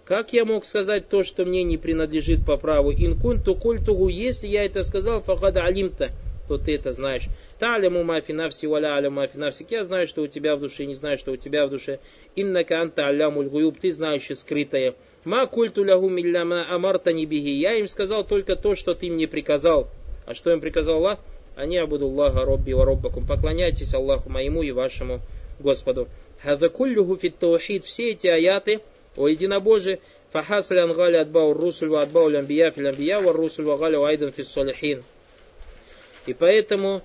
Как 0.03 0.33
я 0.33 0.43
мог 0.43 0.65
сказать 0.65 1.07
то, 1.07 1.23
что 1.23 1.45
мне 1.45 1.63
не 1.63 1.77
принадлежит 1.77 2.45
по 2.45 2.57
праву? 2.57 2.91
Инкунту 2.91 3.55
культугу, 3.55 4.09
если 4.09 4.47
я 4.47 4.65
это 4.65 4.83
сказал, 4.83 5.21
фахада 5.21 5.63
алимта, 5.63 6.11
то 6.47 6.57
ты 6.57 6.75
это 6.75 6.91
знаешь. 6.91 7.27
Таляму 7.59 8.03
мафи 8.03 8.31
навси 8.31 8.67
валя 8.67 8.95
аля 8.95 9.09
мафи 9.09 9.37
навсик. 9.37 9.71
Я 9.71 9.83
знаю, 9.83 10.07
что 10.07 10.21
у 10.21 10.27
тебя 10.27 10.55
в 10.55 10.59
душе, 10.59 10.85
не 10.85 10.93
знаю, 10.93 11.17
что 11.17 11.31
у 11.31 11.37
тебя 11.37 11.65
в 11.65 11.69
душе. 11.69 11.99
Иннака 12.35 12.81
анта 12.81 13.07
алямуль 13.07 13.47
гуюб, 13.47 13.79
ты 13.79 13.91
знаешь 13.91 14.27
скрытое. 14.35 14.95
Ма 15.23 15.47
культу 15.47 15.83
лягу 15.83 16.09
милляма 16.09 16.69
амарта 16.69 17.13
не 17.13 17.25
беги. 17.25 17.53
Я 17.53 17.75
им 17.75 17.87
сказал 17.87 18.25
только 18.25 18.55
то, 18.55 18.75
что 18.75 18.93
ты 18.93 19.09
мне 19.09 19.27
приказал. 19.27 19.89
А 20.25 20.33
что 20.33 20.51
им 20.51 20.59
приказал 20.59 20.97
Аллах? 20.97 21.19
أن 21.55 21.77
اعبدوا 21.77 22.07
الله 22.07 22.43
ربي 22.43 22.85
وربكم. 22.85 23.25
Поклоняйтесь 23.25 23.93
Аллаху 23.93 24.29
моему 24.29 24.63
и 24.63 24.71
вашему 24.71 25.21
Господу. 25.59 26.07
هذا 26.41 26.69
كله 26.69 27.15
في 27.15 27.37
التوحيد. 27.37 27.85
Все 27.85 28.11
эти 28.11 28.27
аяты 28.27 28.81
о 29.15 29.27
единобожии. 29.29 30.01
فحصل 30.33 30.79
أن 30.79 30.98
غلا 30.98 31.17
أتباع 31.17 31.53
الرسل 31.53 31.89
وأتباع 31.89 32.27
الأنبياء 32.27 32.71
في 32.71 32.81
الأنبياء 32.81 33.31
والرسل 33.33 33.65
وغلوا 33.65 34.03
أيضا 34.03 34.31
في 34.31 34.43
الصالحين. 34.43 35.03
И 36.25 36.33
поэтому 36.33 37.01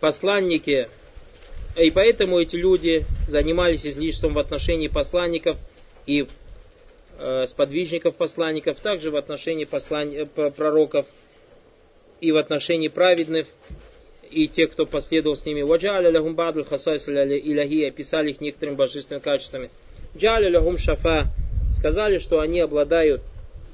посланники, 0.00 0.88
и 1.76 1.90
поэтому 1.90 2.40
эти 2.40 2.56
люди 2.56 3.04
занимались 3.26 3.86
излишеством 3.86 4.34
в 4.34 4.38
отношении 4.38 4.88
посланников 4.88 5.56
и 6.06 6.26
э, 7.18 7.46
сподвижников 7.46 8.16
посланников, 8.16 8.80
также 8.80 9.10
в 9.10 9.16
отношении 9.16 9.64
послан... 9.64 10.12
Э, 10.12 10.26
пророков 10.26 11.06
и 12.20 12.32
в 12.32 12.36
отношении 12.36 12.88
праведных 12.88 13.46
и 14.30 14.48
тех, 14.48 14.72
кто 14.72 14.86
последовал 14.86 15.36
с 15.36 15.46
ними. 15.46 15.62
وجعل 15.62 16.10
لهم 16.10 16.34
بعض 16.34 16.64
الخصائص 16.64 17.08
описали 17.08 18.30
их 18.30 18.40
некоторыми 18.40 18.74
божественными 18.74 19.22
качествами. 19.22 19.70
جعل 20.16 20.48
لهم 20.48 20.78
شفاعة, 20.78 21.26
сказали, 21.72 22.18
что 22.18 22.40
они 22.40 22.60
обладают 22.60 23.22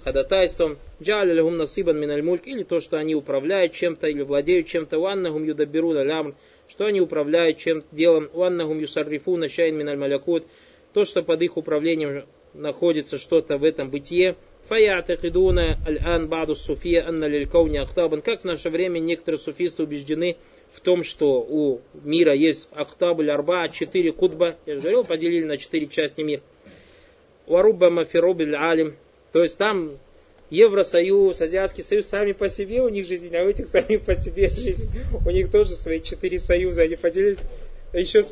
ходатайством. 0.05 0.78
جعل 1.03 1.32
لهم 1.32 1.57
نصيبا 1.57 1.99
من 1.99 2.22
الملك, 2.22 2.47
или 2.46 2.62
то, 2.62 2.80
что 2.80 2.98
они 2.98 3.14
управляют 3.14 3.72
чем-то, 3.72 4.07
или 4.07 4.22
владеют 4.22 4.66
чем-то. 4.66 4.98
وأنهم 4.99 5.45
يدبرون 5.45 5.92
الأمر, 5.92 6.34
что 6.68 6.84
они 6.84 7.00
управляют 7.00 7.59
чем 7.59 7.82
делом. 7.90 8.28
وأنهم 8.32 8.78
يصرفون 8.78 9.36
شيئا 9.36 9.76
من 9.76 9.97
الملكوت, 9.97 10.47
то, 10.92 11.05
что 11.05 11.22
под 11.22 11.42
их 11.42 11.57
управлением 11.57 12.24
находится 12.52 13.18
что-то 13.18 13.57
в 13.59 13.64
этом 13.64 13.90
бытие. 13.90 14.36
Фаятахидуна 14.68 15.76
аль-ан 15.86 16.28
баду 16.28 16.55
суфия 16.55 17.07
анна 17.07 17.26
лилькауни 17.26 17.78
ахтабан. 17.78 18.22
Как 18.22 18.42
в 18.42 18.44
наше 18.44 18.70
время 18.70 18.98
некоторые 18.98 19.38
суфисты 19.38 19.82
убеждены 19.82 20.36
в 20.72 20.80
том, 20.80 21.05
что 21.05 21.40
у 21.40 21.80
мира 22.02 22.32
есть 22.32 22.68
ахтаб 22.72 23.20
арба, 23.20 23.68
четыре 23.68 24.12
кутба. 24.12 24.57
Я 24.64 24.74
же 24.74 24.80
говорил, 24.80 25.05
поделили 25.05 25.44
на 25.44 25.59
четыре 25.59 25.86
части 25.86 26.22
мира. 26.22 26.42
Варубба 27.46 27.90
мафирубиль 27.90 28.57
алим. 28.57 28.96
То 29.35 29.43
есть 29.43 29.59
там 29.59 29.99
Евросоюз, 30.49 31.41
Азиатский 31.41 31.82
союз 31.82 32.07
сами 32.07 32.30
по 32.30 32.49
себе, 32.49 32.82
у 32.82 32.89
них 32.89 33.05
жизнь, 33.05 33.35
а 33.35 33.43
у 33.43 33.49
этих 33.49 33.66
сами 33.66 33.97
по 33.97 34.14
себе 34.14 34.49
жизнь. 34.49 34.89
У 35.26 35.30
них 35.30 35.51
тоже 35.51 35.70
свои 35.70 36.01
четыре 36.01 36.39
союза, 36.39 36.82
они 36.82 36.95
поделили. 36.95 37.39
А 37.93 37.99
еще, 37.99 38.22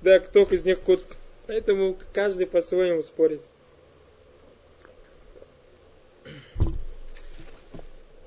да, 0.00 0.18
кто 0.18 0.42
из 0.42 0.64
них 0.64 0.80
кут. 0.80 1.04
Поэтому 1.46 1.96
каждый 2.12 2.46
по-своему 2.46 3.02
спорит. 3.02 3.40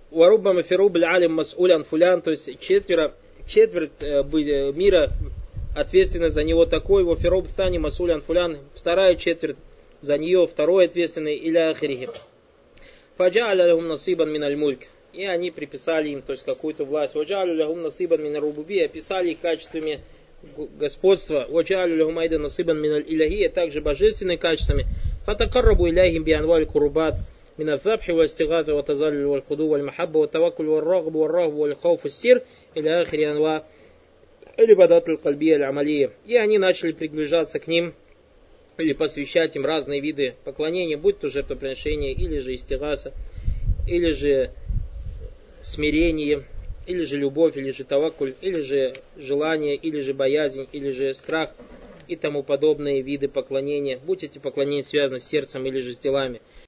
Варубба 0.10 0.64
фируб 0.64 0.96
алим 0.96 1.34
масулян 1.34 1.84
фулян, 1.84 2.22
то 2.22 2.32
есть 2.32 2.62
четверо, 2.62 3.14
четверть 3.46 3.92
э, 4.00 4.24
э, 4.24 4.72
мира 4.72 5.12
ответственна 5.76 6.30
за 6.30 6.46
него 6.46 6.66
такой, 6.66 7.04
во 7.04 7.18
фируб 7.18 7.50
тани 7.58 7.78
масулян 7.78 8.22
фулян, 8.22 8.58
вторая 8.74 9.16
четверть 9.16 9.58
за 10.06 10.18
нее 10.18 10.46
второй 10.46 10.86
ответственный 10.86 11.36
или 11.36 11.58
ахирихим. 11.58 12.12
Фаджа'аля 13.18 13.72
лахум 13.72 13.88
насибан 13.88 14.32
миналь 14.32 14.56
мульк. 14.56 14.82
И 15.14 15.26
они 15.26 15.50
приписали 15.50 16.10
им, 16.10 16.22
то 16.22 16.34
есть 16.34 16.46
какую-то 16.46 16.86
власть. 16.86 17.16
Ваджа'аля 17.16 17.56
лахум 17.58 17.82
насибан 17.82 18.22
миналь 18.22 18.42
рубуби. 18.42 18.80
Описали 18.80 19.32
их 19.32 19.40
качествами 19.40 20.02
господства. 20.78 21.48
Ваджа'аля 21.50 21.98
лахум 21.98 22.20
айда 22.20 22.38
насибан 22.38 22.80
миналь 22.80 23.04
иляхия. 23.08 23.50
А 23.50 23.52
также 23.52 23.82
божественными 23.82 24.38
качествами. 24.38 24.86
Фатакаррабу 25.26 25.90
илляхим 25.90 26.24
бианваль 26.24 26.66
курубат. 26.66 27.16
من 27.58 27.70
الذبح 27.70 28.10
والاستغاثة 28.10 28.74
والتذلل 28.74 29.26
والخضوع 29.26 29.70
والمحبة 29.70 30.20
والتوكل 30.20 30.68
والرغب 30.68 31.16
والرهب 31.16 31.54
والخوف 31.54 32.04
والسير 32.04 32.42
إلى 32.78 33.02
آخر 33.02 33.32
أنواع 33.32 33.64
العبادات 34.60 35.10
القلبية 35.10 35.56
العملية. 35.56 36.12
И 36.26 36.36
они 36.36 36.58
начали 36.58 36.92
приближаться 36.92 37.60
к 37.60 37.68
ним 37.68 37.94
или 38.78 38.94
посвящать 38.94 39.56
им 39.56 39.66
разные 39.66 40.02
виды 40.02 40.36
поклонения, 40.44 40.98
будь 40.98 41.20
то 41.20 41.30
жертвоприношение, 41.30 42.14
или 42.14 42.38
же 42.38 42.56
истигаса, 42.56 43.14
или 43.88 44.12
же 44.12 44.52
смирение, 45.62 46.44
или 46.86 47.04
же 47.04 47.18
любовь, 47.18 47.58
или 47.58 47.72
же 47.72 47.84
тавакуль, 47.84 48.36
или 48.42 48.62
же 48.62 48.94
желание, 49.18 49.76
или 49.76 50.00
же 50.00 50.14
боязнь, 50.14 50.68
или 50.72 50.92
же 50.92 51.14
страх 51.14 51.56
и 52.08 52.16
тому 52.16 52.44
подобные 52.44 53.02
виды 53.02 53.28
поклонения, 53.28 54.00
будь 54.06 54.24
эти 54.24 54.38
поклонения 54.38 54.84
связаны 54.84 55.20
с 55.20 55.28
сердцем 55.28 55.66
или 55.66 55.80
же 55.80 55.94
с 55.94 55.98
делами– 55.98 56.42